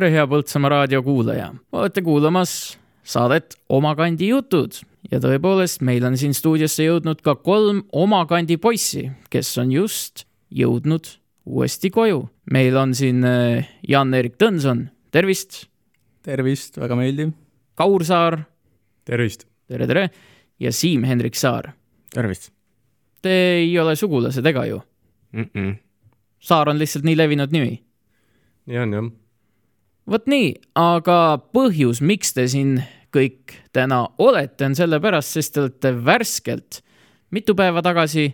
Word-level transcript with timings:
tere, 0.00 0.14
hea 0.14 0.22
Põltsamaa 0.24 0.70
raadio 0.72 1.02
kuulaja, 1.04 1.50
olete 1.76 2.00
kuulamas 2.00 2.52
saadet 3.04 3.58
Omakandi 3.68 4.30
jutud 4.30 4.78
ja 5.12 5.18
tõepoolest, 5.20 5.82
meil 5.84 6.06
on 6.08 6.16
siin 6.16 6.32
stuudiosse 6.32 6.86
jõudnud 6.86 7.20
ka 7.26 7.34
kolm 7.44 7.82
Omakandi 7.92 8.56
poissi, 8.56 9.10
kes 9.28 9.50
on 9.60 9.74
just 9.74 10.24
jõudnud 10.56 11.10
uuesti 11.44 11.92
koju. 11.92 12.22
meil 12.48 12.80
on 12.80 12.96
siin 12.96 13.20
äh, 13.28 13.68
Jan-Erik 13.88 14.40
Tõnson, 14.40 14.86
tervist. 15.12 15.66
tervist, 16.24 16.80
väga 16.80 16.96
meeldiv. 16.96 17.36
Kaur 17.76 18.04
Saar. 18.04 18.40
tervist. 19.04 19.44
tere, 19.68 19.86
tere. 19.86 20.10
ja 20.58 20.72
Siim-Hendrik 20.72 21.36
Saar. 21.36 21.74
tervist. 22.08 22.54
Te 23.20 23.36
ei 23.60 23.78
ole 23.78 23.96
sugulased 23.96 24.46
ega 24.46 24.64
ju 24.64 24.80
mm? 25.32 25.50
-mm. 25.54 25.74
Saar 26.40 26.68
on 26.68 26.78
lihtsalt 26.78 27.04
nii 27.04 27.16
levinud 27.16 27.52
nimi. 27.52 27.82
nii 28.64 28.78
on 28.78 28.92
jah. 28.92 29.10
Vot 30.06 30.26
nii, 30.30 30.54
aga 30.78 31.18
põhjus, 31.54 32.00
miks 32.00 32.32
te 32.36 32.46
siin 32.48 32.78
kõik 33.14 33.56
täna 33.74 34.04
olete, 34.22 34.68
on 34.68 34.76
sellepärast, 34.78 35.34
sest 35.34 35.54
te 35.54 35.64
olete 35.64 35.92
värskelt 36.04 36.80
mitu 37.30 37.54
päeva 37.54 37.82
tagasi. 37.82 38.30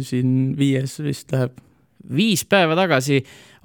siin 0.00 0.54
viies 0.56 1.00
vist 1.02 1.32
läheb 1.34 1.58
viis 2.16 2.46
päeva 2.48 2.76
tagasi 2.78 3.18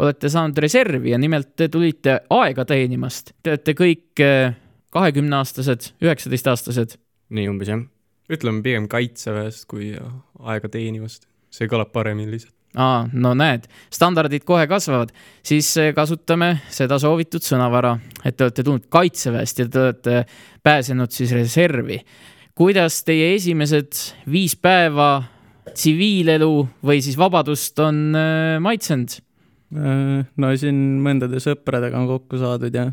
olete 0.04 0.30
saanud 0.30 0.58
reservi 0.60 1.14
ja 1.14 1.18
nimelt 1.18 1.54
te 1.56 1.70
tulite 1.72 2.18
aega 2.30 2.66
teenimast. 2.68 3.32
Te 3.44 3.54
olete 3.54 3.76
kõik 3.78 4.24
äh, 4.24 4.58
kahekümneaastased, 4.92 5.94
üheksateistaastased. 6.04 6.98
nii 7.30 7.48
umbes 7.50 7.72
jah. 7.72 7.86
ütleme 8.30 8.62
pigem 8.66 8.90
kaitseväest 8.92 9.66
kui 9.72 9.94
aega 10.40 10.70
teenivast, 10.70 11.30
see 11.50 11.70
kõlab 11.72 11.94
paremini 11.96 12.36
lihtsalt. 12.36 12.55
Aa, 12.76 13.06
no 13.14 13.34
näed, 13.38 13.68
standardid 13.94 14.46
kohe 14.48 14.66
kasvavad, 14.70 15.12
siis 15.46 15.70
äh, 15.82 15.92
kasutame 15.96 16.56
seda 16.74 17.00
soovitud 17.02 17.44
sõnavara, 17.44 17.96
et 18.24 18.38
te 18.38 18.48
olete 18.48 18.66
tulnud 18.66 18.88
kaitseväest 18.92 19.62
ja 19.62 19.68
te 19.70 19.82
olete 19.82 20.24
pääsenud 20.64 21.12
siis 21.12 21.32
reservi. 21.36 22.02
kuidas 22.56 23.04
teie 23.04 23.34
esimesed 23.36 23.94
viis 24.32 24.56
päeva 24.56 25.24
tsiviilelu 25.74 26.68
või 26.86 27.02
siis 27.04 27.18
vabadust 27.18 27.80
on 27.80 28.16
äh, 28.16 28.58
maitsenud? 28.64 29.18
Äh, 29.76 30.26
no 30.38 30.54
siin 30.58 30.82
mõndade 31.04 31.42
sõpradega 31.44 32.00
on 32.00 32.08
kokku 32.08 32.40
saadud 32.40 32.74
ja 32.74 32.90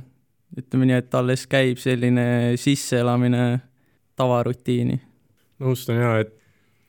ütleme 0.59 0.89
nii, 0.89 1.01
et 1.01 1.15
alles 1.17 1.47
käib 1.49 1.81
selline 1.81 2.57
sisseelamine 2.61 3.61
tavarutiini. 4.17 5.01
nõustun 5.63 6.01
jaa, 6.01 6.19
et 6.21 6.42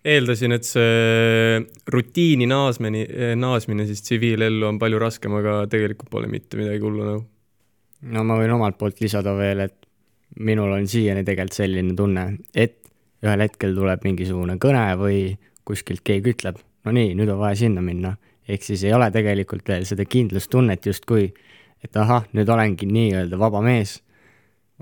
eeldasin, 0.03 0.51
et 0.57 0.67
see 0.67 1.61
rutiini 1.91 2.47
naasmine, 2.49 3.03
naasmine 3.39 3.85
siis 3.87 4.03
tsiviilellu 4.03 4.67
on 4.67 4.79
palju 4.81 4.99
raskem, 5.01 5.35
aga 5.39 5.61
tegelikult 5.71 6.11
pole 6.11 6.27
mitte 6.31 6.59
midagi 6.59 6.83
hullu 6.83 7.07
nagu. 7.07 7.23
no 8.13 8.23
ma 8.27 8.35
võin 8.39 8.51
omalt 8.51 8.77
poolt 8.79 8.99
lisada 8.99 9.31
veel, 9.37 9.63
et 9.63 9.77
minul 10.43 10.73
on 10.75 10.87
siiani 10.89 11.23
tegelikult 11.23 11.55
selline 11.55 11.95
tunne, 11.95 12.25
et 12.53 12.79
ühel 13.23 13.45
hetkel 13.45 13.75
tuleb 13.77 14.03
mingisugune 14.03 14.57
kõne 14.59 14.83
või 14.99 15.19
kuskilt 15.63 16.03
keegi 16.03 16.33
ütleb, 16.33 16.59
no 16.83 16.91
nii, 16.91 17.13
nüüd 17.15 17.31
on 17.31 17.39
vaja 17.39 17.63
sinna 17.63 17.81
minna. 17.81 18.17
ehk 18.43 18.63
siis 18.63 18.81
ei 18.83 18.91
ole 18.91 19.07
tegelikult 19.11 19.69
veel 19.71 19.85
seda 19.87 20.03
kindlustunnet 20.03 20.85
justkui, 20.85 21.29
et 21.83 21.95
ahah, 21.95 22.25
nüüd 22.35 22.49
olengi 22.51 22.89
nii-öelda 22.89 23.39
vaba 23.39 23.61
mees, 23.63 24.01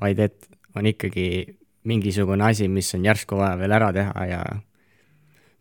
vaid 0.01 0.19
et 0.19 0.49
on 0.73 0.87
ikkagi 0.89 1.45
mingisugune 1.85 2.43
asi, 2.43 2.67
mis 2.67 2.89
on 2.95 3.05
järsku 3.05 3.37
vaja 3.37 3.59
veel 3.59 3.77
ära 3.77 3.91
teha 3.93 4.25
ja 4.25 4.41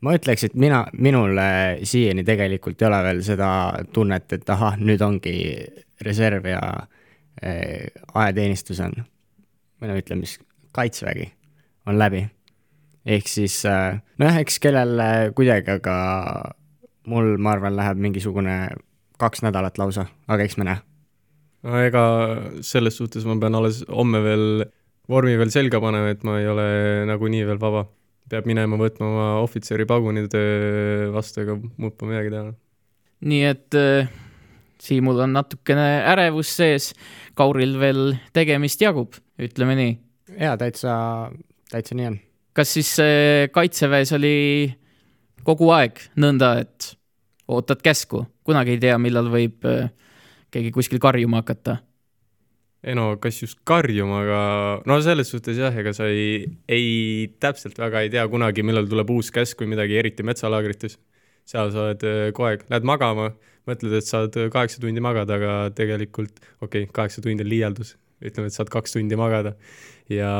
ma 0.01 0.17
ütleks, 0.17 0.47
et 0.49 0.55
mina, 0.55 0.85
minul 0.93 1.39
siiani 1.85 2.25
tegelikult 2.25 2.81
ei 2.83 2.89
ole 2.89 3.03
veel 3.05 3.23
seda 3.27 3.51
tunnet, 3.93 4.33
et 4.33 4.53
ahah, 4.53 4.79
nüüd 4.81 5.03
ongi 5.05 5.37
reserv 6.05 6.49
ja 6.49 6.61
äh, 7.45 7.91
ajateenistus 8.15 8.81
on, 8.87 8.97
või 9.81 9.93
no 9.93 9.99
ütleme 10.01 10.29
siis 10.29 10.41
kaitsevägi 10.77 11.31
on 11.89 11.99
läbi 11.99 12.25
ehk 13.07 13.29
siis 13.29 13.63
äh, 13.69 14.01
nojah, 14.21 14.41
eks 14.43 14.59
kellel 14.63 14.99
äh, 15.01 15.19
kuidagi, 15.37 15.79
aga 15.81 15.97
mul, 17.11 17.37
ma 17.41 17.55
arvan, 17.57 17.77
läheb 17.79 18.01
mingisugune 18.03 18.57
kaks 19.21 19.45
nädalat 19.45 19.79
lausa, 19.81 20.07
aga 20.29 20.45
eks 20.45 20.59
me 20.61 20.69
näe. 20.69 20.83
no 21.67 21.81
ega 21.85 22.05
selles 22.65 22.97
suhtes 22.97 23.27
ma 23.29 23.37
pean 23.41 23.57
alles 23.57 23.83
homme 23.89 24.23
veel 24.25 24.45
vormi 25.11 25.37
veel 25.41 25.53
selga 25.53 25.81
panema, 25.83 26.13
et 26.13 26.23
ma 26.25 26.39
ei 26.41 26.49
ole 26.49 26.69
nagunii 27.09 27.47
veel 27.49 27.61
vaba. 27.61 27.87
Peab 28.31 28.49
minema 28.49 28.79
võtma 28.81 29.09
oma 29.09 29.29
ohvitseri 29.43 29.87
pagunid 29.91 30.35
vastu, 31.15 31.45
ega 31.45 31.59
muud 31.59 31.97
pole 31.99 32.15
midagi 32.15 32.35
teha. 32.35 32.57
nii 33.27 33.45
et 33.51 33.79
äh, 33.79 34.11
Siimul 34.81 35.19
on 35.21 35.35
natukene 35.37 36.07
ärevus 36.09 36.55
sees, 36.57 36.95
Kauril 37.37 37.75
veel 37.83 38.15
tegemist 38.33 38.81
jagub, 38.81 39.19
ütleme 39.37 39.77
nii. 39.77 39.93
jaa, 40.41 40.57
täitsa, 40.61 40.95
täitsa 41.69 41.99
nii 41.99 42.09
on 42.15 42.21
kas 42.57 42.73
siis 42.75 42.95
kaitseväes 43.53 44.13
oli 44.17 44.37
kogu 45.47 45.71
aeg 45.75 46.01
nõnda, 46.21 46.55
et 46.61 46.93
ootad 47.51 47.83
käsku, 47.85 48.25
kunagi 48.47 48.77
ei 48.77 48.83
tea, 48.83 48.99
millal 49.01 49.31
võib 49.33 49.65
äh, 49.69 49.89
keegi 50.53 50.73
kuskil 50.75 51.01
karjuma 51.03 51.43
hakata? 51.43 51.81
Ei 52.81 52.97
no 52.97 53.13
kas 53.21 53.43
just 53.43 53.61
karjuma, 53.69 54.23
aga 54.25 54.41
no 54.89 54.99
selles 55.05 55.31
suhtes 55.33 55.59
jah, 55.61 55.75
ega 55.83 55.93
sa 55.97 56.09
ei, 56.09 56.47
ei 56.71 57.29
täpselt 57.43 57.79
väga 57.81 58.05
ei 58.05 58.13
tea 58.13 58.25
kunagi, 58.33 58.65
millal 58.65 58.89
tuleb 58.89 59.13
uus 59.13 59.29
käsk 59.35 59.61
või 59.61 59.75
midagi, 59.75 59.99
eriti 60.01 60.25
metsalaagrites. 60.27 60.97
seal 61.51 61.73
sa 61.75 61.89
oled 61.89 62.05
äh, 62.07 62.21
kogu 62.33 62.49
aeg, 62.49 62.65
lähed 62.71 62.87
magama, 62.89 63.33
mõtled, 63.69 63.97
et 63.99 64.07
saad 64.07 64.37
kaheksa 64.53 64.81
tundi 64.81 65.03
magada, 65.05 65.37
aga 65.37 65.55
tegelikult 65.77 66.41
okei 66.61 66.87
okay,, 66.87 66.93
kaheksa 66.95 67.25
tundi 67.25 67.45
on 67.45 67.51
liialdus, 67.51 67.97
ütleme, 68.25 68.49
et 68.49 68.57
saad 68.57 68.73
kaks 68.73 68.97
tundi 68.97 69.19
magada 69.19 69.57
ja 70.11 70.31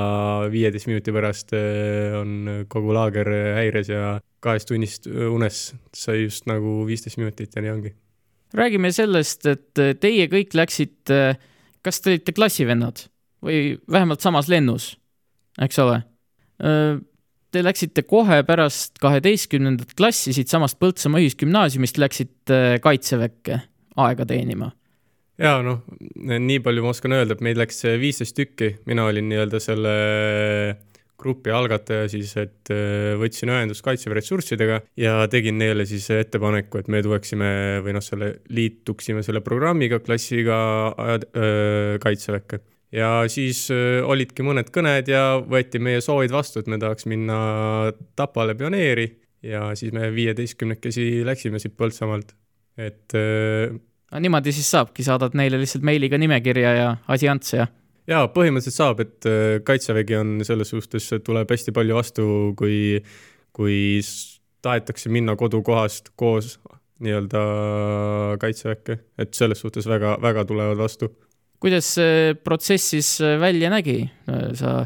viieteist 0.51 0.89
minuti 0.89 1.13
pärast 1.13 1.53
äh, 1.57 2.17
on 2.17 2.65
kogu 2.73 2.95
laager 2.97 3.29
häires 3.59 3.93
ja 3.93 4.17
kahest 4.41 4.71
tunnist 4.71 5.07
unest 5.07 5.77
sai 5.93 6.25
just 6.25 6.49
nagu 6.49 6.81
viisteist 6.89 7.21
minutit 7.21 7.53
ja 7.55 7.63
nii 7.63 7.75
ongi. 7.75 7.95
räägime 8.57 8.91
sellest, 8.93 9.47
et 9.47 9.85
teie 10.01 10.27
kõik 10.33 10.57
läksite, 10.57 11.37
kas 11.85 12.01
te 12.01 12.15
olite 12.15 12.35
klassivennad? 12.37 13.07
Või 13.45 13.79
vähemalt 13.89 14.21
samas 14.21 14.51
lennus, 14.53 14.93
eks 15.65 15.79
ole? 15.81 16.03
Äh, 16.61 16.99
te 17.51 17.63
läksite 17.65 18.05
kohe 18.09 18.43
pärast 18.47 19.01
kaheteistkümnendat 19.03 19.95
klassi 19.99 20.35
siitsamast 20.37 20.79
Põltsamaa 20.83 21.23
Ühisgümnaasiumist 21.25 21.99
läksite 22.01 22.61
kaitseväkke 22.85 23.63
aega 24.01 24.27
teenima. 24.29 24.71
Jaa, 25.41 25.63
noh, 25.65 25.81
nii 26.21 26.61
palju 26.61 26.85
ma 26.85 26.93
oskan 26.93 27.17
öelda, 27.17 27.33
et 27.33 27.45
meid 27.45 27.57
läks 27.57 27.81
viisteist 28.01 28.37
tükki, 28.37 28.75
mina 28.89 29.07
olin 29.09 29.31
nii-öelda 29.31 29.61
selle 29.65 29.95
grupi 31.21 31.53
algataja 31.55 32.09
siis, 32.11 32.33
et 32.41 32.73
äh, 32.73 33.13
võtsin 33.21 33.53
ühendust 33.53 33.85
Kaitseväe 33.85 34.19
ressurssidega 34.19 34.81
ja 35.01 35.15
tegin 35.33 35.59
neile 35.61 35.87
siis 35.89 36.09
ettepaneku, 36.15 36.81
et 36.81 36.91
me 36.93 37.03
tuleksime 37.05 37.51
või 37.85 37.95
noh, 37.97 38.05
selle, 38.05 38.33
liituksime 38.53 39.25
selle 39.27 39.43
programmiga, 39.45 40.01
klassiga 40.05 40.61
äh, 40.91 41.97
Kaitseväkke. 42.03 42.63
ja 42.97 43.11
siis 43.33 43.67
äh, 43.75 44.01
olidki 44.03 44.47
mõned 44.47 44.73
kõned 44.75 45.11
ja 45.13 45.25
võeti 45.41 45.83
meie 45.83 46.01
soovid 46.05 46.33
vastu, 46.35 46.61
et 46.63 46.71
me 46.71 46.81
tahaks 46.81 47.07
minna 47.11 47.41
Tapale 48.17 48.57
pioneeri 48.59 49.09
ja 49.43 49.71
siis 49.79 49.93
me 49.97 50.11
viieteistkümnekesi 50.15 51.23
läksime 51.25 51.61
siit 51.63 51.77
Põltsamaalt, 51.79 52.35
et 52.81 53.15
no 53.17 54.21
niimoodi 54.21 54.53
siis 54.53 54.69
saabki, 54.75 55.05
saadad 55.07 55.37
neile 55.39 55.61
lihtsalt 55.61 55.87
meiliga 55.87 56.19
nimekirja 56.21 56.73
ja 56.77 56.89
asi 57.09 57.29
ants 57.31 57.55
ja. 57.57 57.69
Jaa, 58.11 58.27
põhimõtteliselt 58.35 58.77
saab, 58.77 59.01
et 59.05 59.29
äh, 59.29 59.61
kaitsevägi 59.67 60.19
on 60.19 60.35
selles 60.47 60.73
suhtes, 60.75 61.09
tuleb 61.25 61.51
hästi 61.51 61.75
palju 61.77 61.97
vastu, 61.97 62.27
kui, 62.59 62.99
kui 63.57 63.79
tahetakse 64.65 65.13
minna 65.13 65.37
kodukohast 65.41 66.13
koos 66.21 66.59
nii-öelda 67.01 67.43
kaitseväkke, 68.41 68.99
et 69.23 69.33
selles 69.37 69.63
suhtes 69.63 69.89
väga, 69.89 70.19
väga 70.23 70.45
tulevad 70.49 70.81
vastu. 70.81 71.09
kuidas 71.61 71.95
see 71.97 72.35
protsess 72.45 72.91
siis 72.93 73.09
välja 73.41 73.71
nägi? 73.73 74.03
sa 74.57 74.85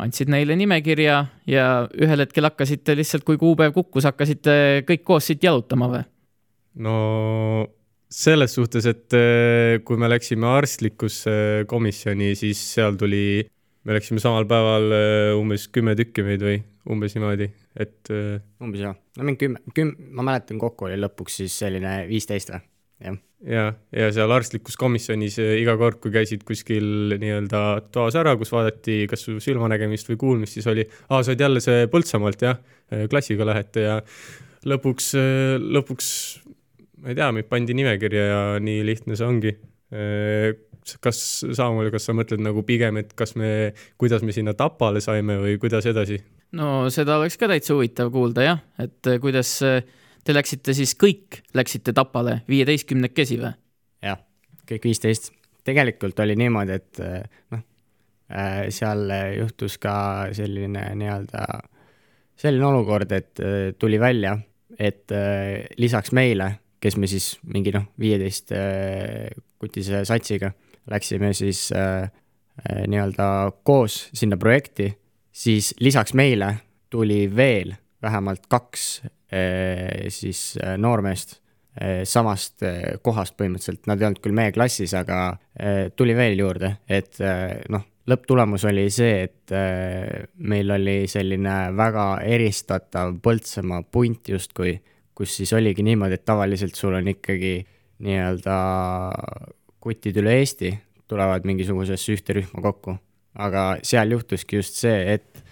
andsid 0.00 0.30
neile 0.32 0.56
nimekirja 0.56 1.16
ja 1.48 1.66
ühel 1.96 2.24
hetkel 2.24 2.48
hakkasite 2.48 2.96
lihtsalt, 2.96 3.24
kui 3.24 3.40
kuupäev 3.40 3.72
kukkus, 3.76 4.06
hakkasite 4.08 4.84
kõik 4.88 5.04
koos 5.04 5.30
siit 5.30 5.44
jalutama 5.44 5.90
või? 5.92 6.02
no 6.84 6.96
selles 8.10 8.54
suhtes, 8.56 8.86
et 8.90 9.14
äh, 9.14 9.78
kui 9.86 9.98
me 10.00 10.10
läksime 10.10 10.48
arstlikusse 10.50 11.64
komisjoni, 11.70 12.34
siis 12.38 12.60
seal 12.74 12.98
tuli, 12.98 13.44
me 13.86 13.96
läksime 13.96 14.22
samal 14.22 14.48
päeval 14.50 14.90
äh, 14.96 15.38
umbes 15.38 15.68
kümme 15.72 15.94
tükki 15.98 16.26
meid 16.26 16.42
või 16.44 16.58
umbes 16.90 17.14
niimoodi, 17.14 17.46
et. 17.78 18.02
Äh, 18.10 18.42
umbes 18.62 18.82
jah, 18.82 18.98
no 19.16 19.28
mingi 19.28 19.44
kümme, 19.44 19.62
küm-, 19.76 19.94
ma 20.18 20.26
mäletan, 20.26 20.58
kokku 20.60 20.90
oli 20.90 20.98
lõpuks 20.98 21.38
siis 21.44 21.60
selline 21.62 22.00
viisteist 22.10 22.50
või, 22.50 22.66
jah. 23.06 23.22
ja, 23.46 23.64
ja 23.94 24.10
seal 24.16 24.34
arstlikus 24.34 24.78
komisjonis 24.80 25.38
iga 25.38 25.78
kord, 25.78 26.02
kui 26.02 26.10
käisid 26.18 26.42
kuskil 26.48 27.14
nii-öelda 27.14 27.64
toas 27.94 28.18
ära, 28.18 28.34
kus 28.40 28.50
vaadati 28.50 29.04
kas 29.10 29.22
su 29.28 29.38
silmanägemist 29.38 30.10
või 30.10 30.22
kuulmist, 30.26 30.58
siis 30.58 30.66
oli, 30.72 30.88
aa, 31.08 31.22
sa 31.22 31.30
oled 31.30 31.46
jälle 31.46 31.62
see 31.62 31.86
Põltsamaalt 31.94 32.42
jah, 32.42 32.58
klassiga 33.12 33.46
lähete 33.46 33.86
ja 33.86 34.00
lõpuks, 34.66 35.14
lõpuks 35.62 36.08
ma 37.00 37.12
ei 37.12 37.16
tea, 37.16 37.30
meid 37.34 37.48
pandi 37.50 37.76
nimekirja 37.76 38.24
ja 38.26 38.40
nii 38.62 38.82
lihtne 38.86 39.16
see 39.18 39.28
ongi. 39.28 39.54
kas, 41.02 41.20
Samuel, 41.56 41.90
kas 41.90 42.06
sa 42.06 42.14
mõtled 42.16 42.42
nagu 42.44 42.62
pigem, 42.66 43.00
et 43.00 43.14
kas 43.18 43.34
me, 43.38 43.72
kuidas 44.00 44.22
me 44.26 44.34
sinna 44.34 44.54
Tapale 44.58 45.02
saime 45.02 45.38
või 45.40 45.56
kuidas 45.62 45.88
edasi? 45.90 46.20
no 46.56 46.90
seda 46.90 47.18
oleks 47.18 47.38
ka 47.38 47.48
täitsa 47.50 47.74
huvitav 47.74 48.12
kuulda 48.14 48.46
jah, 48.46 48.62
et 48.82 49.10
kuidas 49.22 49.56
te 49.60 50.36
läksite 50.36 50.74
siis 50.76 50.94
kõik, 50.98 51.40
läksite 51.56 51.94
Tapale 51.96 52.40
viieteistkümnekesi 52.50 53.40
või? 53.42 53.52
jah, 54.06 54.22
kõik 54.70 54.88
viisteist. 54.90 55.32
tegelikult 55.66 56.22
oli 56.22 56.38
niimoodi, 56.38 56.78
et 56.78 57.02
noh, 57.50 57.66
seal 58.70 59.10
juhtus 59.40 59.78
ka 59.82 59.94
selline 60.36 60.86
nii-öelda, 61.02 61.46
selline 62.38 62.66
olukord, 62.70 63.10
et 63.12 63.42
tuli 63.78 63.98
välja, 64.00 64.36
et 64.78 65.10
lisaks 65.78 66.14
meile 66.16 66.52
kes 66.80 66.96
me 66.96 67.08
siis 67.10 67.34
mingi 67.44 67.72
noh, 67.74 67.86
viieteist 68.00 68.52
äh, 68.56 69.28
kutise 69.60 70.04
satsiga 70.08 70.52
läksime 70.90 71.32
siis 71.36 71.72
äh, 71.72 72.02
äh, 72.02 72.82
nii-öelda 72.88 73.52
koos 73.62 74.08
sinna 74.14 74.36
projekti, 74.40 74.90
siis 75.32 75.74
lisaks 75.80 76.14
meile 76.14 76.54
tuli 76.90 77.28
veel 77.36 77.74
vähemalt 78.02 78.48
kaks 78.48 79.02
äh, 79.04 80.08
siis 80.08 80.58
äh, 80.62 80.78
noormeest 80.78 81.36
äh, 81.80 82.02
samast 82.04 82.62
äh, 82.62 82.96
kohast 83.02 83.36
põhimõtteliselt, 83.36 83.86
nad 83.86 84.00
ei 84.00 84.08
olnud 84.08 84.24
küll 84.24 84.36
meie 84.36 84.52
klassis, 84.56 84.94
aga 84.96 85.20
äh, 85.60 85.88
tuli 85.96 86.16
veel 86.16 86.40
juurde, 86.40 86.74
et 86.88 87.20
äh, 87.20 87.60
noh, 87.68 87.84
lõpptulemus 88.10 88.64
oli 88.68 88.88
see, 88.90 89.26
et 89.28 89.54
äh, 89.54 90.26
meil 90.38 90.72
oli 90.74 91.04
selline 91.10 91.58
väga 91.76 92.06
eristatav 92.26 93.14
Põltsamaa 93.22 93.84
punt 93.92 94.32
justkui 94.32 94.78
kus 95.20 95.34
siis 95.36 95.52
oligi 95.52 95.84
niimoodi, 95.84 96.16
et 96.16 96.24
tavaliselt 96.24 96.78
sul 96.78 96.94
on 96.96 97.08
ikkagi 97.12 97.58
nii-öelda 98.00 98.54
kutid 99.84 100.16
üle 100.22 100.38
Eesti 100.40 100.72
tulevad 101.10 101.44
mingisugusesse 101.44 102.14
ühte 102.16 102.38
rühma 102.38 102.62
kokku. 102.64 102.96
aga 103.34 103.76
seal 103.86 104.10
juhtuski 104.10 104.56
just 104.56 104.80
see, 104.80 105.14
et 105.14 105.42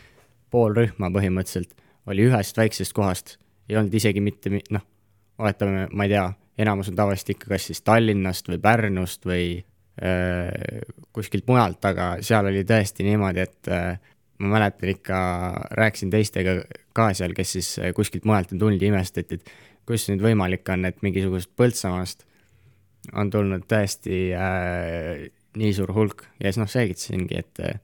pool 0.51 0.73
rühma 0.75 1.13
põhimõtteliselt 1.15 1.77
oli 2.09 2.25
ühest 2.27 2.57
väiksest 2.59 2.95
kohast, 2.97 3.37
ei 3.69 3.77
olnud 3.77 3.95
isegi 3.95 4.23
mitte, 4.25 4.51
noh, 4.75 4.83
oletame, 5.39 5.85
ma 5.93 6.07
ei 6.09 6.15
tea, 6.15 6.25
enamus 6.65 6.89
on 6.91 6.97
tavaliselt 6.99 7.35
ikka 7.37 7.53
kas 7.53 7.69
siis 7.69 7.85
Tallinnast 7.87 8.49
või 8.49 8.59
Pärnust 8.65 9.29
või 9.29 9.45
öö, 10.03 10.81
kuskilt 11.15 11.47
mujalt, 11.47 11.85
aga 11.85 12.15
seal 12.25 12.49
oli 12.49 12.65
tõesti 12.67 13.07
niimoodi, 13.07 13.45
et 13.45 13.71
öö, 13.71 13.93
ma 14.39 14.53
mäletan 14.55 14.93
ikka, 14.93 15.19
rääkisin 15.79 16.11
teistega 16.11 16.61
ka 16.97 17.11
seal, 17.17 17.35
kes 17.37 17.57
siis 17.57 17.73
eh, 17.83 17.93
kuskilt 17.97 18.27
mujalt 18.29 18.53
on 18.55 18.63
tulnud 18.63 18.83
ja 18.83 18.93
imestati, 18.93 19.39
et 19.39 19.53
kuidas 19.89 20.09
nüüd 20.11 20.23
võimalik 20.23 20.69
on, 20.73 20.87
et 20.89 20.99
mingisugusest 21.03 21.55
Põltsamaast 21.59 22.25
on 23.19 23.31
tulnud 23.33 23.65
tõesti 23.71 24.29
äh, 24.37 25.29
nii 25.59 25.71
suur 25.75 25.95
hulk. 25.97 26.27
Ja 26.39 26.51
siis 26.51 26.61
noh, 26.61 26.71
selgitasingi, 26.71 27.41
et 27.41 27.63
äh, 27.65 27.79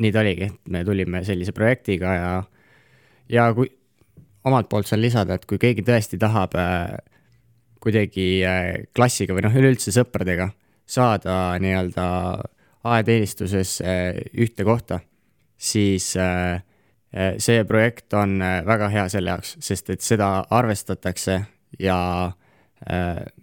nii 0.00 0.14
ta 0.14 0.22
oligi, 0.24 0.50
et 0.50 0.72
me 0.72 0.82
tulime 0.86 1.22
sellise 1.26 1.54
projektiga 1.56 2.14
ja, 2.16 2.32
ja 3.30 3.50
kui 3.54 3.70
omalt 4.44 4.70
poolt 4.70 4.88
saan 4.88 5.02
lisada, 5.02 5.36
et 5.36 5.46
kui 5.48 5.60
keegi 5.60 5.84
tõesti 5.86 6.18
tahab 6.20 6.56
äh, 6.58 6.96
kuidagi 7.82 8.28
äh, 8.46 8.70
klassiga 8.96 9.36
või 9.36 9.44
noh, 9.46 9.56
üleüldse 9.56 9.92
sõpradega 9.94 10.50
saada 10.90 11.58
nii-öelda 11.62 12.06
ajateenistuses 12.80 13.78
äh, 13.84 14.18
ühte 14.34 14.64
kohta 14.66 15.02
siis 15.60 16.16
äh, 16.16 16.62
äh, 17.16 17.34
see 17.38 17.64
projekt 17.68 18.14
on 18.16 18.40
äh, 18.42 18.60
väga 18.66 18.88
hea 18.92 19.06
selle 19.12 19.34
jaoks, 19.34 19.56
sest 19.60 19.92
et 19.92 20.04
seda 20.04 20.40
arvestatakse 20.50 21.42
ja 21.78 21.98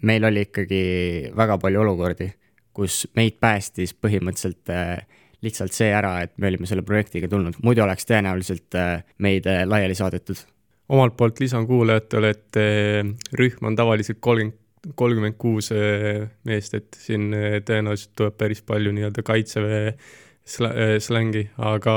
meil 0.02 0.24
oli 0.26 0.48
ikkagi 0.48 0.78
väga 1.38 1.60
palju 1.62 1.84
olukordi, 1.84 2.26
kus 2.74 3.04
meid 3.14 3.36
päästis 3.38 3.92
põhimõtteliselt 3.94 4.72
lihtsalt 5.46 5.76
see 5.78 5.92
ära, 5.94 6.16
et 6.26 6.34
me 6.42 6.50
olime 6.50 6.66
selle 6.66 6.82
projektiga 6.82 7.30
tulnud, 7.30 7.60
muidu 7.62 7.84
oleks 7.86 8.10
tõenäoliselt 8.10 8.80
meid 9.22 9.46
laiali 9.46 9.94
saadetud. 9.94 10.42
omalt 10.90 11.14
poolt 11.18 11.38
lisan 11.40 11.68
kuulajatele, 11.70 12.34
et 12.34 12.60
rühm 13.38 13.70
on 13.70 13.78
tavaliselt 13.78 14.18
kolmkümmend 14.20 14.96
kolmkümmend 14.96 15.38
kuus 15.38 15.70
meest, 16.50 16.74
et 16.74 16.98
siin 16.98 17.30
tõenäoliselt 17.70 18.18
tuleb 18.18 18.42
päris 18.42 18.66
palju 18.66 18.90
nii-öelda 18.98 19.22
kaitseväe 19.22 19.94
sl-, 20.48 20.72
äh, 20.72 20.96
slängi, 21.04 21.46
aga 21.58 21.96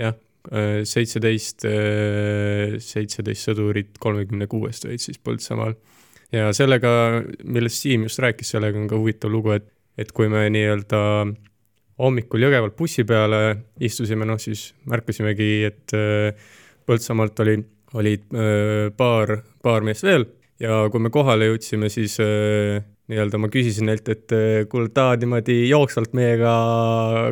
jah, 0.00 0.16
äh, 0.52 0.82
seitseteist, 0.88 1.66
äh, 1.68 2.78
seitseteist 2.82 3.50
sõdurit 3.50 3.98
kolmekümne 4.02 4.48
kuuest 4.50 4.88
olid 4.88 5.02
siis 5.02 5.20
Põltsamaal. 5.22 5.76
ja 6.32 6.52
sellega, 6.52 7.22
millest 7.44 7.82
Siim 7.82 8.06
just 8.06 8.20
rääkis, 8.22 8.54
sellega 8.54 8.78
on 8.78 8.88
ka 8.88 8.98
huvitav 9.00 9.32
lugu, 9.32 9.54
et, 9.56 9.68
et 9.98 10.12
kui 10.12 10.28
me 10.28 10.44
nii-öelda 10.52 11.00
hommikul 11.98 12.44
Jõgevalt 12.46 12.76
bussi 12.78 13.04
peale 13.04 13.40
istusime, 13.82 14.28
noh 14.28 14.38
siis 14.40 14.72
märkasimegi, 14.86 15.50
et 15.66 15.96
Põltsamaalt 16.88 17.40
oli, 17.44 17.56
olid 18.00 18.28
paar, 18.96 19.32
paar 19.64 19.84
meest 19.84 20.04
veel 20.06 20.28
ja 20.60 20.84
kui 20.92 21.02
me 21.02 21.10
kohale 21.12 21.48
jõudsime, 21.50 21.90
siis 21.92 22.14
nii-öelda 23.08 23.40
ma 23.40 23.48
küsisin 23.52 23.88
neilt, 23.88 24.08
et 24.12 24.34
eh, 24.36 24.64
kuule, 24.70 24.90
tahad 24.94 25.24
niimoodi 25.24 25.62
jooksvalt 25.70 26.12
meiega 26.16 26.52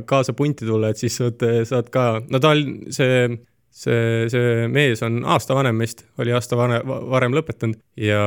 kaasa 0.09 0.37
punti 0.37 0.69
tulla, 0.69 0.93
et 0.93 1.01
siis 1.01 1.19
saad, 1.21 1.45
saad 1.69 1.93
ka, 1.93 2.09
no 2.33 2.41
ta 2.41 2.55
on 2.57 2.65
see, 2.95 3.29
see, 3.77 4.25
see 4.33 4.67
mees 4.73 5.05
on 5.05 5.21
aasta 5.37 5.57
vanem 5.59 5.77
meist, 5.77 6.07
oli 6.23 6.33
aasta 6.37 6.57
vane, 6.59 6.81
varem 6.87 7.37
lõpetanud. 7.37 7.79
Ja, 8.01 8.23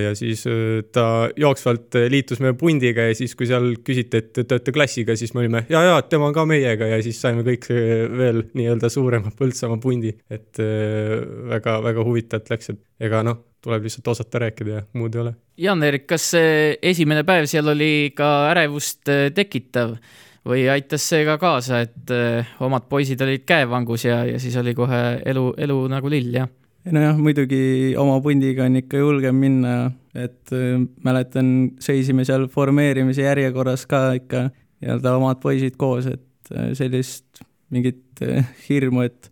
ja 0.00 0.14
siis 0.16 0.46
eh, 0.48 0.80
ta 0.96 1.28
jooksvalt 1.40 2.00
liitus 2.12 2.40
meie 2.44 2.56
pundiga 2.60 3.10
ja 3.10 3.16
siis, 3.16 3.36
kui 3.36 3.48
seal 3.50 3.74
küsiti, 3.84 4.24
et 4.24 4.32
te 4.40 4.48
olete 4.48 4.74
klassiga, 4.76 5.16
siis 5.20 5.36
me 5.36 5.44
olime 5.44 5.66
ja, 5.72 5.84
ja 5.90 5.98
tema 6.08 6.30
on 6.30 6.36
ka 6.36 6.48
meiega 6.48 6.88
ja 6.94 7.02
siis 7.04 7.20
saime 7.20 7.44
kõik 7.46 7.68
veel 7.68 8.46
nii-öelda 8.56 8.92
suurema 8.92 9.32
Põltsamaa 9.34 9.80
pundi, 9.82 10.16
et 10.32 10.60
väga-väga 10.60 12.00
eh, 12.00 12.06
huvitavalt 12.08 12.54
läks, 12.56 12.72
et 12.72 13.08
ega 13.08 13.24
noh 13.28 13.42
tuleb 13.64 13.86
lihtsalt 13.86 14.08
osata 14.12 14.44
rääkida 14.44 14.76
ja 14.76 14.82
muud 14.98 15.14
ei 15.14 15.22
ole. 15.22 15.32
Jaan-Erik, 15.60 16.06
kas 16.10 16.28
see 16.34 16.74
esimene 16.82 17.24
päev 17.26 17.48
seal 17.50 17.70
oli 17.72 18.12
ka 18.16 18.30
ärevust 18.52 19.10
äh, 19.12 19.28
tekitav 19.34 19.96
või 20.44 20.66
aitas 20.68 21.06
see 21.08 21.24
ka 21.24 21.38
kaasa, 21.40 21.84
et 21.86 22.12
äh, 22.12 22.52
omad 22.64 22.88
poisid 22.90 23.22
olid 23.24 23.46
käevangus 23.48 24.04
ja, 24.04 24.20
ja 24.28 24.40
siis 24.42 24.56
oli 24.60 24.74
kohe 24.76 25.00
elu, 25.24 25.46
elu 25.66 25.78
nagu 25.92 26.12
lill, 26.12 26.34
jah? 26.36 26.50
nojah, 26.84 27.16
muidugi 27.16 27.94
oma 27.96 28.18
pundiga 28.20 28.66
on 28.68 28.76
ikka 28.82 29.00
julgem 29.00 29.40
minna, 29.40 29.76
et 30.12 30.52
äh, 30.52 30.76
mäletan, 31.06 31.54
seisime 31.80 32.26
seal 32.28 32.48
formeerimise 32.52 33.24
järjekorras 33.24 33.86
ka 33.88 34.10
ikka 34.20 34.50
nii-öelda 34.84 35.16
omad 35.16 35.40
poisid 35.40 35.78
koos, 35.80 36.10
et 36.10 36.52
sellist 36.76 37.40
mingit 37.72 38.20
hirmu, 38.68 39.06
et 39.06 39.30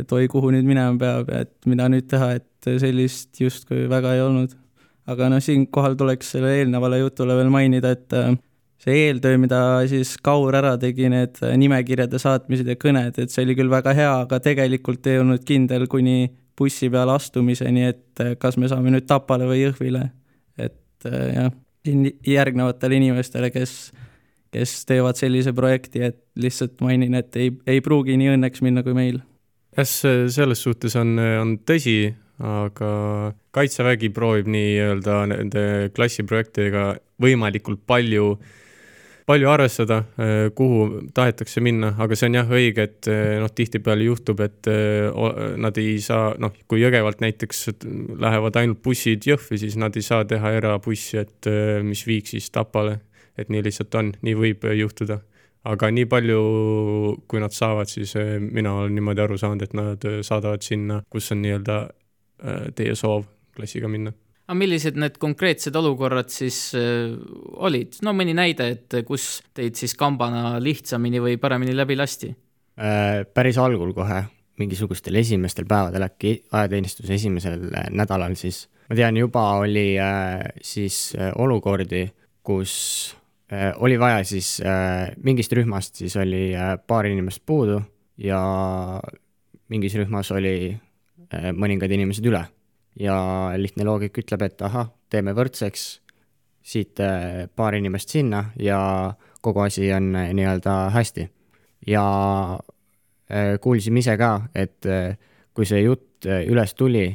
et 0.00 0.12
oi, 0.16 0.24
kuhu 0.32 0.50
nüüd 0.54 0.64
minema 0.64 0.96
peab 0.98 1.28
ja 1.28 1.42
et 1.44 1.52
mida 1.68 1.84
nüüd 1.92 2.06
teha, 2.08 2.30
et 2.38 2.46
et 2.66 2.80
sellist 2.82 3.40
justkui 3.40 3.86
väga 3.90 4.16
ei 4.16 4.24
olnud. 4.24 4.58
aga 5.10 5.26
noh, 5.32 5.40
siinkohal 5.42 5.96
tuleks 5.98 6.28
selle 6.36 6.52
eelnevale 6.60 7.00
jutule 7.00 7.34
veel 7.34 7.48
mainida, 7.50 7.90
et 7.96 8.14
äh, 8.14 8.36
see 8.82 9.08
eeltöö, 9.08 9.38
mida 9.42 9.58
siis 9.90 10.14
Kaur 10.22 10.54
ära 10.54 10.76
tegi, 10.78 11.08
need 11.10 11.40
nimekirjade 11.58 12.20
saatmised 12.22 12.70
ja 12.70 12.76
kõned, 12.78 13.18
et 13.18 13.34
see 13.34 13.42
oli 13.42 13.56
küll 13.58 13.72
väga 13.72 13.94
hea, 13.98 14.12
aga 14.26 14.38
tegelikult 14.42 15.06
ei 15.10 15.18
olnud 15.22 15.42
kindel 15.46 15.88
kuni 15.90 16.30
bussi 16.58 16.90
peale 16.92 17.16
astumiseni, 17.16 17.88
et 17.90 18.22
äh, 18.22 18.36
kas 18.38 18.58
me 18.60 18.70
saame 18.70 18.94
nüüd 18.94 19.08
Tapale 19.10 19.48
või 19.50 19.64
Jõhvile. 19.64 20.06
et 20.58 21.10
äh, 21.10 21.26
jah, 21.34 21.50
järgnevatele 22.28 23.00
inimestele, 23.00 23.50
kes, 23.50 23.90
kes 24.54 24.76
teevad 24.86 25.18
sellise 25.18 25.50
projekti, 25.56 26.06
et 26.06 26.22
lihtsalt 26.38 26.78
mainin, 26.84 27.18
et 27.18 27.34
ei, 27.42 27.50
ei 27.66 27.82
pruugi 27.82 28.14
nii 28.20 28.36
õnneks 28.36 28.62
minna 28.62 28.86
kui 28.86 28.94
meil 28.94 29.18
jah, 29.76 29.88
selles 29.88 30.62
suhtes 30.62 30.96
on, 31.00 31.16
on 31.18 31.56
tõsi, 31.66 32.12
aga 32.42 32.90
Kaitsevägi 33.52 34.08
proovib 34.16 34.48
nii-öelda 34.50 35.16
nende 35.28 35.62
klassiprojektidega 35.94 36.84
võimalikult 37.22 37.82
palju, 37.86 38.30
palju 39.28 39.50
arvestada, 39.52 39.98
eh, 40.16 40.48
kuhu 40.56 41.08
tahetakse 41.14 41.60
minna, 41.60 41.92
aga 42.00 42.16
see 42.16 42.30
on 42.30 42.38
jah 42.40 42.54
õige, 42.58 42.86
et 42.88 43.10
eh, 43.12 43.36
noh, 43.42 43.52
tihtipeale 43.52 44.08
juhtub, 44.08 44.40
et 44.40 44.70
eh, 44.72 45.10
nad 45.60 45.78
ei 45.78 45.98
saa, 46.02 46.32
noh, 46.40 46.54
kui 46.66 46.80
Jõgevalt 46.82 47.20
näiteks 47.22 47.68
lähevad 48.24 48.56
ainult 48.56 48.82
bussid 48.82 49.28
Jõhvi, 49.28 49.60
siis 49.60 49.76
nad 49.76 49.96
ei 49.96 50.06
saa 50.06 50.24
teha 50.24 50.56
erabussi, 50.58 51.20
et 51.22 51.52
mis 51.84 52.06
viiks 52.08 52.34
siis 52.34 52.50
Tapale. 52.50 53.00
et 53.38 53.48
nii 53.48 53.62
lihtsalt 53.64 53.94
on, 53.96 54.10
nii 54.20 54.34
võib 54.36 54.64
juhtuda 54.76 55.22
aga 55.64 55.88
nii 55.88 56.04
palju, 56.04 56.40
kui 57.28 57.40
nad 57.40 57.54
saavad, 57.54 57.88
siis 57.88 58.12
mina 58.40 58.74
olen 58.74 58.92
niimoodi 58.94 59.22
aru 59.24 59.38
saanud, 59.38 59.62
et 59.62 59.72
nad 59.72 60.04
saadavad 60.26 60.62
sinna, 60.66 60.98
kus 61.08 61.30
on 61.32 61.40
nii-öelda 61.40 61.78
teie 62.74 62.94
soov 62.98 63.26
klassiga 63.56 63.88
minna. 63.90 64.12
aga 64.42 64.58
millised 64.58 64.98
need 64.98 65.16
konkreetsed 65.22 65.76
olukorrad 65.78 66.32
siis 66.32 66.72
äh, 66.76 67.14
olid, 67.62 67.96
no 68.02 68.14
mõni 68.16 68.34
näide, 68.36 68.68
et 68.74 68.96
kus 69.06 69.40
teid 69.54 69.78
siis 69.78 69.94
kambana 69.98 70.58
lihtsamini 70.60 71.22
või 71.22 71.38
paremini 71.40 71.76
läbi 71.76 71.96
lasti? 71.96 72.32
Äh, 72.80 73.22
päris 73.34 73.60
algul 73.62 73.94
kohe 73.96 74.24
mingisugustel 74.60 75.16
esimestel 75.20 75.66
päevadel, 75.68 76.04
äkki 76.06 76.34
ajateenistuse 76.52 77.14
esimesel 77.16 77.64
nädalal 77.96 78.34
siis, 78.38 78.66
ma 78.90 78.98
tean, 78.98 79.16
juba 79.16 79.46
oli 79.62 79.94
äh, 80.00 80.42
siis 80.62 81.14
äh, 81.16 81.32
olukordi, 81.38 82.04
kus 82.44 82.74
äh, 83.52 83.70
oli 83.78 83.98
vaja 84.00 84.20
siis 84.28 84.58
äh, 84.60 85.14
mingist 85.24 85.54
rühmast 85.56 86.02
siis 86.02 86.18
oli 86.20 86.50
äh, 86.52 86.74
paar 86.86 87.08
inimest 87.08 87.46
puudu 87.46 87.80
ja 88.20 88.42
mingis 89.72 89.94
rühmas 89.96 90.34
oli 90.34 90.56
äh, 90.74 90.80
mõningad 91.56 91.92
inimesed 91.92 92.26
üle. 92.26 92.44
ja 93.00 93.14
lihtne 93.56 93.86
loogika 93.88 94.20
ütleb, 94.20 94.42
et 94.44 94.62
ahah, 94.62 94.90
teeme 95.08 95.32
võrdseks, 95.32 96.02
siit 96.62 97.00
äh, 97.00 97.48
paar 97.56 97.74
inimest 97.74 98.12
sinna 98.12 98.44
ja 98.60 98.78
kogu 99.42 99.64
asi 99.64 99.88
on 99.92 100.14
äh, 100.16 100.30
nii-öelda 100.36 100.90
hästi. 100.94 101.28
ja 101.86 102.04
äh, 103.30 103.58
kuulsime 103.60 103.98
ise 103.98 104.16
ka, 104.16 104.42
et 104.54 104.86
äh, 104.86 105.16
kui 105.54 105.66
see 105.66 105.82
jutt 105.82 106.26
äh, 106.26 106.44
üles 106.48 106.74
tuli, 106.74 107.08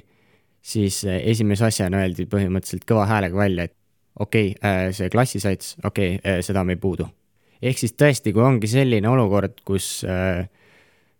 siis 0.61 1.03
äh, 1.07 1.21
esimese 1.31 1.69
asjana 1.69 2.03
öeldi 2.03 2.27
põhimõtteliselt 2.27 2.87
kõva 2.89 3.07
häälega 3.07 3.37
välja, 3.37 3.69
et 3.69 3.75
okei 4.19 4.51
okay,, 4.57 4.91
see 4.97 5.09
klassisats, 5.13 5.77
okei 5.85 6.17
okay,, 6.17 6.43
seda 6.43 6.63
me 6.63 6.75
ei 6.75 6.81
puudu. 6.81 7.07
ehk 7.61 7.79
siis 7.79 7.95
tõesti, 7.97 8.33
kui 8.33 8.43
ongi 8.43 8.67
selline 8.69 9.09
olukord, 9.09 9.61
kus 9.65 10.03
äh, 10.05 10.47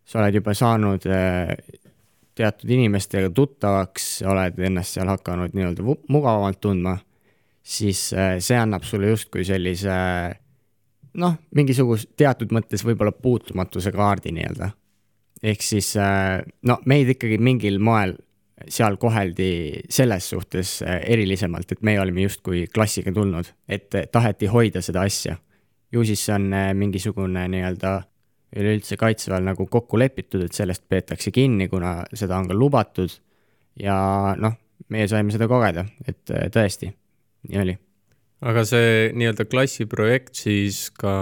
sa 0.05 0.21
oled 0.21 0.35
juba 0.41 0.53
saanud 0.57 1.07
äh, 1.07 1.55
teatud 2.37 2.69
inimestega 2.69 3.29
tuttavaks, 3.33 4.21
oled 4.27 4.59
ennast 4.69 4.97
seal 4.97 5.09
hakanud 5.11 5.55
nii-öelda 5.57 5.85
mugavamalt 6.13 6.59
tundma, 6.61 6.97
siis 7.67 8.11
äh, 8.13 8.37
see 8.43 8.57
annab 8.59 8.85
sulle 8.87 9.11
justkui 9.11 9.45
sellise 9.47 9.95
noh, 11.17 11.37
mingisuguse 11.57 12.11
teatud 12.17 12.53
mõttes 12.55 12.85
võib-olla 12.85 13.11
puutumatuse 13.11 13.91
kaardi 13.95 14.33
nii-öelda. 14.35 14.69
ehk 15.43 15.65
siis 15.65 15.95
äh, 16.01 16.39
no 16.61 16.79
meid 16.85 17.09
ikkagi 17.15 17.37
mingil 17.37 17.79
moel 17.79 18.15
seal 18.73 18.97
koheldi 18.97 19.83
selles 19.89 20.29
suhtes 20.29 20.81
äh, 20.81 21.01
erilisemalt, 21.13 21.71
et 21.71 21.81
meie 21.81 22.01
olime 22.01 22.25
justkui 22.25 22.65
klassiga 22.73 23.13
tulnud, 23.13 23.49
et 23.69 23.89
taheti 24.11 24.49
hoida 24.49 24.81
seda 24.81 25.05
asja. 25.05 25.37
ju 25.91 26.03
siis 26.03 26.25
see 26.25 26.35
on 26.35 26.51
mingisugune 26.75 27.47
nii-öelda 27.47 28.01
üleüldse 28.57 28.97
kaitseväel 28.99 29.45
nagu 29.47 29.67
kokku 29.71 29.99
lepitud, 29.99 30.43
et 30.45 30.55
sellest 30.57 30.85
peetakse 30.89 31.31
kinni, 31.35 31.69
kuna 31.71 32.01
seda 32.13 32.39
on 32.39 32.49
ka 32.49 32.57
lubatud. 32.57 33.11
ja 33.77 33.97
noh, 34.41 34.55
meie 34.89 35.07
saime 35.09 35.33
seda 35.33 35.47
kogeda, 35.49 35.85
et 36.07 36.31
äh, 36.33 36.47
tõesti, 36.53 36.89
nii 37.49 37.61
oli. 37.61 37.75
aga 38.47 38.63
see 38.65 39.11
nii-öelda 39.17 39.45
klassiprojekt 39.49 40.41
siis 40.41 40.87
ka, 40.97 41.13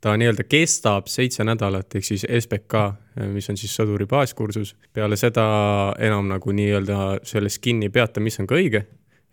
ta 0.00 0.14
nii-öelda 0.20 0.44
kestab 0.48 1.08
seitse 1.12 1.44
nädalat, 1.44 1.88
ehk 1.96 2.04
siis 2.04 2.26
SBK, 2.28 2.84
mis 3.32 3.48
on 3.52 3.60
siis 3.60 3.74
sõduri 3.76 4.08
baaskursus. 4.08 4.74
peale 4.92 5.16
seda 5.20 5.44
enam 5.98 6.28
nagu 6.28 6.52
nii-öelda 6.56 7.20
sellest 7.24 7.62
kinni 7.64 7.88
ei 7.88 7.96
peata, 7.96 8.20
mis 8.20 8.40
on 8.40 8.48
ka 8.50 8.60
õige, 8.60 8.84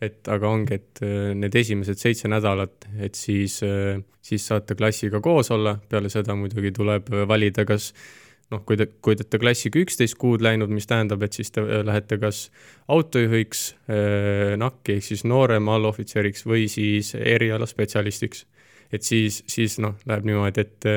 et 0.01 0.29
aga 0.29 0.49
ongi, 0.49 0.77
et 0.77 1.01
äh, 1.05 1.33
need 1.37 1.55
esimesed 1.57 1.97
seitse 1.97 2.29
nädalat, 2.29 2.85
et 3.01 3.17
siis, 3.17 3.59
siis 4.21 4.47
saate 4.51 4.77
klassiga 4.77 5.21
koos 5.23 5.51
olla, 5.55 5.77
peale 5.89 6.11
seda 6.13 6.35
muidugi 6.37 6.71
tuleb 6.75 7.09
valida, 7.29 7.65
kas 7.65 7.91
noh, 8.53 8.61
kui 8.67 8.77
te, 8.79 8.87
kui 9.03 9.15
te 9.17 9.25
olete 9.25 9.39
klassiga 9.41 9.81
üksteist 9.81 10.17
kuud 10.19 10.43
läinud, 10.45 10.71
mis 10.73 10.87
tähendab, 10.87 11.23
et 11.25 11.35
siis 11.35 11.51
te 11.51 11.63
lähete 11.63 12.19
kas 12.21 12.47
autojuhiks, 12.93 13.63
NAK-i 14.61 14.97
ehk 14.97 15.07
siis 15.09 15.25
noorema 15.27 15.75
allohvitseriks 15.77 16.45
või 16.47 16.67
siis 16.71 17.13
erialaspetsialistiks. 17.17 18.45
et 18.91 19.03
siis, 19.03 19.41
siis 19.51 19.79
noh, 19.83 19.97
läheb 20.07 20.29
niimoodi, 20.29 20.63
et 20.63 20.87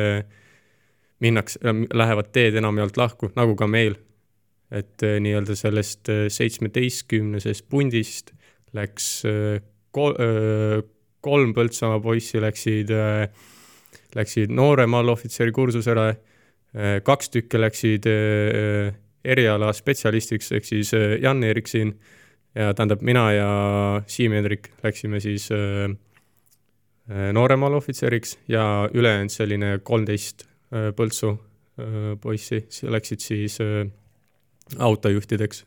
minnakse, 1.20 1.58
lähevad 1.94 2.30
teed 2.32 2.54
enamjaolt 2.60 2.96
lahku, 2.96 3.32
nagu 3.36 3.56
ka 3.56 3.66
meil. 3.66 3.98
et 4.70 5.02
nii-öelda 5.02 5.56
sellest 5.58 6.06
seitsmeteistkümnesest 6.30 7.64
pundist 7.66 8.30
läks 8.76 9.06
kol-, 9.92 10.16
kolm 11.20 11.54
Põltsamaa 11.56 12.00
poissi 12.02 12.40
läksid, 12.42 12.92
läksid 14.16 14.52
noorema 14.54 15.00
allohvitseri 15.04 15.52
kursusele, 15.52 16.08
kaks 17.04 17.32
tükki 17.34 17.60
läksid 17.60 18.06
eriala 19.20 19.72
spetsialistiks, 19.76 20.52
ehk 20.56 20.64
siis 20.68 20.94
Jan 20.94 21.42
Eriksin 21.44 21.92
ja 22.54 22.72
tähendab, 22.74 23.02
mina 23.06 23.26
ja 23.34 23.50
Siim 24.06 24.32
Hendrik 24.32 24.70
läksime 24.84 25.20
siis 25.20 25.48
noorema 27.32 27.66
allohvitseriks 27.66 28.38
ja 28.48 28.88
ülejäänud 28.94 29.34
selline 29.34 29.78
kolmteist 29.82 30.46
Põltsu 30.70 31.34
poissi 32.22 32.62
läksid 32.86 33.20
siis 33.24 33.58
autojuhtideks 34.78 35.64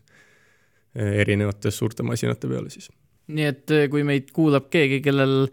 erinevate 0.96 1.72
suurte 1.72 2.04
masinate 2.04 2.48
peale 2.48 2.70
siis. 2.70 2.90
nii 3.34 3.48
et 3.48 3.72
eh, 3.72 3.88
kui 3.90 4.04
meid 4.06 4.30
kuulab 4.36 4.70
keegi, 4.74 5.02
kellel 5.02 5.48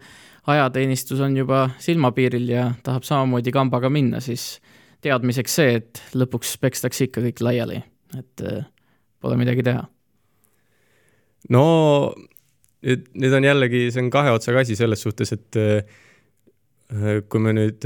ajateenistus 0.51 1.21
on 1.23 1.37
juba 1.37 1.69
silmapiiril 1.79 2.49
ja 2.49 2.65
tahab 2.83 3.05
samamoodi 3.07 3.53
kambaga 3.53 3.89
minna, 3.89 4.19
siis 4.19 4.59
teadmiseks 5.01 5.55
see, 5.55 5.79
et 5.79 6.03
lõpuks 6.17 6.57
pekstakse 6.61 7.07
ikka 7.07 7.23
kõik 7.25 7.41
laiali, 7.47 7.81
et 8.17 8.45
eh, 8.45 8.61
pole 9.21 9.39
midagi 9.39 9.65
teha. 9.65 9.85
no 11.49 11.65
nüüd, 12.85 13.09
nüüd 13.15 13.37
on 13.39 13.49
jällegi, 13.49 13.87
see 13.91 14.05
on 14.05 14.13
kahe 14.13 14.33
otsaga 14.35 14.65
asi 14.65 14.77
selles 14.77 15.01
suhtes, 15.01 15.33
et 15.33 15.61
eh, 15.61 15.99
kui 17.31 17.39
me 17.39 17.53
nüüd 17.55 17.85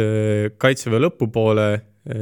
kaitseväe 0.57 1.03
lõpupoole 1.03 1.69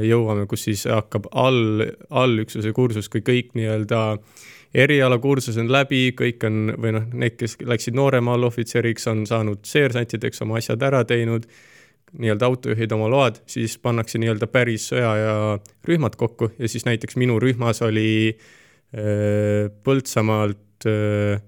jõuame, 0.04 0.46
kus 0.48 0.66
siis 0.68 0.84
hakkab 0.88 1.30
all, 1.32 1.80
allüksuse 2.12 2.72
kursus, 2.76 3.08
kui 3.12 3.24
kõik 3.24 3.54
nii-öelda 3.56 4.00
erialakursus 4.74 5.56
on 5.62 5.70
läbi, 5.72 6.08
kõik 6.18 6.42
on, 6.48 6.74
või 6.80 6.94
noh, 6.96 7.06
need, 7.14 7.36
kes 7.38 7.56
läksid 7.62 7.94
noorema 7.96 8.34
allohvitseriks, 8.34 9.06
on 9.12 9.22
saanud 9.28 9.62
seersantideks 9.68 10.42
oma 10.44 10.58
asjad 10.58 10.82
ära 10.82 11.04
teinud, 11.08 11.46
nii-öelda 12.18 12.46
autojuhid 12.46 12.92
oma 12.94 13.08
load, 13.10 13.40
siis 13.50 13.76
pannakse 13.82 14.20
nii-öelda 14.22 14.48
päris 14.50 14.88
sõjaaja 14.90 15.34
rühmad 15.88 16.18
kokku 16.18 16.52
ja 16.58 16.70
siis 16.70 16.86
näiteks 16.86 17.18
minu 17.18 17.40
rühmas 17.42 17.82
oli 17.82 18.34
öö, 18.94 19.70
Põltsamaalt 19.82 20.86
öö, 20.86 21.38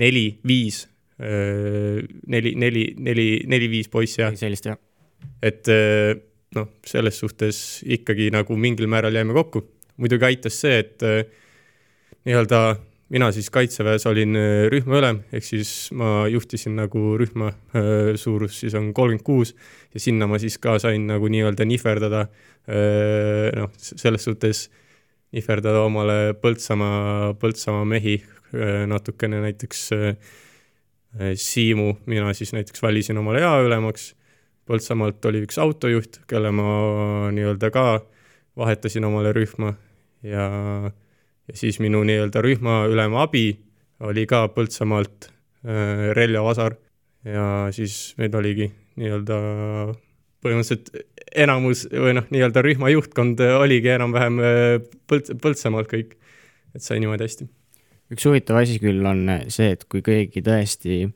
neli, 0.00 0.26
viis, 0.48 0.84
neli, 1.18 2.54
neli, 2.58 2.86
neli, 2.98 3.28
neli-viis 3.46 3.88
poissi, 3.92 4.22
jah. 4.22 4.34
sellist, 4.34 4.66
jah. 4.66 4.80
et 5.44 5.68
noh, 6.56 6.72
selles 6.86 7.20
suhtes 7.20 7.58
ikkagi 7.86 8.32
nagu 8.34 8.56
mingil 8.58 8.88
määral 8.90 9.14
jäime 9.14 9.36
kokku. 9.36 9.62
muidugi 10.02 10.26
aitas 10.26 10.58
see, 10.64 10.80
et 10.82 11.04
nii-öelda 12.24 12.60
mina 13.14 13.28
siis 13.32 13.50
kaitseväes 13.52 14.06
olin 14.08 14.36
rühmaülem, 14.72 15.20
ehk 15.32 15.44
siis 15.44 15.70
ma 15.94 16.24
juhtisin 16.30 16.74
nagu 16.78 17.14
rühma, 17.20 17.50
suurus 18.18 18.56
siis 18.62 18.74
on 18.78 18.88
kolmkümmend 18.96 19.24
kuus 19.26 19.52
ja 19.94 20.00
sinna 20.00 20.26
ma 20.26 20.40
siis 20.42 20.56
ka 20.58 20.78
sain 20.82 21.04
nagu 21.10 21.28
nii-öelda 21.30 21.66
nihverdada, 21.68 22.24
noh, 23.60 23.70
selles 23.76 24.24
suhtes 24.24 24.64
nihverdada 25.36 25.84
omale 25.84 26.34
Põltsamaa, 26.40 27.34
Põltsamaa 27.38 27.84
mehi 27.92 28.16
natukene 28.88 29.42
näiteks 29.44 29.86
Siimu, 31.38 31.92
mina 32.10 32.32
siis 32.34 32.50
näiteks 32.56 32.82
valisin 32.82 33.18
omale 33.20 33.44
jaoülemaks, 33.44 34.14
Põltsamaalt 34.64 35.26
oli 35.28 35.44
üks 35.44 35.58
autojuht, 35.60 36.22
kelle 36.26 36.50
ma 36.56 36.66
nii-öelda 37.36 37.68
ka 37.70 37.86
vahetasin 38.56 39.04
omale 39.04 39.34
rühma 39.36 39.74
ja, 40.24 40.48
ja 41.48 41.56
siis 41.58 41.80
minu 41.82 42.02
nii-öelda 42.06 42.42
rühmaülema 42.44 43.24
abi 43.26 43.46
oli 44.04 44.26
ka 44.28 44.46
Põltsamaalt 44.54 45.28
äh, 45.28 46.10
Relja 46.16 46.44
Vasar. 46.44 46.78
Ja 47.24 47.70
siis 47.72 48.12
meil 48.20 48.34
oligi 48.36 48.68
nii-öelda 49.00 49.36
põhimõtteliselt 50.44 50.90
enamus 51.40 51.86
või 51.88 52.12
noh, 52.18 52.26
nii-öelda 52.28 52.62
rühma 52.64 52.90
juhtkond 52.92 53.40
oligi 53.40 53.94
enam-vähem 53.94 54.40
Põlt-, 55.08 55.32
Põltsamaalt 55.40 55.88
kõik, 55.88 56.18
et 56.76 56.84
sai 56.84 57.00
niimoodi 57.00 57.24
hästi. 57.24 57.48
Üks 58.12 58.26
huvitav 58.28 58.60
asi 58.60 58.76
küll 58.82 59.00
on 59.08 59.24
see, 59.48 59.72
et 59.72 59.86
kui 59.88 60.04
keegi 60.04 60.44
tõesti 60.44 61.06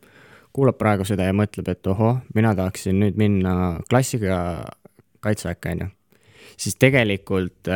kuulab 0.57 0.79
praegu 0.81 1.05
seda 1.07 1.29
ja 1.29 1.37
mõtleb, 1.37 1.69
et 1.71 1.87
ohoh, 1.93 2.23
mina 2.35 2.55
tahaksin 2.57 2.97
nüüd 3.03 3.19
minna 3.21 3.53
klassiga 3.91 4.39
kaitseväkke, 5.25 5.75
on 5.75 5.85
ju, 5.85 5.89
siis 6.57 6.79
tegelikult 6.81 7.69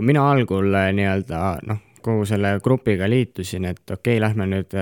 kui 0.00 0.08
mina 0.08 0.22
algul 0.32 0.72
nii-öelda 0.96 1.38
noh, 1.68 1.80
kogu 2.00 2.24
selle 2.24 2.54
grupiga 2.64 3.04
liitusin, 3.04 3.66
et 3.68 3.82
okei 3.84 4.14
okay,, 4.16 4.20
lähme 4.24 4.46
nüüd 4.48 4.76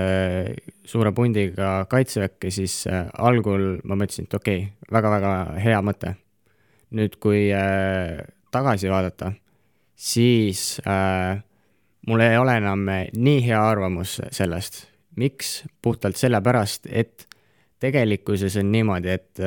suure 0.87 1.11
pundiga 1.11 1.73
kaitseväkke, 1.91 2.47
siis 2.55 2.85
algul 2.87 3.81
ma 3.83 3.97
mõtlesin, 3.99 4.29
et 4.29 4.37
okei 4.37 4.61
okay,, 4.63 4.93
väga-väga 4.95 5.33
hea 5.59 5.81
mõte. 5.83 6.13
nüüd, 6.95 7.19
kui 7.19 7.49
tagasi 8.55 8.87
vaadata, 8.89 9.33
siis 9.91 10.79
äh, 10.87 11.43
mul 12.07 12.23
ei 12.23 12.39
ole 12.39 12.55
enam 12.61 12.87
nii 13.11 13.43
hea 13.43 13.59
arvamus 13.59 14.21
sellest. 14.31 14.85
miks? 15.19 15.65
puhtalt 15.81 16.15
sellepärast, 16.15 16.87
et 16.87 17.27
tegelikkuses 17.83 18.55
on 18.63 18.71
niimoodi, 18.71 19.09
et 19.19 19.43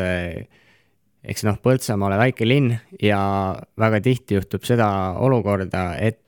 eks 1.23 1.45
noh, 1.47 1.59
Põltsamaa 1.63 2.11
ole 2.11 2.19
väike 2.21 2.47
linn 2.49 2.75
ja 3.03 3.21
väga 3.79 4.01
tihti 4.03 4.39
juhtub 4.39 4.67
seda 4.67 4.89
olukorda, 5.23 5.93
et 6.03 6.21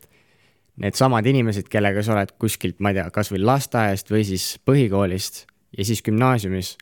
needsamad 0.82 1.26
inimesed, 1.26 1.68
kellega 1.70 2.02
sa 2.02 2.14
oled 2.16 2.34
kuskilt, 2.40 2.80
ma 2.82 2.90
ei 2.92 2.98
tea, 2.98 3.08
kasvõi 3.14 3.42
lasteaiast 3.42 4.10
või 4.10 4.24
siis 4.26 4.46
põhikoolist 4.66 5.44
ja 5.76 5.86
siis 5.86 6.02
gümnaasiumis, 6.06 6.74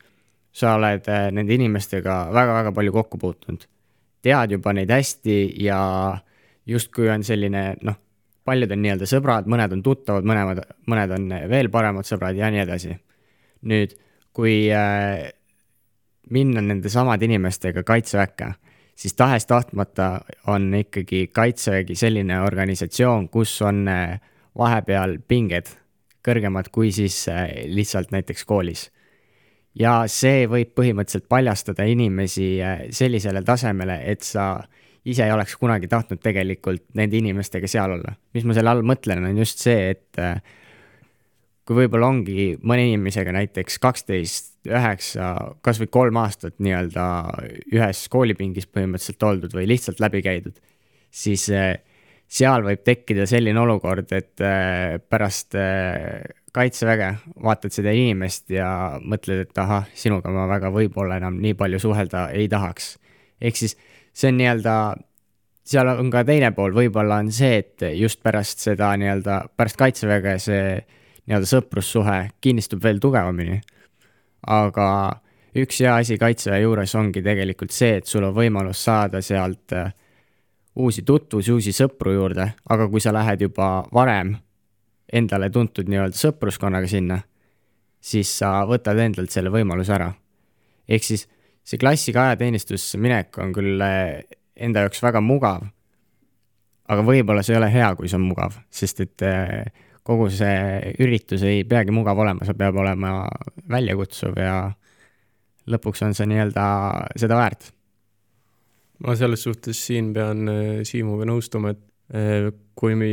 sa 0.53 0.77
oled 0.77 1.09
äh, 1.09 1.29
nende 1.33 1.57
inimestega 1.57 2.27
väga-väga 2.33 2.73
palju 2.77 2.93
kokku 2.93 3.21
puutunud. 3.21 3.69
tead 4.23 4.53
juba 4.55 4.73
neid 4.73 4.91
hästi 4.93 5.37
ja 5.65 5.79
justkui 6.67 7.09
on 7.11 7.25
selline 7.25 7.73
noh, 7.83 7.97
paljud 8.45 8.71
on 8.71 8.83
nii-öelda 8.85 9.09
sõbrad, 9.09 9.49
mõned 9.51 9.73
on 9.73 9.83
tuttavad, 9.83 10.27
mõlemad, 10.27 10.63
mõned 10.87 11.15
on 11.17 11.29
veel 11.51 11.71
paremad 11.71 12.07
sõbrad 12.07 12.37
ja 12.37 12.51
nii 12.51 12.63
edasi. 12.63 12.97
nüüd, 13.63 13.97
kui 14.33 14.69
äh, 14.73 15.33
minna 16.31 16.63
nende 16.63 16.91
samade 16.93 17.27
inimestega 17.27 17.83
kaitseväkke, 17.87 18.53
siis 18.97 19.15
tahes-tahtmata 19.19 20.09
on 20.47 20.75
ikkagi 20.75 21.27
kaitsevägi 21.35 21.97
selline 21.99 22.41
organisatsioon, 22.41 23.29
kus 23.29 23.57
on 23.63 23.87
äh, 23.89 24.21
vahepeal 24.59 25.19
pinged 25.29 25.73
kõrgemad 26.23 26.71
kui 26.73 26.93
siis 26.95 27.25
äh, 27.29 27.49
lihtsalt 27.67 28.13
näiteks 28.15 28.45
koolis. 28.45 28.91
ja 29.75 30.05
see 30.07 30.47
võib 30.47 30.75
põhimõtteliselt 30.77 31.29
paljastada 31.29 31.85
inimesi 31.89 32.61
äh, 32.63 32.87
sellisele 32.91 33.43
tasemele, 33.43 33.99
et 34.05 34.23
sa 34.23 34.63
ise 35.05 35.25
ei 35.25 35.33
oleks 35.33 35.57
kunagi 35.59 35.89
tahtnud 35.89 36.21
tegelikult 36.23 36.85
nende 36.95 37.17
inimestega 37.19 37.69
seal 37.69 37.99
olla. 37.99 38.15
mis 38.35 38.45
ma 38.45 38.55
selle 38.55 38.71
all 38.71 38.83
mõtlen, 38.87 39.25
on 39.27 39.39
just 39.39 39.59
see, 39.59 39.91
et 39.97 40.21
kui 41.67 41.77
võib-olla 41.77 42.11
ongi 42.13 42.53
mõne 42.63 42.87
inimesega 42.87 43.33
näiteks 43.35 43.79
kaksteist, 43.83 44.52
üheksa, 44.69 45.33
kasvõi 45.65 45.89
kolm 45.91 46.19
aastat 46.23 46.59
nii-öelda 46.63 47.07
ühes 47.75 48.05
koolipingis 48.13 48.69
põhimõtteliselt 48.71 49.27
oldud 49.27 49.57
või 49.57 49.67
lihtsalt 49.71 50.03
läbi 50.03 50.23
käidud, 50.23 50.59
siis 51.11 51.49
eh, 51.51 51.81
seal 52.33 52.65
võib 52.67 52.85
tekkida 52.87 53.27
selline 53.29 53.61
olukord, 53.61 54.13
et 54.15 54.45
eh, 54.45 54.99
pärast 55.03 55.59
eh, 55.59 56.23
kaitseväge 56.53 57.15
vaatad 57.43 57.75
seda 57.75 57.95
inimest 57.97 58.53
ja 58.53 58.99
mõtled, 59.01 59.47
et 59.47 59.59
ahah, 59.59 59.89
sinuga 59.97 60.33
ma 60.33 60.47
väga 60.51 60.71
võib-olla 60.73 61.19
enam 61.21 61.41
nii 61.43 61.57
palju 61.59 61.81
suhelda 61.83 62.29
ei 62.37 62.49
tahaks. 62.53 62.97
ehk 63.41 63.57
siis 63.57 63.77
see 64.13 64.31
on 64.31 64.39
nii-öelda, 64.39 64.75
seal 65.65 65.89
on 65.97 66.11
ka 66.13 66.25
teine 66.29 66.53
pool, 66.57 66.75
võib-olla 66.77 67.23
on 67.25 67.33
see, 67.33 67.63
et 67.65 67.87
just 67.97 68.23
pärast 68.23 68.63
seda 68.63 68.93
nii-öelda, 69.01 69.43
pärast 69.57 69.81
kaitseväge 69.81 70.37
see 70.43 70.67
nii-öelda 71.27 71.49
sõprussuhe 71.49 72.19
kinnistub 72.43 72.83
veel 72.85 73.01
tugevamini. 73.03 73.61
Aga 74.47 74.87
üks 75.57 75.81
hea 75.85 75.97
asi 75.97 76.19
Kaitseväe 76.19 76.63
juures 76.63 76.95
ongi 76.99 77.23
tegelikult 77.23 77.75
see, 77.75 77.99
et 78.01 78.09
sul 78.09 78.25
on 78.25 78.35
võimalus 78.37 78.85
saada 78.85 79.21
sealt 79.23 79.75
äh, 79.77 79.93
uusi 80.77 81.03
tutvusi, 81.03 81.53
uusi 81.53 81.75
sõpru 81.77 82.15
juurde, 82.15 82.49
aga 82.71 82.89
kui 82.89 83.01
sa 83.01 83.13
lähed 83.13 83.45
juba 83.45 83.85
varem 83.93 84.35
endale 85.13 85.51
tuntud 85.53 85.91
nii-öelda 85.93 86.17
sõpruskonnaga 86.17 86.89
sinna, 86.89 87.19
siis 88.01 88.31
sa 88.39 88.63
võtad 88.69 88.99
endalt 88.99 89.31
selle 89.31 89.53
võimaluse 89.53 89.93
ära. 89.93 90.13
ehk 90.89 91.05
siis 91.05 91.29
see 91.63 91.79
klassiga 91.79 92.27
ajateenistusse 92.29 92.99
minek 92.99 93.39
on 93.39 93.53
küll 93.53 93.81
äh, 93.85 94.25
enda 94.57 94.87
jaoks 94.87 95.03
väga 95.03 95.21
mugav, 95.21 95.69
aga 96.89 97.05
võib-olla 97.07 97.43
see 97.45 97.55
ei 97.55 97.61
ole 97.61 97.71
hea, 97.73 97.95
kui 97.97 98.09
see 98.09 98.19
on 98.19 98.27
mugav, 98.27 98.57
sest 98.71 99.01
et 99.05 99.23
äh, 99.27 99.69
kogu 100.07 100.29
see 100.35 100.95
üritus 101.03 101.45
ei 101.47 101.63
peagi 101.69 101.95
mugav 101.95 102.19
olema, 102.19 102.47
see 102.47 102.57
peab 102.59 102.79
olema 102.83 103.23
väljakutsuv 103.71 104.39
ja 104.41 104.57
lõpuks 105.71 106.03
on 106.07 106.17
see 106.17 106.27
nii-öelda 106.31 106.65
seda 107.21 107.39
väärt. 107.39 107.71
ma 109.03 109.15
selles 109.19 109.43
suhtes 109.43 109.79
siin 109.87 110.13
pean 110.15 110.49
äh, 110.51 110.83
Siimuga 110.87 111.27
nõustuma, 111.27 111.73
et 111.75 111.81
äh, 112.15 112.51
kui 112.79 112.95
me, 112.99 113.09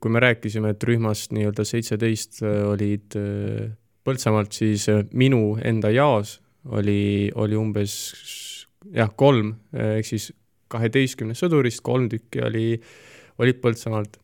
kui 0.00 0.12
me 0.12 0.20
rääkisime, 0.24 0.72
et 0.72 0.84
rühmast 0.84 1.32
nii-öelda 1.36 1.64
seitseteist 1.64 2.42
äh, 2.44 2.62
olid 2.68 3.18
Põltsamaalt, 4.06 4.54
siis 4.54 4.84
minu 5.18 5.56
enda 5.66 5.90
jaos 5.90 6.36
oli, 6.70 7.26
oli 7.34 7.56
umbes 7.58 7.96
jah, 8.94 9.10
kolm, 9.18 9.56
ehk 9.74 10.06
siis 10.06 10.28
kaheteistkümnest 10.70 11.42
sõdurist 11.42 11.82
kolm 11.82 12.06
tükki 12.12 12.44
oli, 12.46 12.68
olid 13.42 13.58
Põltsamaalt 13.64 14.20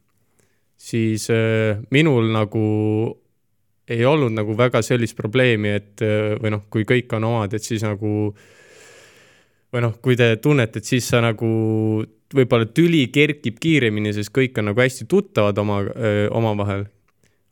siis 0.83 1.29
äh, 1.31 1.79
minul 1.91 2.31
nagu 2.35 2.63
ei 3.93 4.05
olnud 4.07 4.35
nagu 4.35 4.57
väga 4.59 4.83
sellist 4.83 5.17
probleemi, 5.19 5.77
et 5.79 6.03
äh, 6.03 6.33
või 6.43 6.55
noh, 6.57 6.65
kui 6.73 6.87
kõik 6.89 7.13
on 7.19 7.29
omad, 7.29 7.55
et 7.55 7.63
siis 7.63 7.85
nagu 7.87 8.33
või 9.73 9.85
noh, 9.85 9.95
kui 10.05 10.19
te 10.19 10.35
tunnete, 10.43 10.83
et 10.83 10.89
siis 10.89 11.07
sa 11.09 11.23
nagu 11.25 11.53
võib-olla 12.33 12.67
tüli 12.73 13.07
kerkib 13.13 13.61
kiiremini, 13.63 14.13
sest 14.17 14.33
kõik 14.35 14.59
on 14.59 14.71
nagu 14.71 14.81
hästi 14.81 15.07
tuttavad 15.09 15.59
oma, 15.61 15.83
omavahel. 16.33 16.87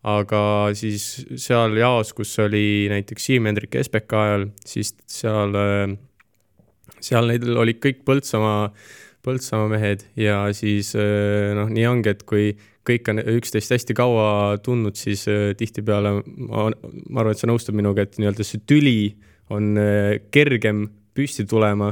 aga 0.01 0.41
siis 0.73 1.27
seal 1.37 1.77
jaos, 1.77 2.15
kus 2.17 2.33
oli 2.41 2.89
näiteks 2.89 3.27
Siim 3.29 3.49
Hendrik 3.49 3.77
SBK 3.83 4.17
ajal, 4.17 4.47
siis 4.65 4.95
seal, 5.05 5.53
seal 7.01 7.29
neil 7.29 7.61
olid 7.61 7.81
kõik 7.85 8.01
Põltsamaa, 8.09 8.71
Põltsamaa 9.25 9.69
mehed 9.69 10.07
ja 10.17 10.47
siis 10.57 10.95
noh, 10.97 11.69
nii 11.69 11.87
ongi, 11.93 12.17
et 12.17 12.25
kui 12.25 12.55
kõik 12.89 13.11
on 13.13 13.21
üksteist 13.37 13.73
hästi 13.75 13.97
kaua 13.97 14.59
tundnud, 14.65 14.97
siis 14.99 15.27
äh, 15.31 15.51
tihtipeale 15.59 16.15
ma, 16.23 16.69
ma 16.71 17.23
arvan, 17.23 17.35
et 17.35 17.43
sa 17.43 17.51
nõustud 17.51 17.77
minuga, 17.77 18.07
et 18.07 18.17
nii-öelda 18.21 18.47
see 18.47 18.63
tüli 18.69 18.99
on 19.53 19.75
äh, 19.81 20.21
kergem 20.33 20.87
püsti 21.17 21.45
tulema 21.49 21.91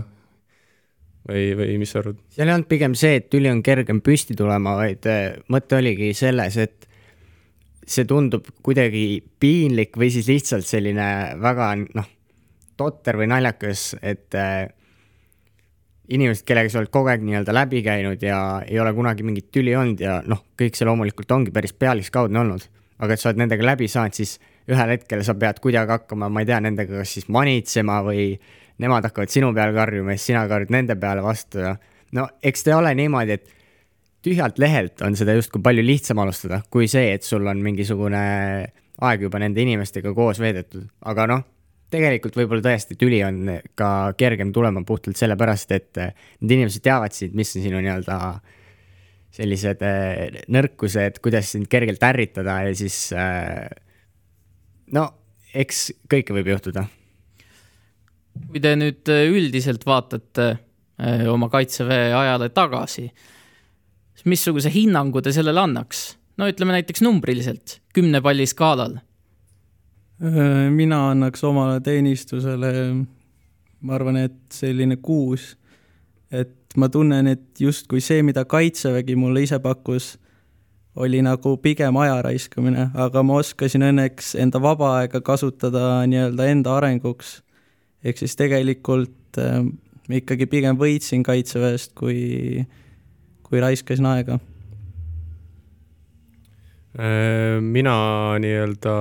või, 1.28 1.44
või 1.58 1.78
mis 1.82 1.92
sa 1.92 2.02
arvad? 2.02 2.20
seal 2.32 2.48
ei 2.48 2.56
olnud 2.56 2.70
pigem 2.70 2.96
see, 2.98 3.18
et 3.20 3.28
tüli 3.32 3.50
on 3.52 3.62
kergem 3.66 4.00
püsti 4.04 4.36
tulema, 4.38 4.76
vaid 4.78 5.08
äh, 5.10 5.38
mõte 5.52 5.80
oligi 5.80 6.12
selles, 6.16 6.56
et 6.56 6.88
see 7.88 8.08
tundub 8.08 8.48
kuidagi 8.64 9.20
piinlik 9.40 9.96
või 9.96 10.10
siis 10.12 10.28
lihtsalt 10.28 10.66
selline 10.68 11.08
väga 11.40 11.70
noh, 11.84 12.08
totter 12.78 13.16
või 13.20 13.30
naljakas, 13.32 13.90
et 14.06 14.36
inimesed, 16.14 16.44
kellega 16.48 16.72
sa 16.72 16.80
oled 16.80 16.90
kogu 16.92 17.10
aeg 17.12 17.24
nii-öelda 17.24 17.54
läbi 17.54 17.82
käinud 17.84 18.22
ja 18.24 18.38
ei 18.66 18.78
ole 18.80 18.92
kunagi 18.96 19.26
mingit 19.26 19.50
tüli 19.52 19.74
olnud 19.76 20.00
ja 20.00 20.18
noh, 20.26 20.40
kõik 20.58 20.78
see 20.78 20.88
loomulikult 20.88 21.34
ongi 21.36 21.52
päris 21.54 21.74
pealiskaudne 21.76 22.40
olnud. 22.40 22.64
aga 22.98 23.14
et 23.14 23.22
sa 23.22 23.28
oled 23.30 23.38
nendega 23.38 23.62
läbi 23.62 23.86
saanud, 23.88 24.16
siis 24.16 24.38
ühel 24.68 24.90
hetkel 24.96 25.20
sa 25.22 25.36
pead 25.38 25.60
kuidagi 25.62 25.94
hakkama, 25.94 26.28
ma 26.32 26.42
ei 26.42 26.48
tea, 26.48 26.58
nendega 26.64 26.98
kas 26.98 27.12
siis 27.14 27.28
manitsema 27.30 28.00
või 28.02 28.32
nemad 28.82 29.06
hakkavad 29.06 29.30
sinu 29.30 29.52
peale 29.54 29.76
karjuma 29.76 30.14
ja 30.14 30.18
siis 30.18 30.32
sina 30.32 30.42
karjud 30.50 30.72
nende 30.74 30.96
peale 30.98 31.22
vastu 31.22 31.62
ja 31.62 31.76
no 32.16 32.26
eks 32.42 32.66
ta 32.66 32.78
ole 32.78 32.94
niimoodi, 32.98 33.36
et 33.36 33.54
tühjalt 34.24 34.58
lehelt 34.58 35.04
on 35.06 35.16
seda 35.16 35.36
justkui 35.36 35.62
palju 35.62 35.84
lihtsam 35.84 36.18
alustada, 36.24 36.62
kui 36.70 36.88
see, 36.90 37.12
et 37.14 37.22
sul 37.22 37.46
on 37.46 37.62
mingisugune 37.62 38.24
aeg 38.98 39.22
juba 39.28 39.38
nende 39.38 39.62
inimestega 39.62 40.10
koos 40.16 40.40
veedetud, 40.42 40.88
aga 41.06 41.28
noh 41.30 41.46
tegelikult 41.92 42.36
võib-olla 42.36 42.64
tõesti 42.64 42.96
tüli 43.00 43.20
on 43.24 43.40
ka 43.78 44.12
kergem 44.18 44.52
tulema 44.54 44.82
puhtalt 44.86 45.18
sellepärast, 45.18 45.72
et 45.76 46.00
eh, 46.00 46.12
need 46.42 46.58
inimesed 46.58 46.84
teavad 46.84 47.16
sind, 47.16 47.36
mis 47.38 47.54
on 47.56 47.64
sinu 47.64 47.80
nii-öelda 47.84 48.18
sellised 49.38 49.84
eh, 49.86 50.42
nõrkused, 50.52 51.22
kuidas 51.24 51.54
sind 51.54 51.68
kergelt 51.72 52.04
ärritada 52.04 52.60
ja 52.66 52.76
siis 52.76 53.00
eh, 53.16 53.64
no 54.96 55.08
eks 55.56 55.88
kõike 56.10 56.36
võib 56.36 56.52
juhtuda. 56.52 56.84
kui 58.48 58.60
te 58.62 58.76
nüüd 58.76 59.08
üldiselt 59.08 59.84
vaatate 59.88 60.52
oma 61.30 61.46
kaitseväe 61.50 62.12
ajale 62.14 62.48
tagasi, 62.50 63.04
siis 64.18 64.26
missuguse 64.26 64.70
hinnangu 64.74 65.22
te 65.22 65.32
sellele 65.32 65.62
annaks? 65.62 66.18
no 66.38 66.46
ütleme 66.50 66.76
näiteks 66.76 67.02
numbriliselt, 67.02 67.78
kümne 67.96 68.20
palli 68.22 68.46
skaalal 68.46 68.98
mina 70.18 71.10
annaks 71.12 71.44
omale 71.46 71.80
teenistusele, 71.80 72.72
ma 73.80 73.94
arvan, 73.94 74.16
et 74.16 74.38
selline 74.50 74.96
kuus. 74.96 75.56
et 76.30 76.76
ma 76.76 76.88
tunnen, 76.92 77.26
et 77.26 77.60
justkui 77.60 78.00
see, 78.04 78.22
mida 78.22 78.44
Kaitsevägi 78.44 79.16
mulle 79.16 79.42
ise 79.46 79.58
pakkus, 79.58 80.18
oli 80.98 81.22
nagu 81.22 81.56
pigem 81.62 81.96
aja 81.96 82.18
raiskamine, 82.26 82.90
aga 82.98 83.22
ma 83.22 83.38
oskasin 83.40 83.86
õnneks 83.86 84.34
enda 84.42 84.60
vaba 84.62 84.96
aega 84.98 85.20
kasutada 85.24 86.02
nii-öelda 86.10 86.48
enda 86.50 86.76
arenguks. 86.76 87.42
ehk 88.04 88.18
siis 88.18 88.36
tegelikult 88.36 89.38
äh, 89.38 89.64
ikkagi 90.10 90.46
pigem 90.46 90.76
võitsin 90.78 91.22
Kaitseväest, 91.22 91.94
kui, 91.94 92.66
kui 93.42 93.60
raiskasin 93.60 94.06
aega 94.06 94.38
äh, 96.98 97.60
mina 97.62 97.94
nii-öelda 98.42 98.94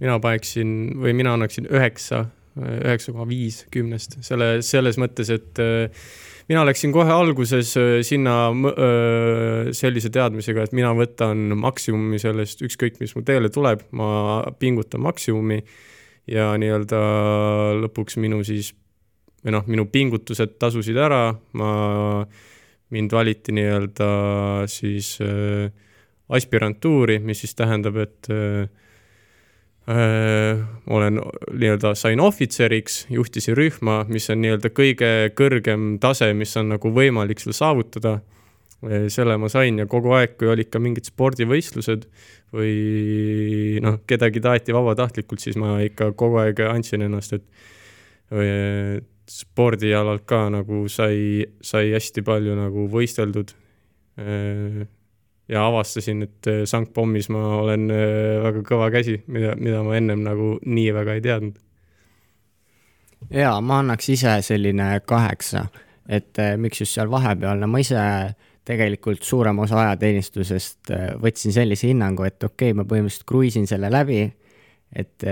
mina 0.00 0.16
paneksin 0.22 0.74
või 1.00 1.14
mina 1.16 1.34
annaksin 1.36 1.68
üheksa, 1.70 2.24
üheksa 2.56 3.12
koma 3.12 3.28
viis 3.28 3.62
kümnest, 3.72 4.18
selle, 4.26 4.58
selles 4.66 4.98
mõttes, 5.00 5.30
et 5.32 5.60
äh, 5.62 6.08
mina 6.50 6.64
läksin 6.66 6.92
kohe 6.94 7.12
alguses 7.14 7.74
äh, 7.78 8.00
sinna 8.06 8.36
äh, 8.50 9.70
sellise 9.76 10.10
teadmisega, 10.14 10.66
et 10.66 10.76
mina 10.76 10.92
võtan 10.96 11.50
maksimumi 11.60 12.20
sellest, 12.22 12.64
ükskõik 12.66 13.00
mis 13.02 13.14
mu 13.16 13.24
teele 13.26 13.52
tuleb, 13.52 13.86
ma 13.96 14.42
pingutan 14.60 15.04
maksimumi 15.04 15.60
ja 16.30 16.52
nii-öelda 16.60 17.00
lõpuks 17.84 18.18
minu 18.22 18.42
siis 18.46 18.74
või 19.44 19.54
noh, 19.54 19.68
minu 19.70 19.86
pingutused 19.88 20.58
tasusid 20.60 20.98
ära, 21.00 21.30
ma, 21.56 21.70
mind 22.92 23.14
valiti 23.14 23.54
nii-öelda 23.56 24.10
siis 24.70 25.14
äh, 25.24 25.70
aspirantuuri, 26.30 27.18
mis 27.24 27.42
siis 27.44 27.56
tähendab, 27.58 27.98
et 28.04 28.30
äh, 28.32 28.68
olen 29.90 31.18
nii-öelda, 31.18 31.94
sain 31.98 32.20
ohvitseriks, 32.22 33.06
juhtisin 33.10 33.56
rühma, 33.58 34.04
mis 34.08 34.28
on 34.30 34.42
nii-öelda 34.44 34.70
kõige 34.76 35.08
kõrgem 35.38 35.96
tase, 36.02 36.30
mis 36.36 36.52
on 36.60 36.74
nagu 36.76 36.92
võimalik 36.94 37.42
seal 37.42 37.56
saavutada. 37.56 38.20
Selle 39.12 39.34
ma 39.36 39.50
sain 39.52 39.76
ja 39.76 39.84
kogu 39.90 40.14
aeg, 40.16 40.38
kui 40.40 40.48
olid 40.48 40.70
ka 40.72 40.80
mingid 40.80 41.04
spordivõistlused 41.10 42.06
või 42.56 43.76
noh, 43.84 43.98
kedagi 44.08 44.40
taheti 44.40 44.72
vabatahtlikult, 44.72 45.42
siis 45.42 45.58
ma 45.60 45.74
ikka 45.84 46.14
kogu 46.16 46.40
aeg 46.40 46.62
andsin 46.64 47.04
ennast, 47.04 47.36
et 47.36 47.44
spordialalt 49.30 50.24
ka 50.26 50.46
nagu 50.54 50.86
sai, 50.88 51.44
sai 51.60 51.92
hästi 51.92 52.24
palju 52.26 52.56
nagu 52.56 52.86
võisteldud 52.90 53.52
ja 55.50 55.64
avastasin, 55.66 56.22
et 56.26 56.50
äh, 56.50 56.62
sangpommis 56.68 57.28
ma 57.34 57.42
olen 57.60 57.90
äh, 57.90 58.38
väga 58.44 58.62
kõva 58.66 58.90
käsi, 58.94 59.18
mida, 59.26 59.56
mida 59.58 59.82
ma 59.86 59.96
ennem 59.98 60.24
nagu 60.26 60.54
nii 60.64 60.90
väga 60.94 61.16
ei 61.18 61.24
teadnud. 61.24 61.56
jaa, 63.34 63.56
ma 63.60 63.80
annaks 63.82 64.08
ise 64.14 64.36
selline 64.46 64.92
kaheksa, 65.06 65.66
et 66.08 66.38
äh, 66.38 66.54
miks 66.60 66.84
just 66.84 66.94
seal 66.96 67.10
vahepeal, 67.10 67.58
no 67.60 67.70
ma 67.70 67.82
ise 67.82 68.04
tegelikult 68.70 69.24
suurema 69.26 69.64
osa 69.64 69.80
ajateenistusest 69.86 70.92
võtsin 71.18 71.54
sellise 71.56 71.88
hinnangu, 71.90 72.22
et 72.28 72.38
okei 72.44 72.70
okay,, 72.70 72.76
ma 72.76 72.86
põhimõtteliselt 72.86 73.26
kruiisin 73.26 73.66
selle 73.66 73.90
läbi, 73.90 74.22
et 74.94 75.24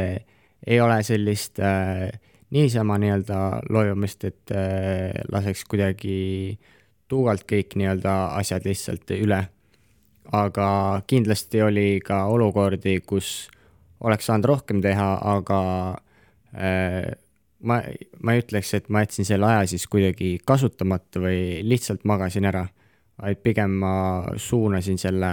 ei 0.66 0.80
ole 0.80 1.02
sellist 1.06 1.60
äh, 1.62 2.08
niisama 2.50 2.98
nii-öelda 2.98 3.38
lojumist, 3.70 4.24
et 4.24 4.54
äh, 4.54 5.12
laseks 5.32 5.64
kuidagi 5.68 6.58
tuugalt 7.08 7.46
kõik 7.48 7.76
nii-öelda 7.78 8.16
asjad 8.40 8.66
lihtsalt 8.68 9.14
üle 9.16 9.44
aga 10.32 11.02
kindlasti 11.08 11.62
oli 11.62 12.00
ka 12.04 12.24
olukordi, 12.28 13.00
kus 13.06 13.48
oleks 14.04 14.28
saanud 14.28 14.48
rohkem 14.48 14.82
teha, 14.84 15.08
aga 15.36 15.60
äh, 16.54 17.08
ma, 17.60 17.80
ma 18.22 18.34
ei 18.34 18.42
ütleks, 18.42 18.74
et 18.76 18.90
ma 18.92 19.02
jätsin 19.04 19.28
selle 19.28 19.48
aja 19.48 19.66
siis 19.70 19.86
kuidagi 19.90 20.36
kasutamata 20.46 21.22
või 21.22 21.62
lihtsalt 21.66 22.04
magasin 22.08 22.48
ära, 22.50 22.66
vaid 23.18 23.40
pigem 23.42 23.78
ma 23.82 23.94
suunasin 24.36 25.00
selle 25.00 25.32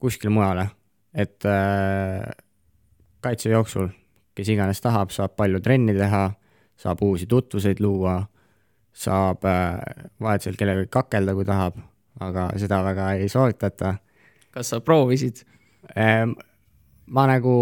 kuskile 0.00 0.32
mujale, 0.34 0.66
et 1.14 1.46
äh, 1.48 2.26
kaitse 3.20 3.52
jooksul, 3.52 3.90
kes 4.34 4.50
iganes 4.52 4.80
tahab, 4.82 5.12
saab 5.14 5.36
palju 5.38 5.60
trenni 5.64 5.94
teha, 5.96 6.30
saab 6.80 7.02
uusi 7.04 7.28
tutvuseid 7.30 7.80
luua, 7.84 8.18
saab 8.96 9.44
äh, 9.46 9.78
vajadusel 10.20 10.58
kellegagi 10.58 10.90
kakelda, 10.92 11.36
kui 11.36 11.46
tahab 11.48 11.78
aga 12.20 12.50
seda 12.60 12.82
väga 12.84 13.12
ei 13.18 13.28
soovitata. 13.28 13.94
kas 14.50 14.72
sa 14.72 14.80
proovisid? 14.80 15.44
Ehm, 15.96 16.34
ma 17.10 17.26
nagu 17.30 17.54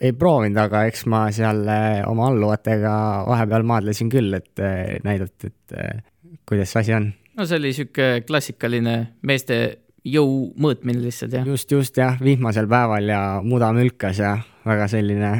ei 0.00 0.12
proovinud, 0.16 0.58
aga 0.62 0.84
eks 0.90 1.06
ma 1.10 1.26
seal 1.34 1.62
eh, 1.68 2.00
oma 2.08 2.28
alluvatega 2.30 2.94
vahepeal 3.28 3.66
maadlesin 3.66 4.10
küll, 4.12 4.34
et 4.38 4.62
eh, 4.62 4.98
näidata, 5.04 5.50
et 5.50 5.76
eh, 5.76 6.02
kuidas 6.48 6.72
see 6.72 6.84
asi 6.84 6.96
on. 6.98 7.10
no 7.38 7.46
see 7.46 7.60
oli 7.60 7.72
sihuke 7.76 8.10
klassikaline 8.26 8.96
meeste 9.26 9.60
jõu 10.06 10.50
mõõtmine 10.60 11.02
lihtsalt, 11.02 11.34
jah? 11.38 11.48
just, 11.48 11.70
just 11.72 11.98
jah, 11.98 12.20
vihmasel 12.22 12.68
päeval 12.70 13.10
ja 13.10 13.22
muda 13.44 13.72
mülkas 13.76 14.22
ja 14.22 14.36
väga 14.66 14.88
selline 14.92 15.32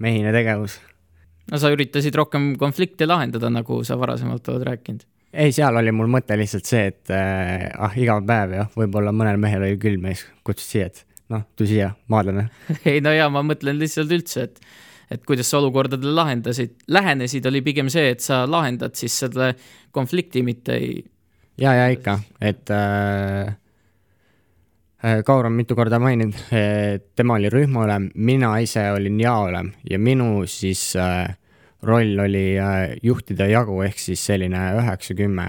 mehine 0.00 0.34
tegevus. 0.34 0.80
no 1.50 1.60
sa 1.60 1.72
üritasid 1.74 2.16
rohkem 2.18 2.54
konflikte 2.60 3.08
lahendada, 3.08 3.52
nagu 3.52 3.82
sa 3.86 3.98
varasemalt 4.00 4.48
oled 4.52 4.66
rääkinud 4.70 5.06
ei, 5.34 5.52
seal 5.54 5.76
oli 5.76 5.92
mul 5.94 6.10
mõte 6.12 6.36
lihtsalt 6.38 6.68
see, 6.68 6.86
et 6.92 7.12
äh, 7.14 7.66
ah, 7.74 7.94
iga 7.98 8.16
päev 8.26 8.54
jah, 8.58 8.70
võib-olla 8.78 9.12
mõnel 9.16 9.40
mehel 9.42 9.66
oli 9.66 9.80
külm 9.82 10.08
ja 10.08 10.14
siis 10.16 10.28
kutsus 10.46 10.70
siia, 10.74 10.88
et 10.90 11.04
noh, 11.32 11.44
tule 11.56 11.70
siia, 11.70 11.90
maadleme 12.12 12.48
ei 12.90 13.02
no 13.04 13.14
jaa, 13.14 13.30
ma 13.32 13.44
mõtlen 13.46 13.78
lihtsalt 13.80 14.12
üldse, 14.14 14.48
et 14.48 14.64
et 15.12 15.20
kuidas 15.28 15.50
sa 15.50 15.58
olukordadele 15.60 16.14
lahendasid, 16.16 16.78
lähenesid, 16.90 17.44
oli 17.46 17.60
pigem 17.62 17.90
see, 17.92 18.14
et 18.14 18.22
sa 18.24 18.44
lahendad 18.50 18.96
siis 18.98 19.14
selle 19.20 19.50
konflikti, 19.94 20.42
mitte 20.42 20.78
ei. 20.80 20.96
ja, 21.60 21.74
ja 21.76 21.90
ikka, 21.92 22.18
et 22.40 22.72
äh, 22.74 23.52
Kaur 25.24 25.44
on 25.44 25.52
mitu 25.52 25.76
korda 25.76 25.98
maininud, 26.00 26.38
et 26.56 27.10
tema 27.12 27.36
oli 27.36 27.50
rühmaülem, 27.52 28.08
mina 28.14 28.54
ise 28.64 28.86
olin 28.94 29.18
jaoülem 29.20 29.74
ja 29.90 29.98
minu 30.00 30.46
siis 30.48 30.94
äh, 30.96 31.28
roll 31.84 32.18
oli 32.18 32.56
äh, 32.60 32.96
juhtida 33.02 33.46
jagu, 33.50 33.80
ehk 33.84 34.00
siis 34.00 34.22
selline 34.24 34.60
üheksa, 34.80 35.16
kümme, 35.18 35.46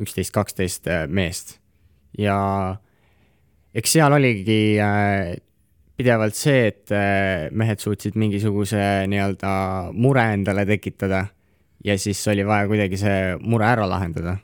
üksteist, 0.00 0.32
kaksteist 0.34 0.88
äh, 0.90 1.06
meest. 1.08 1.58
ja 2.18 2.36
eks 3.74 3.94
seal 3.96 4.12
oligi 4.12 4.76
äh, 4.82 5.34
pidevalt 5.96 6.36
see, 6.36 6.66
et 6.72 6.92
mehed 7.54 7.80
suutsid 7.80 8.16
mingisuguse 8.18 8.80
nii-öelda 9.12 9.52
mure 9.92 10.24
endale 10.34 10.64
tekitada 10.66 11.26
ja 11.84 11.96
siis 12.00 12.20
oli 12.32 12.46
vaja 12.48 12.66
kuidagi 12.70 12.98
see 12.98 13.36
mure 13.40 13.68
ära 13.68 13.86
lahendada. 13.88 14.38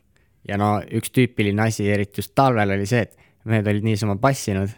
ja 0.48 0.58
no 0.60 0.78
üks 0.80 1.12
tüüpiline 1.12 1.66
asi, 1.68 1.88
eriti 1.90 2.22
just 2.22 2.34
talvel, 2.38 2.76
oli 2.76 2.86
see, 2.86 3.04
et 3.08 3.16
mehed 3.48 3.68
olid 3.68 3.86
niisama 3.86 4.16
passinud 4.20 4.70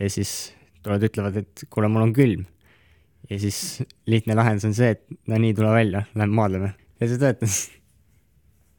ja 0.00 0.10
siis 0.10 0.54
tulevad, 0.82 1.04
ütlevad, 1.10 1.42
et 1.42 1.64
kuule, 1.70 1.90
mul 1.92 2.08
on 2.08 2.14
külm 2.16 2.46
ja 3.30 3.38
siis 3.40 3.82
lihtne 4.06 4.36
lahendus 4.38 4.68
on 4.68 4.76
see, 4.76 4.92
et 4.96 5.04
no 5.28 5.38
nii, 5.40 5.54
tule 5.56 5.72
välja, 5.74 6.04
lähme 6.14 6.38
maadleme 6.38 6.74
ja 7.00 7.08
see 7.08 7.20
töötas. 7.20 7.58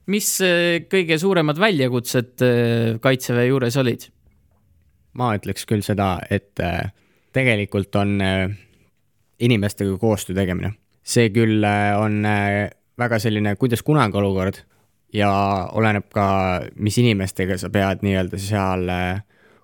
mis 0.10 0.30
äh, 0.46 0.80
kõige 0.92 1.20
suuremad 1.22 1.60
väljakutsed 1.62 2.46
äh, 2.46 2.98
Kaitseväe 3.02 3.50
juures 3.50 3.78
olid? 3.82 4.10
ma 5.20 5.34
ütleks 5.38 5.68
küll 5.70 5.84
seda, 5.86 6.18
et 6.30 6.60
äh, 6.64 6.92
tegelikult 7.36 7.96
on 8.00 8.18
inimestega 9.40 9.98
koostöö 10.02 10.36
tegemine. 10.36 10.74
see 11.04 11.30
küll 11.34 11.64
on 11.98 12.24
väga 13.00 13.20
selline 13.22 13.56
kuidas 13.56 13.84
kunagi 13.86 14.18
olukord 14.18 14.64
ja 15.14 15.32
oleneb 15.74 16.10
ka, 16.14 16.28
mis 16.76 16.98
inimestega 17.02 17.58
sa 17.58 17.70
pead 17.74 18.04
nii-öelda 18.06 18.42
seal 18.42 18.90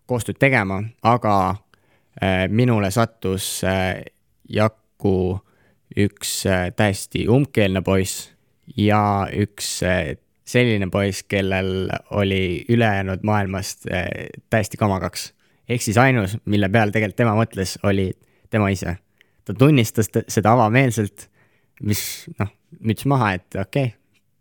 koostööd 0.06 0.38
tegema, 0.42 0.80
aga 1.04 1.36
minule 2.50 2.92
sattus 2.94 3.60
Jaku 4.50 5.40
üks 5.94 6.44
äh, 6.50 6.70
täiesti 6.76 7.26
umbkeelne 7.32 7.82
poiss 7.86 8.30
ja 8.78 9.28
üks 9.34 9.78
äh, 9.86 10.16
selline 10.46 10.90
poiss, 10.94 11.24
kellel 11.30 11.90
oli 12.18 12.66
ülejäänud 12.70 13.24
maailmast 13.26 13.88
äh, 13.92 14.08
täiesti 14.50 14.78
kamakaks. 14.78 15.34
ehk 15.70 15.82
siis 15.82 15.98
ainus, 15.98 16.38
mille 16.46 16.70
peal 16.70 16.92
tegelikult 16.94 17.18
tema 17.18 17.36
mõtles, 17.38 17.78
oli 17.84 18.12
tema 18.50 18.70
ise. 18.70 18.98
ta 19.46 19.54
tunnistas 19.54 20.10
seda 20.28 20.54
avameelselt, 20.54 21.30
mis 21.82 22.02
noh, 22.40 22.52
müts 22.82 23.06
maha, 23.06 23.34
et 23.34 23.56
okei 23.56 23.90
okay,, 23.92 23.96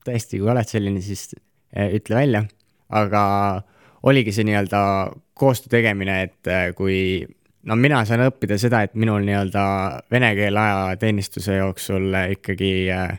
tõesti, 0.04 0.40
kui 0.40 0.50
oled 0.50 0.68
selline, 0.68 1.00
siis 1.00 1.34
ütle 1.74 2.16
välja. 2.16 2.44
aga 2.88 3.22
oligi 4.02 4.32
see 4.32 4.44
nii-öelda 4.44 4.80
koostöö 5.34 5.78
tegemine, 5.78 6.22
et 6.28 6.76
kui 6.76 7.24
no 7.64 7.76
mina 7.80 8.04
sain 8.08 8.24
õppida 8.26 8.58
seda, 8.60 8.82
et 8.84 8.94
minul 8.98 9.24
nii-öelda 9.26 9.64
vene 10.12 10.34
keele 10.36 10.60
ajateenistuse 10.60 11.58
jooksul 11.58 12.12
ikkagi 12.36 12.72
äh, 12.92 13.18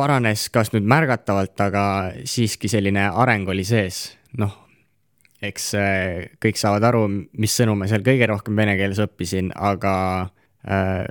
paranes 0.00 0.48
kas 0.52 0.72
nüüd 0.74 0.86
märgatavalt, 0.88 1.56
aga 1.60 1.84
siiski 2.28 2.70
selline 2.72 3.08
areng 3.10 3.48
oli 3.52 3.64
sees, 3.68 4.02
noh, 4.40 4.54
eks 5.42 5.72
äh, 5.78 6.30
kõik 6.42 6.60
saavad 6.60 6.86
aru, 6.90 7.04
mis 7.40 7.56
sõnu 7.56 7.76
ma 7.78 7.88
seal 7.90 8.04
kõige 8.06 8.28
rohkem 8.30 8.56
vene 8.56 8.76
keeles 8.80 9.00
õppisin, 9.02 9.52
aga 9.56 9.94
äh, 10.64 11.04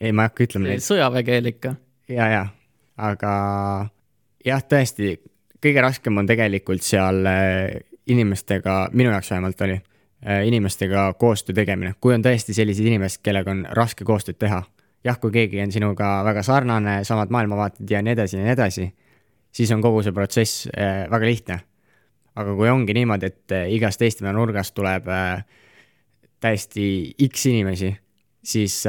ei, 0.00 0.12
ma 0.12 0.26
ei 0.26 0.30
hakka 0.30 0.48
ütlema 0.48 0.72
neid. 0.72 0.84
sõjaväekeel 0.84 1.52
ikka. 1.52 1.74
ja, 2.12 2.30
ja, 2.32 2.44
aga 2.96 3.32
jah, 4.46 4.64
tõesti, 4.64 5.16
kõige 5.62 5.84
raskem 5.84 6.18
on 6.22 6.28
tegelikult 6.28 6.84
seal 6.84 7.22
äh, 7.30 7.76
inimestega, 8.12 8.86
minu 8.96 9.14
jaoks 9.14 9.32
vähemalt 9.32 9.62
oli 9.66 9.80
inimestega 10.26 11.12
koostöö 11.18 11.54
tegemine, 11.54 11.94
kui 12.00 12.14
on 12.14 12.24
tõesti 12.24 12.54
sellised 12.56 12.86
inimesed, 12.86 13.20
kellega 13.22 13.52
on 13.52 13.66
raske 13.78 14.04
koostööd 14.04 14.38
teha. 14.40 14.62
jah, 15.04 15.18
kui 15.22 15.30
keegi 15.30 15.60
on 15.62 15.72
sinuga 15.72 16.24
väga 16.26 16.42
sarnane, 16.42 17.04
samad 17.04 17.30
maailmavaated 17.30 17.90
ja 17.90 18.00
nii 18.02 18.16
edasi 18.16 18.36
ja 18.36 18.42
nii 18.42 18.52
edasi, 18.56 18.86
siis 19.54 19.70
on 19.70 19.82
kogu 19.82 20.02
see 20.02 20.12
protsess 20.12 20.66
äh, 20.66 21.04
väga 21.10 21.26
lihtne. 21.26 21.60
aga 22.36 22.54
kui 22.54 22.68
ongi 22.68 22.94
niimoodi, 22.94 23.26
et 23.26 23.52
äh, 23.52 23.70
igast 23.72 24.02
Eestimaa 24.02 24.32
nurgast 24.32 24.74
tuleb 24.74 25.06
täiesti 26.40 27.14
X 27.28 27.46
inimesi, 27.46 27.94
siis 28.44 28.84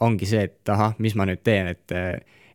ongi 0.00 0.26
see, 0.26 0.42
et 0.48 0.68
ahah, 0.68 0.96
mis 0.98 1.14
ma 1.14 1.28
nüüd 1.28 1.44
teen, 1.44 1.68
et 1.70 1.92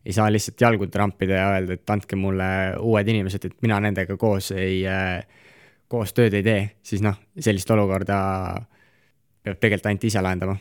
ei 0.06 0.14
saa 0.14 0.28
lihtsalt 0.30 0.60
jalgu 0.60 0.86
trampida 0.86 1.40
ja 1.40 1.46
öelda, 1.54 1.74
et 1.74 1.90
andke 1.90 2.16
mulle 2.18 2.46
uued 2.78 3.08
inimesed, 3.10 3.48
et 3.48 3.56
mina 3.64 3.78
nendega 3.82 4.16
koos 4.20 4.52
ei 4.54 4.84
äh, 4.86 5.24
koos 5.88 6.14
tööd 6.16 6.34
ei 6.34 6.44
tee, 6.46 6.62
siis 6.86 7.02
noh, 7.04 7.18
sellist 7.38 7.70
olukorda 7.70 8.18
peab 9.46 9.60
tegelikult 9.60 9.90
ainult 9.90 10.08
ise 10.08 10.22
lahendama. 10.24 10.56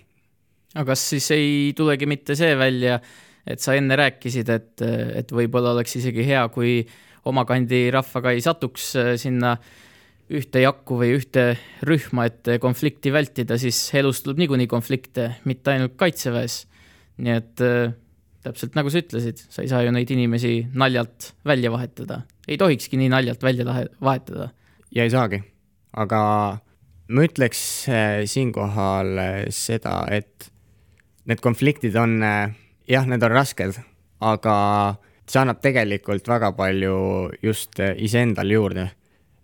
aga 0.75 0.85
kas 0.91 1.07
siis 1.13 1.31
ei 1.33 1.73
tulegi 1.77 2.09
mitte 2.09 2.35
see 2.37 2.53
välja, 2.59 2.99
et 3.47 3.61
sa 3.61 3.75
enne 3.77 3.97
rääkisid, 3.97 4.49
et, 4.53 4.85
et 5.21 5.31
võib-olla 5.31 5.73
oleks 5.75 5.97
isegi 6.01 6.25
hea, 6.27 6.45
kui 6.53 6.79
oma 7.25 7.45
kandi 7.49 7.87
rahvaga 7.93 8.35
ei 8.35 8.43
satuks 8.45 8.93
äh, 9.01 9.11
sinna 9.21 9.55
ühte 10.25 10.61
jakku 10.63 10.97
või 10.97 11.11
ühte 11.19 11.51
rühma, 11.85 12.25
et 12.29 12.55
konflikti 12.61 13.11
vältida, 13.13 13.59
siis 13.61 13.77
elus 13.97 14.23
tuleb 14.25 14.41
niikuinii 14.41 14.69
konflikte, 14.69 15.35
mitte 15.45 15.75
ainult 15.75 15.93
kaitseväes. 16.01 16.63
nii 17.21 17.31
et 17.31 17.61
äh, 17.63 17.93
täpselt 18.45 18.75
nagu 18.77 18.91
sa 18.91 19.01
ütlesid, 19.01 19.41
sa 19.49 19.63
ei 19.63 19.69
saa 19.71 19.83
ju 19.85 19.93
neid 19.93 20.11
inimesi 20.13 20.67
naljalt 20.77 21.31
välja 21.45 21.71
vahetada, 21.73 22.21
ei 22.47 22.57
tohikski 22.61 22.97
nii 23.01 23.09
naljalt 23.13 23.43
välja 23.45 23.65
vahetada. 24.01 24.49
Ja 24.95 25.05
ei 25.05 25.11
saagi, 25.13 25.41
aga 25.93 26.21
ma 27.07 27.25
ütleks 27.27 27.61
äh, 27.91 28.23
siinkohal 28.29 29.19
seda, 29.53 30.05
et 30.09 30.49
need 31.29 31.41
konfliktid 31.41 31.95
on 31.99 32.19
jah, 32.21 33.07
need 33.09 33.23
on 33.25 33.33
rasked, 33.33 33.79
aga 34.25 34.55
see 35.25 35.41
annab 35.41 35.61
tegelikult 35.63 36.27
väga 36.29 36.51
palju 36.57 36.97
just 37.43 37.81
iseendale 37.81 38.53
juurde. 38.53 38.89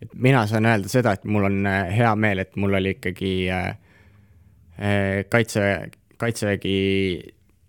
et 0.01 0.13
mina 0.17 0.47
saan 0.49 0.65
öelda 0.65 0.89
seda, 0.89 1.11
et 1.13 1.25
mul 1.29 1.45
on 1.45 1.65
hea 1.67 2.15
meel, 2.17 2.39
et 2.41 2.55
mul 2.57 2.73
oli 2.73 2.95
ikkagi 2.95 3.33
äh, 3.53 5.25
kaitse, 5.29 5.91
kaitsevägi 6.17 6.77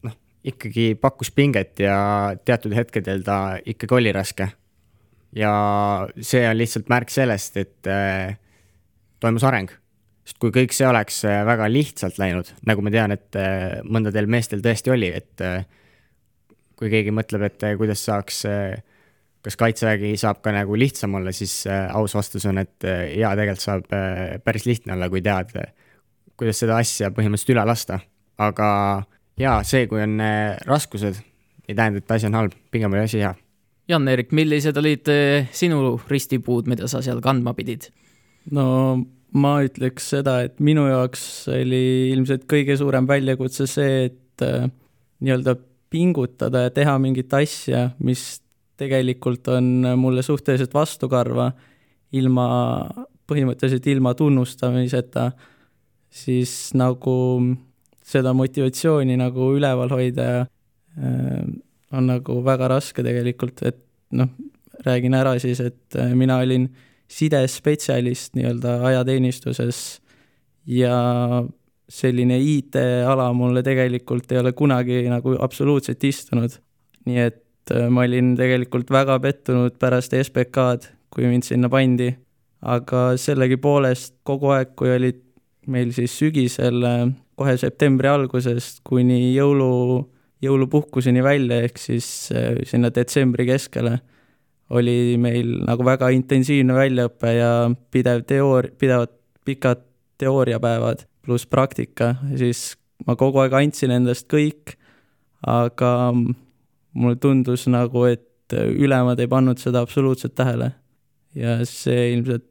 noh, 0.07 0.17
ikkagi 0.45 0.95
pakkus 1.01 1.31
pinget 1.31 1.81
ja 1.81 2.33
teatud 2.45 2.75
hetkedel 2.77 3.25
ta 3.27 3.59
ikkagi 3.65 3.99
oli 3.99 4.13
raske. 4.13 4.49
Ja 5.37 5.53
see 6.21 6.43
on 6.49 6.59
lihtsalt 6.59 6.91
märk 6.93 7.13
sellest, 7.13 7.57
et 7.61 7.91
äh, 7.91 8.35
toimus 9.21 9.47
areng 9.49 9.73
sest 10.23 10.39
kui 10.43 10.53
kõik 10.55 10.75
see 10.75 10.87
oleks 10.87 11.23
väga 11.27 11.67
lihtsalt 11.71 12.19
läinud, 12.23 12.53
nagu 12.69 12.83
ma 12.85 12.93
tean, 12.95 13.15
et 13.15 13.39
mõndadel 13.83 14.29
meestel 14.31 14.63
tõesti 14.63 14.93
oli, 14.95 15.11
et 15.11 15.43
kui 16.79 16.91
keegi 16.93 17.15
mõtleb, 17.15 17.47
et 17.49 17.65
kuidas 17.79 18.05
saaks, 18.07 18.43
kas 19.43 19.59
kaitsevägi 19.59 20.15
saab 20.21 20.43
ka 20.45 20.55
nagu 20.55 20.79
lihtsam 20.79 21.19
olla, 21.19 21.35
siis 21.35 21.65
aus 21.69 22.15
vastus 22.15 22.47
on, 22.51 22.63
et 22.63 22.87
jaa, 22.87 23.35
tegelikult 23.39 23.65
saab 23.67 23.91
päris 24.47 24.69
lihtne 24.71 24.95
olla, 24.95 25.11
kui 25.11 25.25
tead, 25.25 25.57
kuidas 26.39 26.63
seda 26.63 26.79
asja 26.79 27.11
põhimõtteliselt 27.15 27.57
üle 27.57 27.67
lasta. 27.67 27.99
aga 28.43 28.69
jaa, 29.39 29.61
see, 29.67 29.87
kui 29.91 30.03
on 30.03 30.23
raskused, 30.67 31.19
ei 31.67 31.75
tähenda, 31.75 31.99
et 31.99 32.15
asi 32.15 32.31
on 32.31 32.39
halb, 32.39 32.55
pigem 32.71 32.95
oli 32.95 33.09
asi 33.09 33.23
hea. 33.23 33.35
Jan-Erik, 33.91 34.31
millised 34.37 34.77
olid 34.79 35.09
sinu 35.53 35.97
ristipuud, 36.09 36.69
mida 36.71 36.87
sa 36.91 37.03
seal 37.03 37.21
kandma 37.25 37.55
pidid? 37.57 37.89
no 38.55 38.67
ma 39.33 39.57
ütleks 39.65 40.11
seda, 40.13 40.41
et 40.47 40.61
minu 40.61 40.85
jaoks 40.89 41.49
oli 41.53 42.13
ilmselt 42.13 42.45
kõige 42.51 42.77
suurem 42.79 43.07
väljakutse 43.09 43.67
see, 43.71 44.09
et 44.11 44.45
äh, 44.45 44.69
nii-öelda 45.25 45.57
pingutada 45.93 46.67
ja 46.67 46.73
teha 46.75 46.97
mingit 47.01 47.33
asja, 47.37 47.91
mis 48.05 48.43
tegelikult 48.81 49.49
on 49.53 49.87
mulle 50.01 50.25
suhteliselt 50.25 50.73
vastukarva, 50.75 51.51
ilma, 52.17 52.47
põhimõtteliselt 53.29 53.87
ilma 53.93 54.15
tunnustamiseta, 54.19 55.31
siis 56.13 56.73
nagu 56.77 57.17
seda 58.05 58.35
motivatsiooni 58.37 59.17
nagu 59.21 59.53
üleval 59.57 59.93
hoida 59.95 60.29
äh, 60.43 61.45
on 61.93 62.09
nagu 62.09 62.39
väga 62.45 62.69
raske 62.73 63.05
tegelikult, 63.05 63.63
et 63.69 63.79
noh, 64.17 64.31
räägin 64.87 65.15
ära 65.15 65.37
siis, 65.43 65.61
et 65.61 65.97
äh, 65.99 66.15
mina 66.17 66.39
olin 66.43 66.69
sidespetsialist 67.13 68.37
nii-öelda 68.39 68.79
ajateenistuses 68.89 70.01
ja 70.67 70.97
selline 71.93 72.39
IT-ala 72.41 73.29
mulle 73.37 73.63
tegelikult 73.63 74.33
ei 74.33 74.41
ole 74.41 74.53
kunagi 74.57 75.03
nagu 75.11 75.37
absoluutselt 75.41 76.05
istunud. 76.05 76.57
nii 77.05 77.19
et 77.19 77.75
äh, 77.75 77.89
ma 77.91 78.07
olin 78.07 78.35
tegelikult 78.39 78.91
väga 78.91 79.19
pettunud 79.21 79.77
pärast 79.79 80.15
SBK-d, 80.15 80.93
kui 81.13 81.27
mind 81.29 81.45
sinna 81.45 81.69
pandi, 81.69 82.13
aga 82.63 83.13
sellegipoolest 83.19 84.21
kogu 84.25 84.53
aeg, 84.55 84.77
kui 84.79 84.93
olid 84.95 85.21
meil 85.67 85.93
siis 85.93 86.15
sügisel 86.19 86.83
äh, 86.87 87.05
kohe 87.37 87.57
septembri 87.59 88.09
algusest 88.09 88.81
kuni 88.87 89.35
jõulu, 89.35 90.07
jõulupuhkuseni 90.43 91.23
välja, 91.25 91.63
ehk 91.67 91.79
siis 91.79 92.07
äh, 92.35 92.59
sinna 92.69 92.91
detsembri 92.95 93.47
keskele, 93.49 93.99
oli 94.73 95.17
meil 95.21 95.59
nagu 95.67 95.85
väga 95.85 96.09
intensiivne 96.17 96.75
väljaõpe 96.77 97.33
ja 97.37 97.53
pidev 97.93 98.25
teoor-, 98.29 98.73
pidevad 98.81 99.13
pikad 99.45 99.83
teooriapäevad 100.23 101.05
pluss 101.23 101.47
praktika, 101.47 102.15
siis 102.39 102.73
ma 103.07 103.17
kogu 103.19 103.43
aeg 103.43 103.55
andsin 103.59 103.93
endast 103.95 104.29
kõik, 104.31 104.77
aga 105.47 106.13
mulle 106.13 107.19
tundus 107.23 107.67
nagu, 107.71 108.07
et 108.07 108.55
ülemad 108.55 109.21
ei 109.23 109.31
pannud 109.31 109.61
seda 109.61 109.83
absoluutselt 109.83 110.35
tähele. 110.39 110.73
ja 111.35 111.63
see 111.65 112.13
ilmselt 112.13 112.45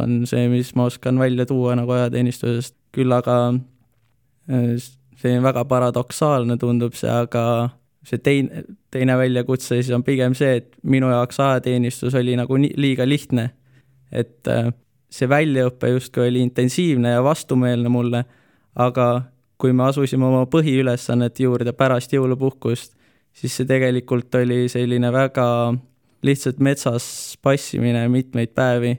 on 0.00 0.22
see, 0.26 0.46
mis 0.48 0.70
ma 0.74 0.86
oskan 0.88 1.18
välja 1.20 1.44
tuua 1.46 1.74
nagu 1.76 1.92
ajateenistusest, 1.92 2.74
küll 2.96 3.12
aga 3.12 3.36
äh, 4.48 4.78
selline 5.22 5.42
väga 5.44 5.64
paradoksaalne 5.70 6.58
tundub 6.58 6.96
see, 6.98 7.10
aga 7.10 7.44
see 8.06 8.18
teine, 8.18 8.64
teine 8.90 9.16
väljakutse 9.18 9.78
siis 9.78 9.92
on 9.94 10.04
pigem 10.06 10.34
see, 10.38 10.58
et 10.60 10.72
minu 10.82 11.10
jaoks 11.12 11.38
ajateenistus 11.40 12.16
oli 12.18 12.34
nagu 12.38 12.58
nii, 12.58 12.74
liiga 12.76 13.06
lihtne. 13.08 13.50
et 14.12 14.48
äh, 14.50 14.72
see 15.12 15.28
väljaõpe 15.28 15.88
justkui 15.92 16.26
oli 16.28 16.42
intensiivne 16.44 17.14
ja 17.14 17.22
vastumeelne 17.24 17.88
mulle, 17.88 18.24
aga 18.76 19.06
kui 19.60 19.72
me 19.76 19.86
asusime 19.86 20.26
oma 20.26 20.42
põhiülesannete 20.50 21.44
juurde 21.46 21.72
pärast 21.76 22.12
jõulupuhkust, 22.12 22.96
siis 23.32 23.56
see 23.56 23.68
tegelikult 23.68 24.34
oli 24.40 24.66
selline 24.72 25.12
väga 25.14 25.46
lihtsalt 26.26 26.60
metsas 26.60 27.06
passimine 27.42 28.04
mitmeid 28.12 28.52
päevi, 28.56 28.96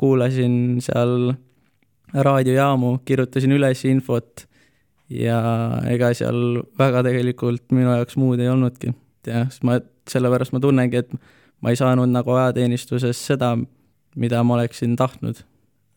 kuulasin 0.00 0.80
seal 0.84 1.34
raadiojaamu, 2.14 2.98
kirjutasin 3.04 3.52
üles 3.56 3.84
infot 3.90 4.46
ja 5.20 5.38
ega 5.90 6.12
seal 6.16 6.60
väga 6.78 7.04
tegelikult 7.06 7.72
minu 7.72 7.94
jaoks 7.94 8.18
muud 8.20 8.42
ei 8.42 8.50
olnudki. 8.52 8.92
jah, 9.26 9.48
siis 9.50 9.64
ma, 9.66 9.80
sellepärast 10.10 10.52
ma 10.52 10.60
tunnengi, 10.60 11.04
et 11.04 11.14
ma 11.64 11.72
ei 11.72 11.80
saanud 11.80 12.10
nagu 12.12 12.36
ajateenistuses 12.36 13.26
seda, 13.32 13.54
mida 14.20 14.42
ma 14.44 14.58
oleksin 14.58 14.96
tahtnud 15.00 15.42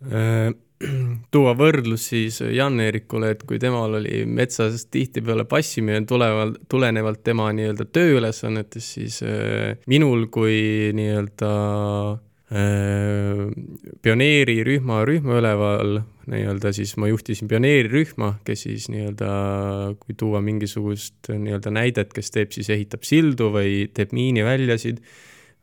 Äh, 0.06 0.54
tuua 1.34 1.56
võrdlus 1.58 2.04
siis 2.12 2.38
Jan-Eerikule, 2.54 3.32
et 3.34 3.42
kui 3.50 3.58
temal 3.62 3.98
oli 3.98 4.22
metsas 4.30 4.86
tihtipeale 4.94 5.48
passimine 5.50 6.04
tulevalt, 6.06 6.60
tulenevalt 6.70 7.24
tema 7.26 7.50
nii-öelda 7.58 7.88
tööülesannetest, 7.90 8.92
siis 9.00 9.24
äh, 9.26 9.74
minul 9.90 10.28
kui 10.34 10.94
nii-öelda 10.98 11.54
äh, 12.54 13.42
pioneerirühma 14.06 15.02
rühmaüleval 15.10 16.04
nii-öelda 16.28 16.74
siis 16.76 16.96
ma 17.00 17.08
juhtisin 17.08 17.48
pioneerirühma, 17.48 18.34
kes 18.48 18.66
siis 18.68 18.88
nii-öelda, 18.92 19.30
kui 20.02 20.16
tuua 20.20 20.42
mingisugust 20.44 21.32
nii-öelda 21.32 21.72
näidet, 21.72 22.12
kes 22.16 22.34
teeb 22.36 22.52
siis, 22.56 22.70
ehitab 22.74 23.08
sildu 23.08 23.52
või 23.56 23.86
teeb 23.96 24.16
miiniväljasid 24.16 25.00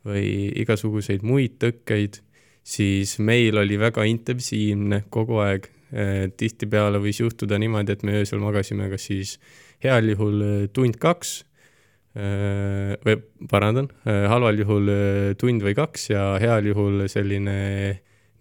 või 0.04 0.28
igasuguseid 0.64 1.24
muid 1.24 1.58
tõkkeid 1.60 2.22
siis 2.64 3.18
meil 3.20 3.58
oli 3.60 3.78
väga 3.78 4.04
intensiivne 4.08 5.04
kogu 5.12 5.40
aeg. 5.44 5.70
tihtipeale 6.36 6.98
võis 6.98 7.20
juhtuda 7.20 7.54
niimoodi, 7.60 7.94
et 7.94 8.00
me 8.02 8.16
öösel 8.18 8.40
magasime 8.42 8.88
kas 8.90 9.04
siis 9.06 9.36
heal 9.84 10.08
juhul 10.10 10.40
äh, 10.42 10.54
tund-kaks 10.74 11.34
äh, 12.18 12.96
või 13.04 13.20
parandan, 13.46 13.92
halval 14.02 14.58
juhul 14.58 14.90
tund 15.38 15.62
või 15.62 15.76
kaks 15.78 16.08
ja 16.10 16.24
heal 16.42 16.66
juhul 16.66 17.04
selline 17.12 17.54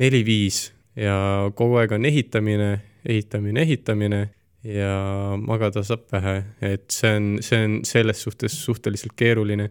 neli-viis 0.01 0.63
ja 0.95 1.51
kogu 1.55 1.79
aeg 1.81 1.91
on 1.97 2.05
ehitamine, 2.05 2.71
ehitamine, 3.05 3.61
ehitamine 3.61 4.21
ja 4.63 4.95
magada 5.41 5.83
saab 5.83 6.05
vähe, 6.11 6.35
et 6.61 6.85
see 6.93 7.15
on, 7.17 7.29
see 7.43 7.65
on 7.65 7.79
selles 7.87 8.23
suhtes 8.23 8.55
suhteliselt 8.65 9.15
keeruline. 9.15 9.69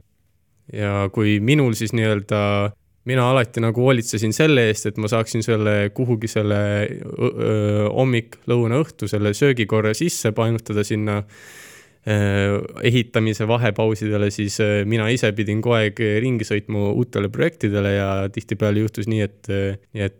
ja 0.72 1.08
kui 1.12 1.40
minul 1.40 1.74
siis 1.74 1.92
nii-öelda 1.92 2.72
mina 3.04 3.24
alati 3.30 3.61
nagu 3.61 3.82
hoolitsesin 3.82 4.32
selle 4.32 4.68
eest, 4.70 4.87
et 4.87 4.98
ma 5.00 5.11
saaksin 5.11 5.42
selle 5.42 5.90
kuhugi 5.94 6.30
selle 6.30 6.61
hommik, 7.90 8.38
lõuna, 8.50 8.78
õhtu 8.85 9.08
selle 9.11 9.35
söögikorra 9.35 9.94
sisse 9.94 10.32
painutada 10.32 10.85
sinna 10.87 11.22
ehitamise 12.03 13.47
vahepausidele, 13.47 14.31
siis 14.35 14.57
öö, 14.61 14.85
mina 14.88 15.07
ise 15.15 15.31
pidin 15.38 15.61
kogu 15.62 15.77
aeg 15.77 16.01
ringi 16.25 16.47
sõitma 16.47 16.88
uutele 16.91 17.31
projektidele 17.31 17.93
ja 17.95 18.09
tihtipeale 18.35 18.83
juhtus 18.83 19.07
nii, 19.07 19.21
et, 19.23 19.51
nii 19.95 20.07
et, 20.09 20.17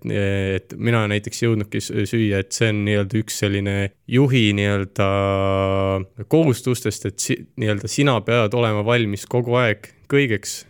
et 0.61 0.77
mina 0.79 1.03
näiteks 1.11 1.43
ei 1.43 1.49
jõudnudki 1.49 1.83
süüa, 1.83 2.45
et 2.45 2.55
see 2.55 2.71
on 2.71 2.85
nii-öelda 2.87 3.19
üks 3.25 3.41
selline 3.43 3.77
juhi 4.07 4.45
nii-öelda 4.59 5.09
kohustustest, 6.31 7.09
et 7.11 7.19
si, 7.23 7.39
nii-öelda 7.59 7.91
sina 7.91 8.21
pead 8.23 8.55
olema 8.55 8.87
valmis 8.87 9.27
kogu 9.27 9.59
aeg 9.59 9.91
kõigeks 10.13 10.61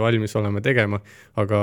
valmis 0.00 0.32
olema 0.40 0.62
tegema, 0.64 0.98
aga 1.36 1.60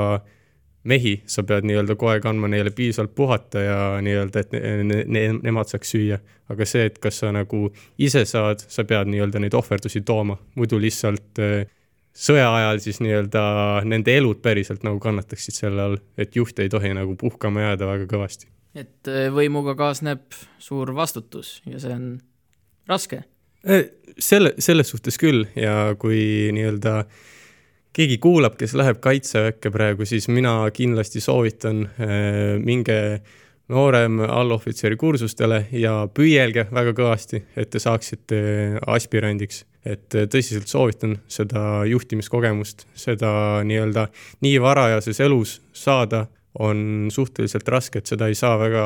mehi, 0.83 1.13
sa 1.25 1.43
pead 1.47 1.67
nii-öelda 1.67 1.95
kogu 1.95 2.11
aeg 2.11 2.25
andma 2.27 2.49
neile 2.51 2.71
piisavalt 2.75 3.13
puhata 3.15 3.61
ja 3.63 3.77
nii-öelda, 4.03 4.43
et 4.43 4.51
ne, 4.55 4.61
ne, 4.83 5.03
ne, 5.07 5.23
nemad 5.43 5.71
saaks 5.71 5.95
süüa. 5.95 6.19
aga 6.51 6.65
see, 6.67 6.83
et 6.89 6.99
kas 7.01 7.21
sa 7.21 7.31
nagu 7.33 7.69
ise 7.97 8.25
saad, 8.27 8.65
sa 8.67 8.83
pead 8.85 9.07
nii-öelda 9.09 9.39
neid 9.39 9.55
ohverdusi 9.55 10.03
tooma, 10.05 10.35
muidu 10.59 10.79
lihtsalt 10.81 11.39
äh, 11.41 11.63
sõja 12.13 12.49
ajal 12.57 12.81
siis 12.83 12.99
nii-öelda 13.03 13.43
nende 13.89 14.17
elud 14.17 14.41
päriselt 14.43 14.83
nagu 14.83 14.99
kannataksid 15.03 15.55
selle 15.55 15.87
all, 15.87 15.97
et 16.17 16.35
juht 16.35 16.59
ei 16.59 16.69
tohi 16.69 16.93
nagu 16.93 17.15
puhkama 17.19 17.69
jääda 17.69 17.89
väga 17.89 18.09
kõvasti. 18.11 18.51
et 18.75 19.07
äh, 19.07 19.29
võimuga 19.33 19.77
kaasneb 19.79 20.25
suur 20.59 20.93
vastutus 20.95 21.61
ja 21.65 21.79
see 21.79 21.95
on 21.95 22.07
raske. 22.89 23.23
Äh, 23.63 23.87
selle, 24.19 24.53
selles 24.59 24.91
suhtes 24.91 25.17
küll 25.17 25.47
ja 25.55 25.95
kui 25.99 26.51
nii-öelda 26.51 26.99
äh, 27.05 27.21
keegi 27.93 28.17
kuulab, 28.21 28.57
kes 28.57 28.73
läheb 28.77 28.99
kaitseväkke 29.03 29.71
praegu, 29.73 30.05
siis 30.09 30.27
mina 30.31 30.55
kindlasti 30.73 31.21
soovitan, 31.21 31.85
äh, 32.01 32.57
minge 32.63 33.21
noorem 33.71 34.19
allohvitseri 34.25 34.97
kursustele 34.99 35.63
ja 35.79 35.93
püüelge 36.13 36.67
väga 36.73 36.93
kõvasti, 36.97 37.43
et 37.55 37.71
te 37.71 37.79
saaksite 37.79 38.39
aspirandiks. 38.95 39.65
et 39.85 40.15
äh, 40.15 40.27
tõsiselt 40.31 40.67
soovitan 40.71 41.17
seda 41.27 41.83
juhtimiskogemust, 41.85 42.87
seda 42.95 43.61
nii-öelda 43.67 44.07
nii 44.41 44.61
varajases 44.63 45.19
elus 45.19 45.61
saada 45.73 46.27
on 46.59 47.09
suhteliselt 47.11 47.67
raske, 47.67 47.99
et 47.99 48.07
seda 48.07 48.29
ei 48.29 48.35
saa 48.35 48.57
väga, 48.59 48.85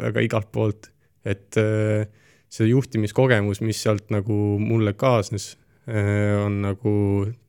väga 0.00 0.20
igalt 0.20 0.52
poolt. 0.52 0.90
et 1.24 1.56
äh, 1.56 2.06
see 2.50 2.66
juhtimiskogemus, 2.66 3.60
mis 3.60 3.82
sealt 3.82 4.10
nagu 4.10 4.58
mulle 4.58 4.92
kaasnes, 4.92 5.54
Äh, 5.54 5.69
on 6.44 6.60
nagu 6.62 6.92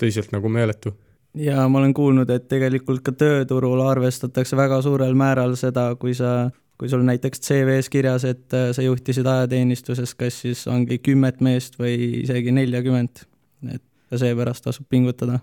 tõsiselt 0.02 0.32
nagu 0.34 0.50
meeletu. 0.50 0.94
ja 1.36 1.68
ma 1.70 1.80
olen 1.80 1.94
kuulnud, 1.94 2.30
et 2.30 2.48
tegelikult 2.52 3.04
ka 3.06 3.14
tööturul 3.16 3.82
arvestatakse 3.86 4.58
väga 4.58 4.82
suurel 4.82 5.14
määral 5.16 5.56
seda, 5.60 5.92
kui 6.00 6.16
sa, 6.18 6.50
kui 6.78 6.90
sul 6.90 7.06
näiteks 7.08 7.44
CV-s 7.46 7.90
kirjas, 7.94 8.26
et 8.26 8.54
äh, 8.58 8.72
sa 8.76 8.82
juhtisid 8.82 9.28
ajateenistuses, 9.28 10.16
kas 10.16 10.42
siis 10.44 10.66
ongi 10.68 10.98
kümmet 11.00 11.42
meest 11.42 11.80
või 11.80 12.24
isegi 12.24 12.52
neljakümmet, 12.56 13.26
et 13.70 13.84
ka 14.10 14.20
seepärast 14.20 14.66
tasub 14.66 14.90
pingutada. 14.90 15.40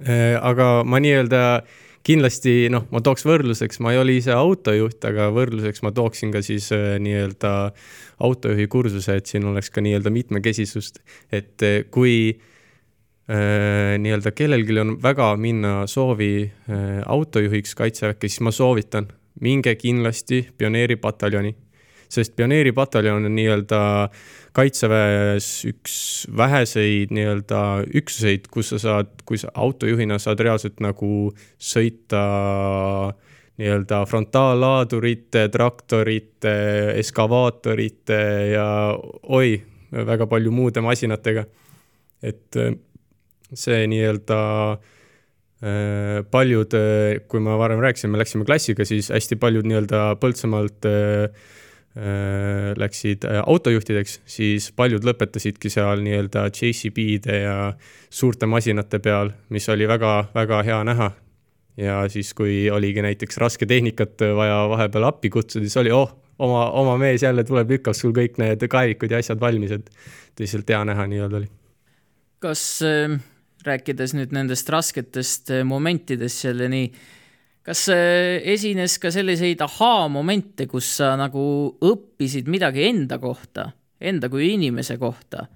Äh, 0.00 0.38
aga 0.40 0.80
ma 0.88 1.02
nii-öelda 1.02 1.62
kindlasti 2.06 2.70
noh, 2.72 2.86
ma 2.92 3.02
tooks 3.04 3.24
võrdluseks, 3.28 3.80
ma 3.84 3.92
ei 3.94 4.00
ole 4.00 4.16
ise 4.18 4.32
autojuht, 4.34 5.02
aga 5.08 5.28
võrdluseks 5.36 5.82
ma 5.84 5.92
tooksin 5.96 6.32
ka 6.34 6.42
siis 6.44 6.70
äh, 6.76 6.94
nii-öelda 7.02 7.52
autojuhi 8.24 8.68
kursuse, 8.72 9.18
et 9.20 9.30
siin 9.30 9.48
oleks 9.50 9.70
ka 9.72 9.84
nii-öelda 9.84 10.12
mitmekesisust, 10.14 11.02
et 11.32 11.66
äh, 11.66 11.82
kui 11.92 12.14
äh, 12.32 13.96
nii-öelda 14.00 14.32
kellelgi 14.36 14.78
on 14.80 14.96
väga 15.02 15.32
minna 15.40 15.74
soovi 15.90 16.50
autojuhiks 17.06 17.76
kaitseväkke, 17.78 18.28
siis 18.28 18.44
ma 18.46 18.54
soovitan, 18.54 19.10
minge 19.40 19.74
kindlasti 19.80 20.46
pioneeripataljoni 20.58 21.54
sest 22.10 22.34
pioneeripataljon 22.36 23.24
on 23.24 23.34
nii-öelda 23.36 23.80
kaitseväes 24.56 25.48
üks 25.70 25.94
väheseid 26.36 27.14
nii-öelda 27.14 27.60
üksuseid, 28.00 28.48
kus 28.50 28.72
sa 28.74 28.80
saad, 28.82 29.12
kui 29.26 29.38
sa 29.38 29.52
autojuhina 29.54 30.18
saad 30.22 30.42
reaalselt 30.42 30.82
nagu 30.82 31.30
sõita 31.54 32.22
nii-öelda 33.60 34.02
frontaalaadurite, 34.08 35.46
traktorite, 35.52 36.54
eskavaatorite 36.98 38.20
ja 38.54 38.68
oi, 39.22 39.58
väga 39.94 40.26
palju 40.30 40.54
muude 40.54 40.82
masinatega. 40.82 41.44
et 42.22 42.56
äh, 42.56 42.74
see 43.54 43.86
nii-öelda 43.88 44.40
äh, 44.74 46.26
paljud, 46.30 46.74
kui 47.28 47.40
ma 47.40 47.54
varem 47.60 47.80
rääkisin, 47.80 48.10
me 48.10 48.18
läksime 48.18 48.44
klassiga, 48.44 48.84
siis 48.84 49.12
hästi 49.14 49.38
paljud 49.40 49.68
nii-öelda 49.68 50.02
Põltsamaalt 50.20 50.90
Äh, 50.90 51.58
läksid 52.78 53.24
äh, 53.26 53.40
autojuhtideks, 53.46 54.20
siis 54.26 54.70
paljud 54.76 55.04
lõpetasidki 55.04 55.70
seal 55.72 56.04
nii-öelda 56.04 56.44
JCB-de 56.54 57.40
ja 57.42 57.56
suurte 58.10 58.46
masinate 58.46 59.00
peal, 59.02 59.32
mis 59.50 59.66
oli 59.68 59.88
väga-väga 59.90 60.62
hea 60.62 60.84
näha. 60.86 61.10
ja 61.76 62.02
siis, 62.08 62.34
kui 62.34 62.70
oligi 62.70 63.02
näiteks 63.02 63.38
raske 63.38 63.66
tehnikat 63.66 64.22
vaja 64.36 64.68
vahepeal 64.68 65.04
appi 65.08 65.30
kutsuda, 65.30 65.64
siis 65.64 65.76
oli 65.80 65.90
oh, 65.90 66.12
oma, 66.38 66.70
oma 66.70 66.96
mees 66.98 67.22
jälle 67.22 67.44
tuleb, 67.44 67.70
lükkab 67.70 67.96
sul 67.96 68.12
kõik 68.14 68.38
need 68.38 68.66
kaevikud 68.70 69.10
ja 69.10 69.18
asjad 69.18 69.40
valmis, 69.40 69.72
et 69.74 69.90
tõsiselt 70.38 70.70
hea 70.70 70.82
näha 70.84 71.06
nii-öelda 71.10 71.40
oli. 71.40 71.50
kas 72.38 72.62
äh, 72.86 73.18
rääkides 73.66 74.14
nüüd 74.14 74.34
nendest 74.36 74.70
rasketest 74.70 75.50
äh, 75.50 75.64
momentidest 75.66 76.46
selle 76.46 76.70
nii 76.70 76.92
kas 77.66 77.86
esines 77.92 78.96
ka 78.98 79.12
selliseid 79.12 79.60
ahaa-momente, 79.64 80.66
kus 80.70 80.88
sa 80.96 81.12
nagu 81.20 81.42
õppisid 81.84 82.48
midagi 82.50 82.86
enda 82.88 83.20
kohta, 83.22 83.70
enda 84.00 84.30
kui 84.32 84.54
inimese 84.54 84.96
kohta? 85.00 85.46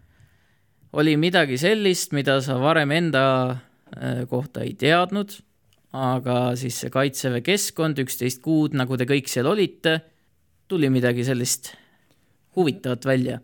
oli 0.95 1.17
midagi 1.19 1.59
sellist, 1.59 2.13
mida 2.15 2.39
sa 2.45 2.57
varem 2.63 2.93
enda 2.95 3.25
äh, 3.51 4.23
kohta 4.31 4.63
ei 4.63 4.75
teadnud, 4.79 5.33
aga 5.95 6.55
siis 6.59 6.79
see 6.83 6.93
kaitseväe 6.95 7.43
keskkond, 7.47 7.99
üksteist 8.03 8.43
kuud, 8.45 8.77
nagu 8.79 8.99
te 8.99 9.07
kõik 9.09 9.31
seal 9.31 9.49
olite, 9.51 9.99
tuli 10.71 10.91
midagi 10.95 11.27
sellist 11.27 11.73
huvitavat 12.57 13.09
välja? 13.11 13.41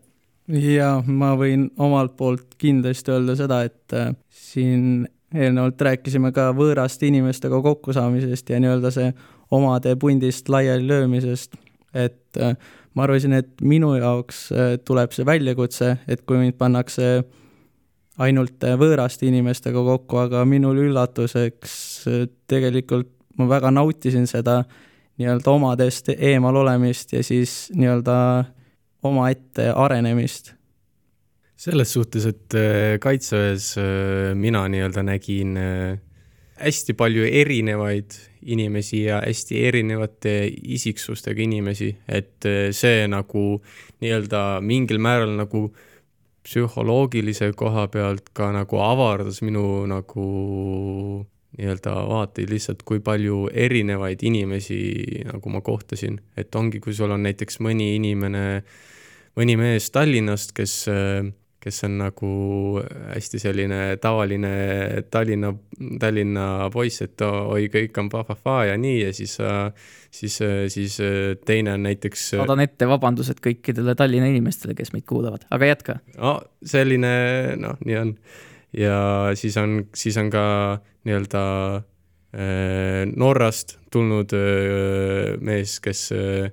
jaa, 0.51 0.99
ma 1.05 1.33
võin 1.39 1.69
omalt 1.79 2.15
poolt 2.19 2.57
kindlasti 2.59 3.13
öelda 3.13 3.37
seda, 3.39 3.61
et 3.67 3.95
äh, 3.95 4.13
siin 4.31 5.05
eelnevalt 5.35 5.81
rääkisime 5.81 6.31
ka 6.35 6.49
võõraste 6.55 7.07
inimestega 7.07 7.61
kokkusaamisest 7.63 8.49
ja 8.51 8.59
nii-öelda 8.61 8.91
see 8.93 9.11
omade 9.51 9.95
pundist 9.99 10.49
laiali 10.49 10.87
löömisest, 10.87 11.55
et 11.93 12.39
äh, 12.39 12.55
ma 12.95 13.05
arvasin, 13.07 13.35
et 13.39 13.61
minu 13.61 13.93
jaoks 13.99 14.43
äh, 14.51 14.75
tuleb 14.85 15.15
see 15.15 15.27
väljakutse, 15.27 15.95
et 16.07 16.23
kui 16.27 16.39
mind 16.39 16.57
pannakse 16.59 17.23
ainult 18.21 18.63
äh, 18.67 18.77
võõraste 18.79 19.27
inimestega 19.27 19.83
kokku, 19.87 20.21
aga 20.25 20.45
minul 20.45 20.79
üllatuseks 20.85 21.75
tegelikult 22.51 23.11
ma 23.39 23.47
väga 23.49 23.71
nautisin 23.71 24.27
seda 24.27 24.61
nii-öelda 25.19 25.51
omadest 25.51 26.11
eemal 26.17 26.55
olemist 26.63 27.13
ja 27.15 27.23
siis 27.23 27.69
nii-öelda 27.75 28.15
omaette 29.07 29.71
arenemist 29.75 30.53
selles 31.61 31.93
suhtes, 31.93 32.25
et 32.25 32.55
äh, 32.57 32.95
kaitseväes 33.01 33.75
äh, 33.77 34.31
mina 34.37 34.63
nii-öelda 34.71 35.03
nägin 35.05 35.57
äh, 35.61 35.99
hästi 36.61 36.95
palju 36.97 37.27
erinevaid 37.29 38.15
inimesi 38.49 39.03
ja 39.03 39.19
hästi 39.21 39.59
erinevate 39.67 40.33
isiksustega 40.49 41.43
inimesi, 41.43 41.91
et 42.09 42.45
see 42.73 43.05
nagu 43.09 43.43
nii-öelda 44.01 44.41
mingil 44.65 45.01
määral 45.01 45.35
nagu 45.37 45.67
psühholoogilise 46.41 47.51
koha 47.57 47.85
pealt 47.93 48.31
ka 48.33 48.49
nagu 48.53 48.81
avardas 48.81 49.43
minu 49.45 49.83
nagu 49.89 50.25
nii-öelda 51.57 51.93
vaateid 52.09 52.49
lihtsalt, 52.53 52.81
kui 52.87 53.03
palju 53.05 53.43
erinevaid 53.53 54.23
inimesi 54.25 54.79
nagu 55.27 55.53
ma 55.53 55.61
kohtasin, 55.65 56.17
et 56.37 56.55
ongi, 56.57 56.81
kui 56.81 56.97
sul 56.97 57.13
on 57.13 57.21
näiteks 57.27 57.61
mõni 57.61 57.91
inimene, 57.99 58.63
mõni 59.37 59.57
mees 59.61 59.91
Tallinnast, 59.93 60.55
kes 60.57 60.77
äh, 60.89 61.29
kes 61.61 61.83
on 61.85 61.97
nagu 62.01 62.29
hästi 63.13 63.39
selline 63.41 63.79
tavaline 64.01 64.53
Tallinna, 65.13 65.51
Tallinna 66.01 66.45
poiss, 66.73 67.03
et 67.05 67.21
oi, 67.21 67.67
kõik 67.73 67.99
on 68.01 68.09
pa-pa-pa 68.09 68.55
ja 68.71 68.77
nii 68.81 68.95
ja 69.03 69.11
siis, 69.13 69.35
siis, 70.09 70.39
siis 70.73 70.97
teine 71.45 71.75
on 71.77 71.85
näiteks. 71.85 72.31
saadan 72.33 72.63
ette 72.65 72.89
vabandused 72.89 73.43
kõikidele 73.45 73.93
Tallinna 73.97 74.31
inimestele, 74.31 74.73
kes 74.77 74.93
meid 74.95 75.05
kuulavad, 75.09 75.45
aga 75.53 75.69
jätka. 75.69 75.99
no 76.17 76.39
selline, 76.65 77.13
noh, 77.61 77.77
nii 77.85 77.99
on. 77.99 78.15
ja 78.77 78.97
siis 79.37 79.57
on, 79.61 79.83
siis 79.93 80.17
on 80.17 80.33
ka 80.33 80.45
nii-öelda 81.05 81.43
äh, 81.77 83.05
Norrast 83.13 83.77
tulnud 83.93 84.33
äh, 84.37 85.37
mees, 85.45 85.77
kes 85.83 86.07
äh, 86.15 86.49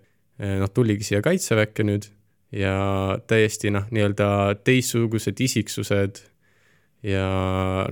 noh, 0.60 0.68
tuligi 0.74 1.06
siia 1.12 1.24
kaitseväkke 1.24 1.86
nüüd 1.86 2.12
ja 2.52 3.18
täiesti 3.28 3.72
noh, 3.74 3.86
nii-öelda 3.92 4.58
teistsugused 4.64 5.40
isiksused. 5.44 6.24
Ja 7.06 7.26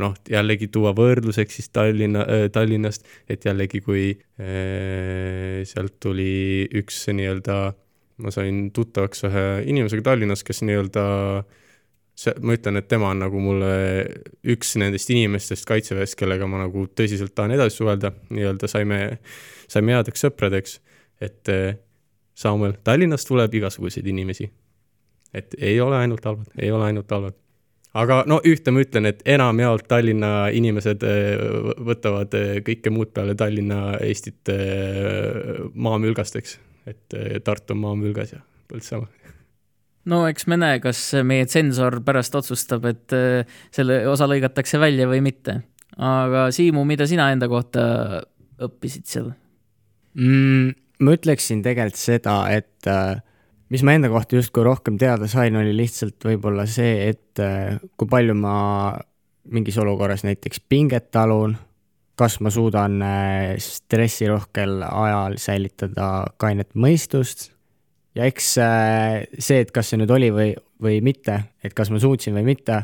noh, 0.03 0.17
jällegi 0.27 0.67
tuua 0.75 0.91
võrdluseks 0.97 1.61
siis 1.61 1.69
Tallinna 1.71 2.25
äh,, 2.27 2.49
Tallinnast, 2.51 3.07
et 3.31 3.45
jällegi, 3.47 3.79
kui 3.85 4.09
äh, 4.11 5.61
sealt 5.69 6.01
tuli 6.03 6.67
üks 6.81 7.05
nii-öelda, 7.15 7.61
ma 8.25 8.33
sain 8.35 8.65
tuttavaks 8.75 9.23
ühe 9.29 9.45
inimesega 9.71 10.09
Tallinnas, 10.09 10.43
kes 10.43 10.65
nii-öelda 10.67 11.07
see, 12.19 12.35
ma 12.43 12.57
ütlen, 12.57 12.81
et 12.81 12.89
tema 12.91 13.13
on 13.13 13.23
nagu 13.23 13.41
mulle 13.43 13.71
üks 14.57 14.75
nendest 14.81 15.11
inimestest 15.15 15.69
kaitseväes, 15.69 16.17
kellega 16.19 16.49
ma 16.51 16.65
nagu 16.65 16.89
tõsiselt 16.99 17.37
tahan 17.37 17.55
edasi 17.55 17.79
suhelda, 17.79 18.11
nii-öelda 18.35 18.71
saime, 18.73 19.01
saime 19.71 19.95
headeks 20.01 20.27
sõpradeks, 20.27 20.81
et 21.23 21.53
äh, 21.53 21.77
Samuel, 22.37 22.77
Tallinnast 22.85 23.29
tuleb 23.29 23.55
igasuguseid 23.55 24.07
inimesi. 24.07 24.51
et 25.35 25.55
ei 25.59 25.81
ole 25.81 25.97
ainult 25.97 26.25
halvad, 26.25 26.47
ei 26.59 26.71
ole 26.71 26.85
ainult 26.85 27.11
halvad. 27.11 27.35
aga 27.95 28.23
no 28.27 28.41
ühte 28.45 28.71
ma 28.71 28.81
ütlen, 28.85 29.07
et 29.07 29.23
enamjaolt 29.25 29.89
Tallinna 29.89 30.49
inimesed 30.53 31.03
võtavad 31.89 32.37
kõike 32.65 32.93
muud 32.93 33.13
peale 33.17 33.35
Tallinna 33.35 33.99
Eestit 34.01 34.53
maamülgasteks, 35.75 36.59
et 36.87 37.19
Tartu 37.45 37.75
on 37.77 37.83
maamülgas 37.85 38.37
ja 38.37 38.43
Põltsamaa 38.69 39.09
no 40.11 40.23
eks 40.31 40.47
me 40.47 40.59
näe, 40.61 40.79
kas 40.83 41.01
meie 41.27 41.47
tsensor 41.47 42.01
pärast 42.07 42.35
otsustab, 42.39 42.85
et 42.91 43.15
selle 43.75 44.01
osa 44.09 44.29
lõigatakse 44.31 44.81
välja 44.81 45.09
või 45.11 45.23
mitte. 45.25 45.61
aga 45.97 46.49
Siimu, 46.53 46.85
mida 46.85 47.07
sina 47.07 47.31
enda 47.33 47.49
kohta 47.49 48.23
õppisid 48.63 49.07
seal 49.09 49.31
mm,? 50.15 50.86
Ma 51.03 51.17
ütleksin 51.17 51.63
tegelikult 51.65 52.01
seda, 52.01 52.37
et 52.53 52.89
äh, 52.91 53.19
mis 53.73 53.85
ma 53.87 53.97
enda 53.97 54.11
kohta 54.13 54.39
justkui 54.39 54.65
rohkem 54.67 54.99
teada 55.01 55.29
sain, 55.31 55.57
oli 55.59 55.75
lihtsalt 55.77 56.23
võib-olla 56.29 56.67
see, 56.71 57.11
et 57.11 57.43
äh, 57.43 57.77
kui 57.99 58.11
palju 58.11 58.37
ma 58.39 58.57
mingis 59.53 59.79
olukorras 59.79 60.25
näiteks 60.27 60.63
pinget 60.69 61.11
talun, 61.15 61.57
kas 62.17 62.39
ma 62.41 62.53
suudan 62.53 63.01
äh, 63.05 63.57
stressirohkel 63.63 64.81
ajal 64.89 65.37
säilitada 65.41 66.11
kainet 66.41 66.73
mõistust 66.75 67.51
ja 68.17 68.29
eks 68.29 68.55
see, 68.57 69.61
et 69.61 69.73
kas 69.75 69.93
see 69.93 70.01
nüüd 70.01 70.13
oli 70.15 70.31
või, 70.33 70.53
või 70.83 71.03
mitte, 71.05 71.43
et 71.65 71.77
kas 71.77 71.93
ma 71.93 72.01
suutsin 72.01 72.37
või 72.39 72.47
mitte, 72.55 72.81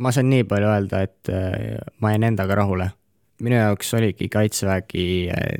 ma 0.00 0.12
saan 0.16 0.30
nii 0.32 0.46
palju 0.48 0.70
öelda, 0.70 1.02
et 1.04 1.28
ma 2.00 2.14
jäin 2.14 2.24
endaga 2.30 2.56
rahule. 2.56 2.86
minu 3.44 3.56
jaoks 3.56 3.92
oligi 3.94 4.28
Kaitsevägi 4.32 5.04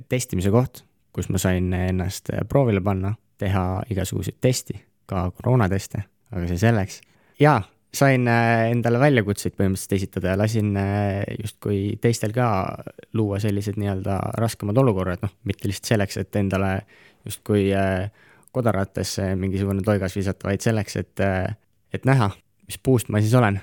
testimise 0.08 0.48
koht 0.50 0.80
kus 1.20 1.28
ma 1.28 1.40
sain 1.40 1.68
ennast 1.76 2.32
proovile 2.48 2.80
panna, 2.84 3.12
teha 3.40 3.82
igasuguseid 3.92 4.38
testi, 4.40 4.78
ka 5.10 5.28
koroonateste, 5.36 6.00
aga 6.32 6.48
see 6.48 6.60
selleks. 6.62 7.00
jaa, 7.40 7.60
sain 7.94 8.24
äh, 8.30 8.70
endale 8.70 9.00
väljakutseid 9.02 9.56
põhimõtteliselt 9.58 9.96
esitada 9.98 10.32
ja 10.32 10.38
lasin 10.40 10.72
äh, 10.80 11.20
justkui 11.42 11.98
teistel 12.00 12.32
ka 12.36 12.48
luua 13.18 13.40
sellised 13.42 13.76
nii-öelda 13.80 14.16
raskemad 14.40 14.80
olukorrad, 14.80 15.20
noh, 15.26 15.34
mitte 15.44 15.68
lihtsalt 15.68 15.92
selleks, 15.92 16.20
et 16.22 16.40
endale 16.40 16.72
justkui 17.28 17.68
äh, 17.76 18.08
kodaratesse 18.54 19.34
mingisugune 19.38 19.84
toigas 19.86 20.16
visata, 20.16 20.48
vaid 20.48 20.64
selleks, 20.64 20.96
et, 20.98 21.22
et 21.94 22.08
näha, 22.08 22.32
mis 22.66 22.80
puust 22.82 23.12
ma 23.12 23.20
siis 23.22 23.36
olen. 23.38 23.60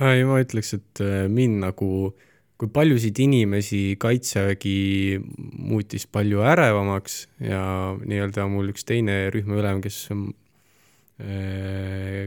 ei, 0.00 0.24
ma 0.26 0.40
ütleks, 0.42 0.72
et 0.80 1.02
mind 1.30 1.60
nagu 1.62 1.90
äh, 2.08 2.31
kui 2.62 2.70
paljusid 2.70 3.18
inimesi 3.18 3.96
Kaitsevägi 3.98 5.18
muutis 5.66 6.04
palju 6.06 6.44
ärevamaks 6.46 7.16
ja 7.42 7.62
nii-öelda 7.98 8.44
mul 8.46 8.70
üks 8.70 8.86
teine 8.86 9.16
rühmaülem, 9.34 9.80
kes 9.82 9.96
äh, 10.12 10.22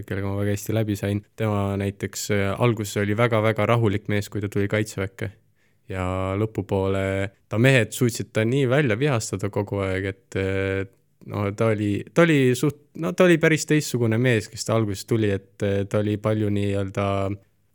kellega 0.03 0.27
ma 0.27 0.35
väga 0.41 0.51
hästi 0.57 0.75
läbi 0.75 0.97
sain, 0.99 1.23
tema 1.39 1.77
näiteks 1.79 2.27
äh, 2.35 2.51
alguses 2.51 2.99
oli 2.99 3.15
väga-väga 3.15 3.69
rahulik 3.71 4.11
mees, 4.11 4.27
kui 4.27 4.43
ta 4.43 4.51
tuli 4.51 4.67
Kaitseväkke. 4.67 5.31
ja 5.87 6.33
lõpupoole 6.35 7.29
ta 7.47 7.59
mehed 7.61 7.93
suutsid 7.93 8.33
ta 8.33 8.41
nii 8.43 8.65
välja 8.67 8.97
vihastada 8.99 9.47
kogu 9.53 9.79
aeg, 9.87 10.05
et 10.11 10.35
äh, 10.41 10.83
no 11.31 11.47
ta 11.55 11.71
oli, 11.71 12.03
ta 12.11 12.27
oli 12.27 12.55
suht, 12.59 12.89
no 12.99 13.13
ta 13.15 13.23
oli 13.23 13.37
päris 13.39 13.63
teistsugune 13.69 14.17
mees, 14.19 14.51
kes 14.51 14.67
ta 14.67 14.75
alguses 14.75 15.05
tuli, 15.07 15.31
et 15.31 15.55
ta 15.61 16.03
oli 16.03 16.17
palju 16.19 16.49
nii-öelda 16.51 17.05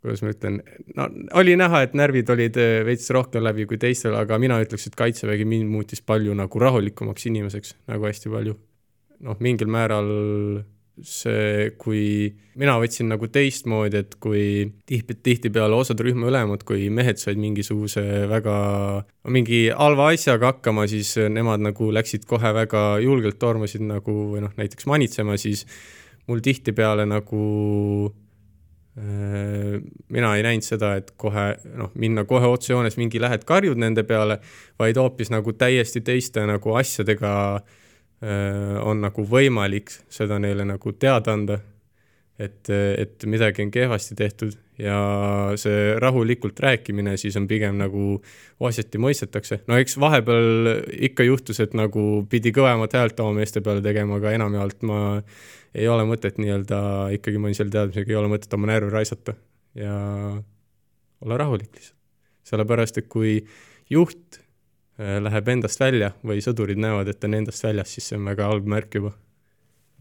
kuidas 0.01 0.23
ma 0.25 0.33
ütlen, 0.33 0.59
no 0.97 1.07
oli 1.37 1.53
näha, 1.59 1.83
et 1.85 1.95
närvid 1.97 2.29
olid 2.33 2.57
äh, 2.61 2.81
veits 2.87 3.09
rohkem 3.13 3.45
läbi 3.45 3.67
kui 3.69 3.77
teistel, 3.81 4.17
aga 4.17 4.39
mina 4.41 4.57
ütleks, 4.63 4.87
et 4.89 4.97
Kaitsevägi 4.97 5.45
mind 5.45 5.69
muutis 5.69 6.01
palju 6.01 6.35
nagu 6.37 6.61
rahulikumaks 6.61 7.29
inimeseks, 7.29 7.75
nagu 7.91 8.09
hästi 8.09 8.33
palju. 8.33 8.57
noh, 9.21 9.37
mingil 9.37 9.69
määral 9.69 10.07
see, 11.05 11.71
kui 11.79 12.31
mina 12.59 12.75
võtsin 12.81 13.09
nagu 13.11 13.27
teistmoodi, 13.31 14.01
et 14.01 14.15
kui 14.21 14.43
tihti, 14.89 15.15
tihtipeale 15.23 15.77
osad 15.77 16.01
rühmaülemad, 16.03 16.65
kui 16.67 16.89
mehed 16.93 17.21
said 17.21 17.39
mingisuguse 17.41 18.03
väga, 18.29 18.55
mingi 19.31 19.63
halva 19.69 20.11
asjaga 20.11 20.55
hakkama, 20.55 20.87
siis 20.91 21.13
nemad 21.31 21.63
nagu 21.63 21.91
läksid 21.93 22.25
kohe 22.29 22.53
väga 22.57 22.83
julgelt 23.03 23.39
tormasid 23.41 23.85
nagu 23.85 24.17
või 24.33 24.43
noh, 24.45 24.53
näiteks 24.57 24.89
manitsema, 24.89 25.37
siis 25.41 25.65
mul 26.29 26.43
tihtipeale 26.43 27.07
nagu 27.09 27.45
mina 28.95 30.33
ei 30.35 30.43
näinud 30.43 30.65
seda, 30.67 30.95
et 30.99 31.13
kohe 31.17 31.45
noh, 31.79 31.93
minna 31.95 32.25
kohe 32.27 32.49
otsejoones 32.51 32.97
mingi 32.99 33.21
lähed 33.23 33.45
karjud 33.47 33.79
nende 33.79 34.03
peale, 34.03 34.41
vaid 34.79 34.99
hoopis 34.99 35.31
nagu 35.31 35.53
täiesti 35.55 36.01
teiste 36.03 36.43
nagu 36.49 36.75
asjadega 36.75 37.31
äh, 37.55 38.75
on 38.83 38.99
nagu 39.01 39.23
võimalik 39.23 39.93
seda 40.11 40.39
neile 40.43 40.67
nagu 40.67 40.91
teada 40.91 41.37
anda. 41.37 41.61
Et, 42.39 42.69
et 42.71 43.25
midagi 43.29 43.65
on 43.65 43.71
kehvasti 43.73 44.15
tehtud 44.15 44.55
ja 44.81 44.97
see 45.59 45.95
rahulikult 46.01 46.59
rääkimine 46.59 47.17
siis 47.19 47.35
on 47.37 47.47
pigem 47.47 47.77
nagu 47.77 48.21
asjati 48.67 49.01
mõistetakse. 49.01 49.61
no 49.67 49.77
eks 49.81 49.97
vahepeal 50.01 50.71
ikka 51.09 51.25
juhtus, 51.27 51.59
et 51.63 51.75
nagu 51.77 52.25
pidi 52.29 52.53
kõvemat 52.55 52.95
häält 52.97 53.19
oma 53.23 53.41
meeste 53.41 53.61
peale 53.61 53.83
tegema, 53.85 54.17
aga 54.17 54.33
enamjaolt 54.37 54.85
ma 54.87 55.01
ei 55.75 55.87
ole 55.87 56.05
mõtet 56.09 56.39
nii-öelda, 56.41 56.81
ikkagi 57.17 57.39
ma 57.39 57.49
olin 57.49 57.57
selle 57.57 57.73
teadmisega, 57.73 58.11
ei 58.11 58.19
ole 58.19 58.31
mõtet 58.31 58.53
oma 58.57 58.71
närve 58.71 58.91
raisata 58.91 59.35
ja 59.77 59.95
olla 61.21 61.37
rahulik 61.37 61.75
lihtsalt. 61.75 61.97
sellepärast, 62.43 62.97
et 62.97 63.07
kui 63.07 63.37
juht 63.89 64.39
äh, 64.99 65.19
läheb 65.21 65.51
endast 65.53 65.79
välja 65.79 66.11
või 66.25 66.41
sõdurid 66.43 66.79
näevad, 66.81 67.11
et 67.11 67.19
ta 67.19 67.29
on 67.29 67.37
endast 67.39 67.63
väljas, 67.63 67.93
siis 67.93 68.09
see 68.11 68.19
on 68.19 68.25
väga 68.27 68.49
halb 68.49 68.67
märk 68.67 68.97
juba. 68.99 69.13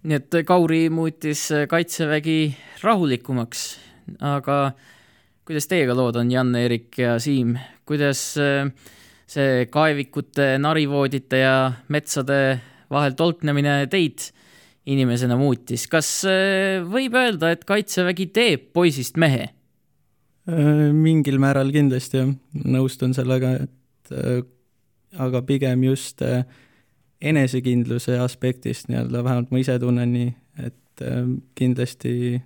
Nii 0.03 0.17
et 0.17 0.39
Kauri 0.47 0.89
muutis 0.93 1.49
Kaitsevägi 1.69 2.55
rahulikumaks, 2.83 3.65
aga 4.25 4.73
kuidas 5.45 5.69
teiega 5.69 5.97
lood 5.97 6.17
on, 6.21 6.31
Jan-Erik 6.33 6.99
ja 7.03 7.19
Siim, 7.21 7.57
kuidas 7.89 8.23
äh, 8.41 8.71
see 9.31 9.67
kaevikute, 9.71 10.55
narivoodite 10.63 11.43
ja 11.43 11.55
metsade 11.93 12.41
vahel 12.91 13.17
tolknemine 13.19 13.85
teid 13.91 14.31
inimesena 14.91 15.37
muutis. 15.39 15.87
kas 15.91 16.09
äh, 16.29 16.81
võib 16.87 17.17
öelda, 17.19 17.53
et 17.55 17.67
Kaitsevägi 17.69 18.31
teeb 18.35 18.71
poisist 18.75 19.21
mehe? 19.21 19.51
Äh, 20.51 20.89
mingil 20.97 21.39
määral 21.43 21.71
kindlasti 21.75 22.23
jah, 22.23 22.33
nõustun 22.65 23.15
sellega, 23.15 23.55
et 23.67 24.15
äh, 24.17 24.41
aga 25.21 25.43
pigem 25.47 25.85
just 25.91 26.23
enesekindluse 27.21 28.19
aspektist 28.19 28.89
nii-öelda, 28.89 29.25
vähemalt 29.25 29.51
ma 29.53 29.61
ise 29.61 29.79
tunnen 29.79 30.13
nii, 30.13 30.31
et 30.67 31.03
kindlasti 31.59 32.41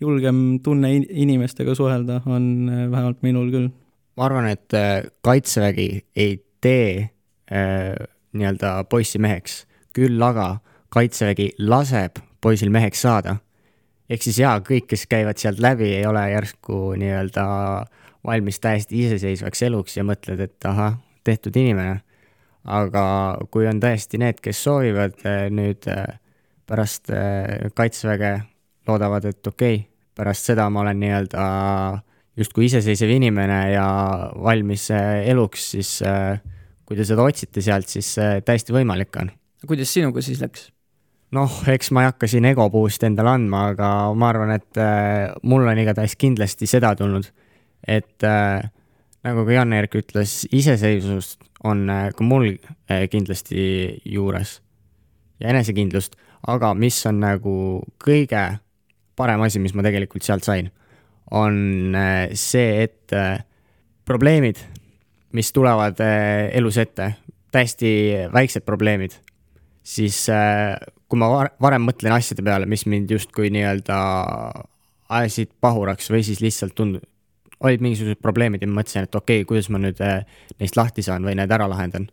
julgem 0.00 0.60
tunne 0.64 0.90
inimestega 0.96 1.74
suhelda 1.74 2.20
on 2.26 2.68
vähemalt 2.68 3.22
minul 3.22 3.50
küll. 3.52 3.70
ma 4.16 4.26
arvan, 4.28 4.48
et 4.52 4.76
Kaitsevägi 5.24 5.88
ei 6.16 6.38
tee 6.60 7.08
äh, 7.52 7.94
nii-öelda 8.32 8.84
poissi 8.90 9.18
meheks, 9.18 9.62
küll 9.96 10.22
aga 10.22 10.58
kaitsevägi 10.94 11.52
laseb 11.58 12.20
poisil 12.40 12.70
meheks 12.70 13.02
saada. 13.02 13.36
ehk 14.08 14.22
siis 14.24 14.38
jaa, 14.40 14.56
kõik, 14.64 14.86
kes 14.88 15.04
käivad 15.06 15.36
sealt 15.36 15.58
läbi, 15.60 15.90
ei 15.98 16.06
ole 16.06 16.22
järsku 16.30 16.94
nii-öelda 16.96 17.44
valmis 18.24 18.60
täiesti 18.60 19.02
iseseisvaks 19.04 19.62
eluks 19.62 19.96
ja 19.96 20.04
mõtled, 20.04 20.40
et 20.40 20.64
ahah, 20.64 20.96
tehtud 21.24 21.56
inimene. 21.56 22.00
Aga 22.66 23.04
kui 23.52 23.68
on 23.68 23.80
tõesti 23.82 24.20
need, 24.20 24.40
kes 24.42 24.62
soovivad 24.66 25.22
eh, 25.28 25.46
nüüd 25.54 25.88
eh, 25.90 26.18
pärast 26.68 27.12
eh, 27.14 27.68
kaitseväge, 27.76 28.34
loodavad, 28.88 29.28
et 29.30 29.46
okei 29.46 29.80
okay,, 29.80 29.86
pärast 30.18 30.50
seda 30.50 30.66
ma 30.72 30.82
olen 30.82 30.98
nii-öelda 30.98 31.42
justkui 32.38 32.66
iseseisev 32.66 33.10
inimene 33.14 33.58
ja 33.72 33.86
valmis 34.34 34.88
eluks, 34.90 35.68
siis 35.74 35.92
kui 36.86 36.98
te 36.98 37.06
seda 37.06 37.22
otsite 37.22 37.62
sealt, 37.62 37.90
siis 37.90 38.08
täiesti 38.46 38.74
võimalik 38.74 39.14
on. 39.20 39.30
kuidas 39.66 39.92
sinuga 39.94 40.22
siis 40.24 40.40
läks? 40.42 40.68
noh, 41.34 41.60
eks 41.70 41.92
ma 41.94 42.02
ei 42.02 42.10
hakka 42.10 42.30
siin 42.30 42.48
ego 42.50 42.66
puust 42.72 43.04
endale 43.06 43.36
andma, 43.36 43.68
aga 43.74 43.90
ma 44.18 44.30
arvan, 44.32 44.54
et 44.56 44.80
mul 45.46 45.70
on 45.70 45.82
igatahes 45.82 46.16
kindlasti 46.18 46.66
seda 46.70 46.94
tulnud, 46.98 47.28
et 47.86 48.26
nagu 48.26 49.44
ka 49.46 49.54
Jan-Erik 49.54 49.98
ütles, 50.02 50.40
iseseisvust 50.50 51.47
on 51.64 51.90
äh, 51.90 52.08
ka 52.14 52.24
mul 52.24 52.52
äh, 52.54 53.06
kindlasti 53.10 54.00
juures 54.06 54.58
ja 55.40 55.50
enesekindlust, 55.52 56.16
aga 56.50 56.72
mis 56.78 56.98
on 57.06 57.20
nagu 57.22 57.54
kõige 58.02 58.44
parem 59.18 59.42
asi, 59.42 59.62
mis 59.62 59.74
ma 59.74 59.84
tegelikult 59.86 60.26
sealt 60.26 60.46
sain, 60.46 60.70
on 61.34 61.94
äh, 61.98 62.30
see, 62.38 62.84
et 62.86 63.14
probleemid, 64.08 64.60
mis 65.36 65.50
tulevad 65.52 65.98
elus 66.00 66.78
ette, 66.80 67.10
täiesti 67.52 67.90
väiksed 68.32 68.64
probleemid, 68.64 69.12
siis 69.84 70.22
kui 71.08 71.20
ma 71.20 71.28
varem 71.60 71.84
mõtlen 71.84 72.14
asjade 72.16 72.44
peale, 72.44 72.68
mis 72.68 72.86
mind 72.88 73.12
justkui 73.12 73.50
nii-öelda 73.52 73.98
ajasid 75.18 75.52
pahuraks 75.60 76.08
või 76.12 76.24
siis 76.24 76.40
lihtsalt 76.44 76.76
tund-, 76.78 77.02
olid 77.64 77.82
mingisugused 77.82 78.20
probleemid 78.22 78.62
ja 78.62 78.68
ma 78.70 78.80
mõtlesin, 78.80 79.08
et 79.08 79.18
okei 79.18 79.42
okay,, 79.42 79.48
kuidas 79.48 79.68
ma 79.72 79.80
nüüd 79.82 80.00
äh, 80.04 80.22
neist 80.60 80.78
lahti 80.78 81.04
saan 81.06 81.26
või 81.26 81.36
need 81.38 81.52
ära 81.54 81.68
lahendan. 81.70 82.08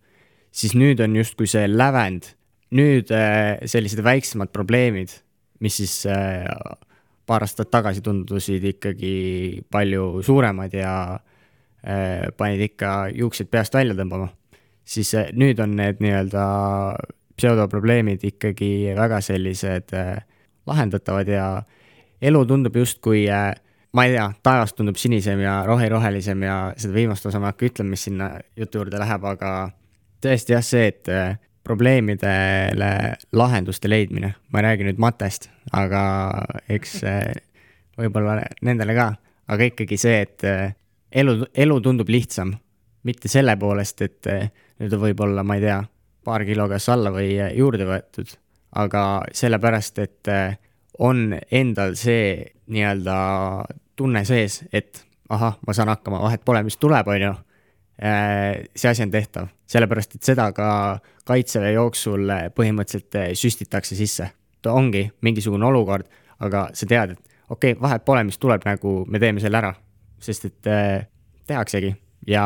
siis 0.56 0.74
nüüd 0.74 1.02
on 1.04 1.16
justkui 1.16 1.48
see 1.52 1.68
lävend, 1.68 2.32
nüüd 2.72 3.12
äh, 3.14 3.58
sellised 3.68 4.02
väiksemad 4.04 4.54
probleemid, 4.56 5.12
mis 5.60 5.78
siis 5.82 6.06
äh, 6.10 6.48
paar 7.26 7.44
aastat 7.44 7.72
tagasi 7.72 8.02
tundusid 8.02 8.64
ikkagi 8.76 9.66
palju 9.72 10.22
suuremad 10.24 10.74
ja 10.74 11.20
panid 12.38 12.62
ikka 12.66 13.12
juuksed 13.14 13.46
peast 13.54 13.76
välja 13.78 13.94
tõmbama, 13.94 14.32
siis 14.82 15.12
nüüd 15.38 15.60
on 15.62 15.76
need 15.78 16.00
nii-öelda 16.02 16.46
pseudoprobleemid 17.38 18.24
ikkagi 18.26 18.96
väga 18.98 19.20
sellised 19.22 19.94
lahendatavad 20.66 21.30
ja 21.30 21.46
elu 22.22 22.42
tundub 22.50 22.76
justkui 22.80 23.26
äh, 23.30 23.54
ma 23.96 24.06
ei 24.06 24.12
tea, 24.12 24.28
taevas 24.44 24.74
tundub 24.76 24.98
sinisem 25.00 25.40
ja 25.40 25.62
rohi-rohelisem 25.68 26.44
ja 26.44 26.56
seda 26.78 26.94
viimast 26.98 27.26
osa 27.30 27.40
ma 27.40 27.50
ei 27.50 27.56
hakka 27.56 27.68
ütlema, 27.70 27.94
mis 27.94 28.06
sinna 28.08 28.30
jutu 28.60 28.82
juurde 28.82 29.00
läheb, 29.00 29.28
aga 29.30 29.52
tõesti 30.24 30.56
jah, 30.56 30.64
see, 30.66 30.90
et 30.92 31.12
äh, 31.12 31.38
probleemidele 31.66 32.90
lahenduste 33.36 33.90
leidmine, 33.90 34.34
ma 34.52 34.60
ei 34.60 34.68
räägi 34.68 34.90
nüüd 34.90 35.00
matest, 35.02 35.48
aga 35.72 36.02
eks 36.72 36.98
äh, 37.08 37.30
võib-olla 38.00 38.42
nendele 38.68 38.98
ka, 38.98 39.08
aga 39.48 39.70
ikkagi 39.72 40.00
see, 40.02 40.20
et 40.26 40.46
äh, 40.50 40.76
elu, 41.24 41.40
elu 41.56 41.80
tundub 41.86 42.12
lihtsam, 42.12 42.52
mitte 43.08 43.32
selle 43.32 43.56
poolest, 43.62 44.02
et 44.02 44.28
nüüd 44.82 44.98
võib 45.00 45.24
olla, 45.24 45.44
ma 45.46 45.56
ei 45.60 45.64
tea, 45.64 45.80
paar 46.26 46.44
kilo 46.44 46.66
kas 46.68 46.90
alla 46.90 47.14
või 47.14 47.36
juurde 47.54 47.86
võetud, 47.88 48.32
aga 48.82 49.02
sellepärast, 49.32 50.02
et 50.02 50.32
on 51.06 51.36
endal 51.54 51.94
see 52.00 52.56
nii-öelda 52.72 53.18
tunne 53.96 54.26
sees, 54.26 54.64
et 54.74 55.06
ahah, 55.30 55.58
ma 55.68 55.74
saan 55.74 55.90
hakkama, 55.90 56.22
vahet 56.22 56.44
pole, 56.46 56.64
mis 56.64 56.78
tuleb, 56.78 57.08
on 57.08 57.22
ju. 57.22 57.34
Äh, 58.04 58.66
see 58.76 58.90
asi 58.92 59.06
on 59.06 59.12
tehtav, 59.12 59.48
sellepärast 59.72 60.18
et 60.18 60.28
seda 60.28 60.50
ka 60.52 60.68
kaitseväe 61.28 61.78
jooksul 61.78 62.28
põhimõtteliselt 62.56 63.16
äh, 63.22 63.30
süstitakse 63.40 63.96
sisse. 63.96 64.34
ta 64.62 64.74
ongi 64.74 65.06
mingisugune 65.22 65.66
olukord, 65.66 66.08
aga 66.42 66.66
sa 66.74 66.88
tead, 66.90 67.12
et 67.14 67.36
okei 67.50 67.72
okay,, 67.72 67.82
vahet 67.82 68.06
pole, 68.06 68.24
mis 68.26 68.38
tuleb, 68.42 68.66
nagu 68.66 69.06
me 69.08 69.20
teeme 69.22 69.40
selle 69.40 69.62
ära, 69.62 69.72
sest 70.20 70.46
et 70.50 70.68
äh, 70.68 71.06
tehaksegi 71.48 71.94
ja 72.28 72.46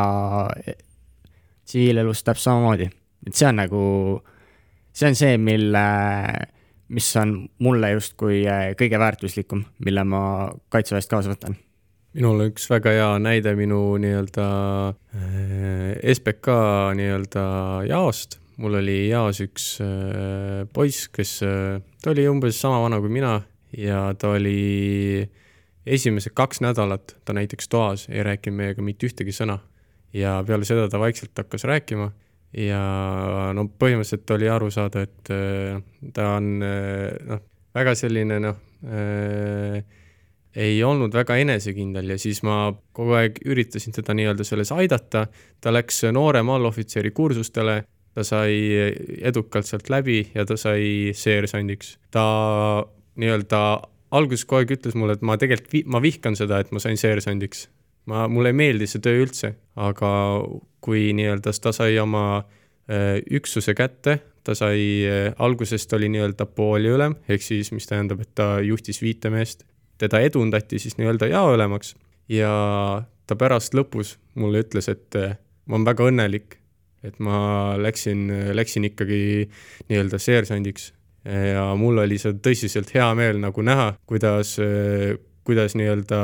tsiviilelus 1.64 2.22
täpselt 2.22 2.44
samamoodi, 2.44 2.90
et 3.26 3.34
see 3.34 3.48
on 3.48 3.58
nagu, 3.58 3.82
see 4.92 5.08
on 5.08 5.18
see, 5.18 5.38
mille 5.40 5.84
mis 6.90 7.08
on 7.16 7.34
mulle 7.62 7.92
justkui 7.94 8.42
äh, 8.50 8.70
kõige 8.78 8.98
väärtuslikum, 8.98 9.64
mille 9.84 10.04
ma 10.04 10.22
kaitseväest 10.72 11.10
kaasa 11.10 11.32
võtan. 11.32 11.56
minul 12.14 12.40
on 12.42 12.50
üks 12.50 12.66
väga 12.70 12.90
hea 12.96 13.10
näide 13.22 13.54
minu 13.58 13.96
nii-öelda 14.02 14.46
äh, 14.90 16.14
SBK 16.14 16.56
nii-öelda 16.98 17.44
jaost. 17.88 18.40
mul 18.56 18.80
oli 18.82 19.08
jaos 19.08 19.40
üks 19.40 19.72
äh, 19.84 20.66
poiss, 20.74 21.08
kes, 21.08 21.38
ta 22.02 22.10
oli 22.10 22.26
umbes 22.28 22.60
sama 22.60 22.82
vana 22.82 23.00
kui 23.00 23.12
mina 23.12 23.40
ja 23.76 24.10
ta 24.18 24.34
oli 24.34 25.28
esimesed 25.86 26.34
kaks 26.34 26.60
nädalat 26.60 27.16
ta 27.24 27.32
näiteks 27.32 27.68
toas 27.68 28.08
ei 28.08 28.22
rääkinud 28.26 28.56
meiega 28.56 28.82
mitte 28.82 29.06
ühtegi 29.06 29.34
sõna. 29.34 29.60
ja 30.12 30.40
peale 30.46 30.66
seda 30.66 30.88
ta 30.90 30.98
vaikselt 30.98 31.38
hakkas 31.38 31.64
rääkima 31.64 32.10
ja 32.56 32.82
no 33.54 33.66
põhimõtteliselt 33.70 34.34
oli 34.34 34.50
aru 34.50 34.70
saada, 34.74 35.04
et 35.06 35.30
äh, 35.34 35.78
ta 36.14 36.34
on 36.38 36.50
äh, 36.66 37.14
noh, 37.28 37.42
väga 37.76 37.94
selline 37.98 38.40
noh 38.42 38.58
äh,, 38.86 39.84
ei 40.58 40.80
olnud 40.82 41.14
väga 41.14 41.36
enesekindel 41.44 42.10
ja 42.10 42.18
siis 42.18 42.42
ma 42.46 42.72
kogu 42.96 43.14
aeg 43.20 43.38
üritasin 43.46 43.94
teda 43.94 44.16
nii-öelda 44.18 44.46
selles 44.46 44.72
aidata, 44.74 45.28
ta 45.62 45.72
läks 45.72 46.02
noorema 46.10 46.56
allohvitseri 46.58 47.12
kursustele, 47.14 47.84
ta 48.14 48.26
sai 48.26 48.56
edukalt 49.22 49.70
sealt 49.70 49.92
läbi 49.92 50.24
ja 50.34 50.42
ta 50.46 50.58
sai 50.58 51.14
seersandiks. 51.14 51.98
ta 52.10 52.24
nii-öelda 53.20 53.60
alguses 54.10 54.44
kogu 54.44 54.64
aeg 54.64 54.74
ütles 54.74 54.98
mulle, 54.98 55.14
et 55.14 55.22
ma 55.22 55.38
tegelikult 55.38 55.86
ma 55.86 56.02
vihkan 56.02 56.34
seda, 56.34 56.58
et 56.58 56.74
ma 56.74 56.82
sain 56.82 56.98
seersandiks 56.98 57.68
ma, 58.08 58.26
mulle 58.28 58.52
ei 58.52 58.56
meeldi 58.56 58.88
see 58.90 59.02
töö 59.04 59.24
üldse, 59.24 59.54
aga 59.80 60.10
kui 60.84 61.10
nii-öelda 61.16 61.52
ta 61.62 61.72
sai 61.76 61.98
oma 62.00 62.24
äh, 62.40 63.18
üksuse 63.30 63.74
kätte, 63.78 64.18
ta 64.44 64.56
sai 64.56 64.84
äh,, 65.08 65.32
algusest 65.38 65.92
oli 65.96 66.08
nii-öelda 66.12 66.46
pooliülem, 66.56 67.18
ehk 67.28 67.44
siis 67.44 67.72
mis 67.76 67.88
tähendab, 67.90 68.22
et 68.24 68.32
ta 68.34 68.58
juhtis 68.64 69.02
viite 69.02 69.32
meest, 69.32 69.66
teda 70.00 70.22
edundati 70.24 70.80
siis 70.80 70.96
nii-öelda 71.00 71.28
jaoülemaks 71.32 71.94
ja 72.32 72.52
ta 73.28 73.36
pärast 73.38 73.76
lõpus 73.76 74.16
mulle 74.40 74.64
ütles, 74.64 74.88
et 74.92 75.20
äh, 75.20 75.36
ma 75.68 75.78
olen 75.78 75.90
väga 75.90 76.08
õnnelik, 76.10 76.56
et 77.06 77.20
ma 77.22 77.76
läksin, 77.80 78.26
läksin 78.56 78.88
ikkagi 78.90 79.20
nii-öelda 79.88 80.18
seersandiks. 80.20 80.90
Ja 81.24 81.66
mul 81.76 82.00
oli 82.00 82.16
seda 82.20 82.40
tõsiselt 82.40 82.92
hea 82.94 83.06
meel 83.16 83.36
nagu 83.40 83.60
näha, 83.64 83.90
kuidas, 84.08 84.54
kuidas 85.44 85.74
nii-öelda 85.76 86.20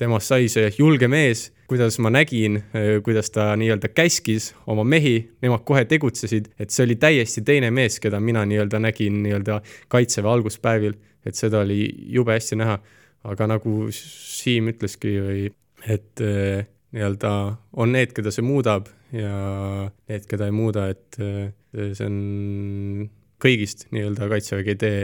temast 0.00 0.32
sai 0.32 0.48
see 0.52 0.70
julge 0.78 1.08
mees, 1.10 1.50
kuidas 1.70 1.98
ma 2.02 2.10
nägin, 2.10 2.58
kuidas 3.04 3.30
ta 3.34 3.50
nii-öelda 3.60 3.92
käskis 3.94 4.50
oma 4.70 4.84
mehi, 4.84 5.18
nemad 5.44 5.62
kohe 5.68 5.84
tegutsesid, 5.88 6.48
et 6.58 6.72
see 6.74 6.86
oli 6.88 6.96
täiesti 7.00 7.44
teine 7.46 7.70
mees, 7.74 8.00
keda 8.02 8.20
mina 8.20 8.42
nii-öelda 8.48 8.80
nägin 8.82 9.20
nii-öelda 9.26 9.60
kaitseväe 9.92 10.32
alguspäevil, 10.32 10.96
et 11.26 11.38
seda 11.38 11.62
oli 11.66 11.84
jube 12.10 12.34
hästi 12.34 12.58
näha. 12.58 12.80
aga 13.20 13.46
nagu 13.46 13.90
Siim 13.92 14.70
ütleski 14.72 15.10
või 15.20 15.40
et 15.84 16.20
nii-öelda 16.20 17.32
on 17.76 17.92
need, 17.92 18.14
keda 18.16 18.32
see 18.32 18.44
muudab 18.44 18.88
ja 19.12 19.90
need, 20.08 20.24
keda 20.30 20.48
ei 20.48 20.54
muuda, 20.56 20.86
et 20.88 21.18
see 21.20 22.06
on 22.06 23.10
kõigist 23.40 23.90
nii-öelda 23.92 24.28
kaitsevägi 24.32 24.72
ei 24.74 24.80
tee 24.80 25.02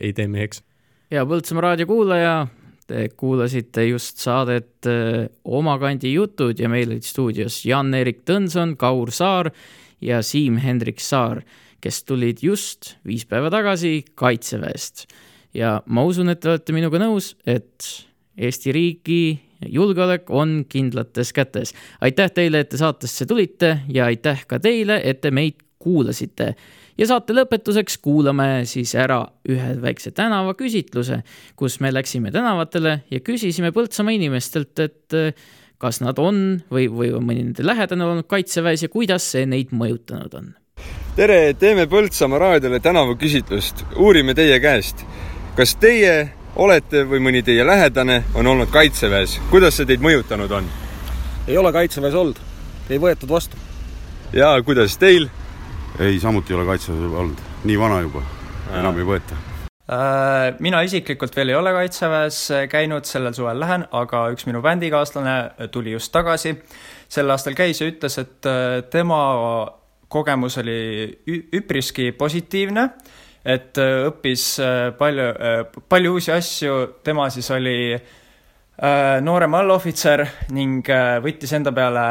ei 0.00 0.12
tee 0.12 0.28
meheks. 0.28 0.62
ja 1.10 1.24
Põltsamaa 1.28 1.70
raadio 1.70 1.88
kuulaja, 1.88 2.34
Te 2.90 3.06
kuulasite 3.16 3.84
just 3.86 4.18
saadet 4.22 4.88
äh, 4.90 5.28
Oma 5.44 5.76
kandi 5.78 6.12
jutud 6.16 6.58
ja 6.58 6.68
meil 6.68 6.90
olid 6.90 7.06
stuudios 7.06 7.60
Jan-Erik 7.68 8.24
Tõnson, 8.28 8.74
Kaur 8.76 9.12
Saar 9.14 9.52
ja 10.02 10.18
Siim-Hendrik 10.26 11.00
Saar, 11.00 11.44
kes 11.82 12.02
tulid 12.08 12.42
just 12.42 12.96
viis 13.06 13.24
päeva 13.28 13.52
tagasi 13.54 14.02
Kaitseväest. 14.18 15.06
ja 15.54 15.80
ma 15.86 16.04
usun, 16.04 16.32
et 16.32 16.40
te 16.40 16.50
olete 16.50 16.74
minuga 16.74 16.98
nõus, 16.98 17.36
et 17.46 17.86
Eesti 18.32 18.72
riigi 18.72 19.22
julgeolek 19.68 20.30
on 20.30 20.64
kindlates 20.68 21.32
kätes. 21.32 21.74
aitäh 22.00 22.30
teile, 22.30 22.60
et 22.60 22.68
te 22.68 22.76
saatesse 22.76 23.26
tulite 23.26 23.78
ja 23.88 24.06
aitäh 24.10 24.46
ka 24.46 24.58
teile, 24.58 25.00
et 25.04 25.20
te 25.20 25.30
meid 25.30 25.60
kuulasite 25.78 26.54
ja 26.98 27.08
saate 27.08 27.34
lõpetuseks 27.36 27.98
kuulame 28.02 28.64
siis 28.68 28.94
ära 28.98 29.22
ühe 29.48 29.74
väikse 29.82 30.12
tänavaküsitluse, 30.16 31.22
kus 31.56 31.80
me 31.80 31.92
läksime 31.92 32.32
tänavatele 32.34 33.00
ja 33.10 33.20
küsisime 33.20 33.72
Põltsamaa 33.72 34.16
inimestelt, 34.16 34.78
et 34.84 35.16
eh, 35.16 35.32
kas 35.82 36.02
nad 36.02 36.18
on 36.22 36.60
või, 36.70 36.86
või 36.92 37.12
on 37.16 37.24
mõni 37.26 37.46
nende 37.46 37.66
lähedane 37.66 38.06
olnud 38.06 38.28
kaitseväes 38.30 38.84
ja 38.84 38.90
kuidas 38.92 39.26
see 39.34 39.46
neid 39.50 39.72
mõjutanud 39.74 40.36
on. 40.38 40.52
tere, 41.16 41.54
teeme 41.58 41.88
Põltsamaa 41.90 42.38
raadiole 42.38 42.80
tänavaküsitlust, 42.80 43.84
uurime 43.96 44.34
teie 44.38 44.60
käest, 44.60 45.04
kas 45.56 45.74
teie 45.80 46.14
olete 46.56 47.06
või 47.08 47.22
mõni 47.24 47.42
teie 47.42 47.66
lähedane 47.66 48.22
on 48.34 48.46
olnud 48.46 48.70
kaitseväes, 48.70 49.40
kuidas 49.50 49.80
see 49.80 49.88
teid 49.88 50.04
mõjutanud 50.04 50.58
on? 50.60 50.70
ei 51.48 51.58
ole 51.58 51.72
kaitseväes 51.74 52.14
olnud, 52.14 52.38
ei 52.90 53.00
võetud 53.02 53.30
vastu. 53.30 53.56
ja 54.32 54.54
kuidas 54.64 54.98
teil? 55.00 55.30
Ei, 56.00 56.20
samuti 56.20 56.52
ei 56.52 56.58
ole 56.58 56.66
kaitseväes 56.66 57.16
olnud, 57.22 57.40
nii 57.64 57.78
vana 57.80 58.00
juba, 58.04 58.22
enam 58.78 58.98
ei 58.98 59.06
võeta. 59.06 59.38
Äh, 59.92 60.54
mina 60.62 60.80
isiklikult 60.86 61.34
veel 61.36 61.50
ei 61.52 61.58
ole 61.58 61.72
kaitseväes 61.74 62.38
käinud, 62.70 63.04
sellel 63.08 63.34
suvel 63.36 63.58
lähen, 63.60 63.84
aga 63.98 64.28
üks 64.32 64.46
minu 64.46 64.62
bändikaaslane 64.62 65.68
tuli 65.74 65.92
just 65.96 66.12
tagasi. 66.14 66.54
sel 67.12 67.30
aastal 67.30 67.54
käis 67.54 67.80
ja 67.80 67.88
ütles, 67.90 68.16
et 68.18 68.46
äh, 68.46 68.82
tema 68.90 69.18
kogemus 70.08 70.58
oli 70.62 71.18
üpriski 71.52 72.12
positiivne, 72.12 72.88
et 73.44 73.78
äh, 73.78 74.06
õppis 74.08 74.46
palju, 74.98 75.28
palju 75.88 76.12
uusi 76.14 76.32
asju, 76.32 76.78
tema 77.04 77.28
siis 77.30 77.50
oli 77.50 77.78
noorem 79.22 79.54
allohvitser 79.54 80.24
ning 80.56 80.88
võttis 81.22 81.52
enda 81.54 81.70
peale 81.76 82.06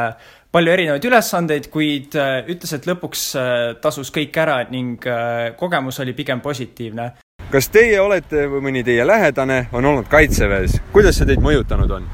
palju 0.52 0.72
erinevaid 0.72 1.04
ülesandeid, 1.08 1.68
kuid 1.72 2.16
äh, 2.20 2.42
ütles, 2.52 2.74
et 2.76 2.86
lõpuks 2.88 3.24
äh, 3.40 3.60
tasus 3.82 4.12
kõik 4.12 4.36
ära 4.42 4.58
ning 4.68 5.00
äh, 5.08 5.52
kogemus 5.56 6.00
oli 6.04 6.12
pigem 6.16 6.42
positiivne. 6.44 7.12
kas 7.52 7.68
teie 7.72 8.00
olete 8.00 8.46
või 8.52 8.66
mõni 8.68 8.82
teie 8.84 9.04
lähedane 9.06 9.66
on 9.72 9.84
olnud 9.84 10.08
kaitseväes, 10.12 10.78
kuidas 10.92 11.16
see 11.16 11.28
teid 11.28 11.40
mõjutanud 11.44 11.94
on? 11.96 12.08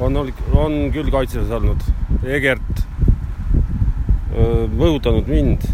on, 0.00 0.18
on 0.52 0.76
küll 0.92 1.08
kaitseväes 1.12 1.52
olnud, 1.52 1.86
Egert 2.28 2.84
mõjutanud 4.76 5.28
mind. 5.28 5.64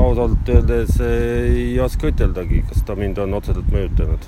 ausalt 0.00 0.48
öeldes 0.48 1.00
ei 1.04 1.74
oska 1.80 2.08
üteldagi, 2.12 2.62
kas 2.68 2.84
ta 2.86 2.96
mind 2.96 3.18
on 3.18 3.34
otseselt 3.36 3.68
mõjutanud. 3.72 4.24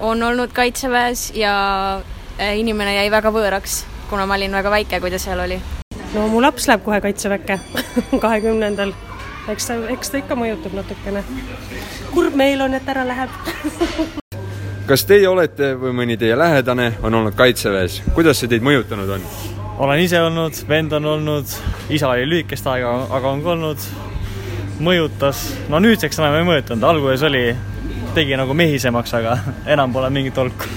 on 0.00 0.22
olnud 0.22 0.54
kaitseväes 0.54 1.32
ja 1.34 1.56
inimene 2.38 2.94
jäi 2.94 3.10
väga 3.10 3.34
võõraks 3.34 3.82
kuna 4.14 4.26
ma 4.30 4.34
olin 4.38 4.52
väga 4.54 4.70
väike, 4.70 5.00
kui 5.02 5.10
ta 5.10 5.18
seal 5.18 5.40
oli. 5.42 5.56
no 6.14 6.28
mu 6.30 6.42
laps 6.42 6.68
läheb 6.70 6.84
kohe 6.86 7.00
kaitseväkke 7.02 7.56
kahekümnendal 8.24 8.92
eks 9.50 9.66
ta, 9.66 9.78
eks 9.90 10.12
ta 10.12 10.20
ikka 10.20 10.36
mõjutab 10.38 10.76
natukene. 10.78 11.24
kurb 12.12 12.36
meel 12.38 12.62
on, 12.62 12.76
et 12.78 12.86
ära 12.94 13.02
läheb 13.08 13.34
kas 14.90 15.02
teie 15.10 15.26
olete 15.26 15.72
või 15.80 15.96
mõni 15.98 16.18
teie 16.20 16.38
lähedane 16.38 16.92
on 17.02 17.18
olnud 17.18 17.34
kaitseväes, 17.34 18.04
kuidas 18.14 18.38
see 18.38 18.52
teid 18.54 18.62
mõjutanud 18.62 19.10
on? 19.18 19.26
olen 19.82 20.04
ise 20.04 20.22
olnud, 20.22 20.62
vend 20.70 20.94
on 20.94 21.10
olnud, 21.16 21.58
isa 21.90 22.14
oli 22.14 22.30
lühikest 22.30 22.70
aega, 22.70 22.94
aga 23.10 23.34
on 23.34 23.42
ka 23.42 23.54
olnud. 23.56 23.90
mõjutas, 24.78 25.42
no 25.74 25.82
nüüdseks 25.82 26.22
enam 26.22 26.38
ei 26.38 26.46
mõjutanud, 26.52 26.86
alguses 26.86 27.26
oli, 27.26 27.48
tegi 28.14 28.38
nagu 28.38 28.54
mehisemaks, 28.54 29.18
aga 29.18 29.38
enam 29.66 29.90
pole 29.90 30.14
mingit 30.14 30.38
tolku. 30.38 30.70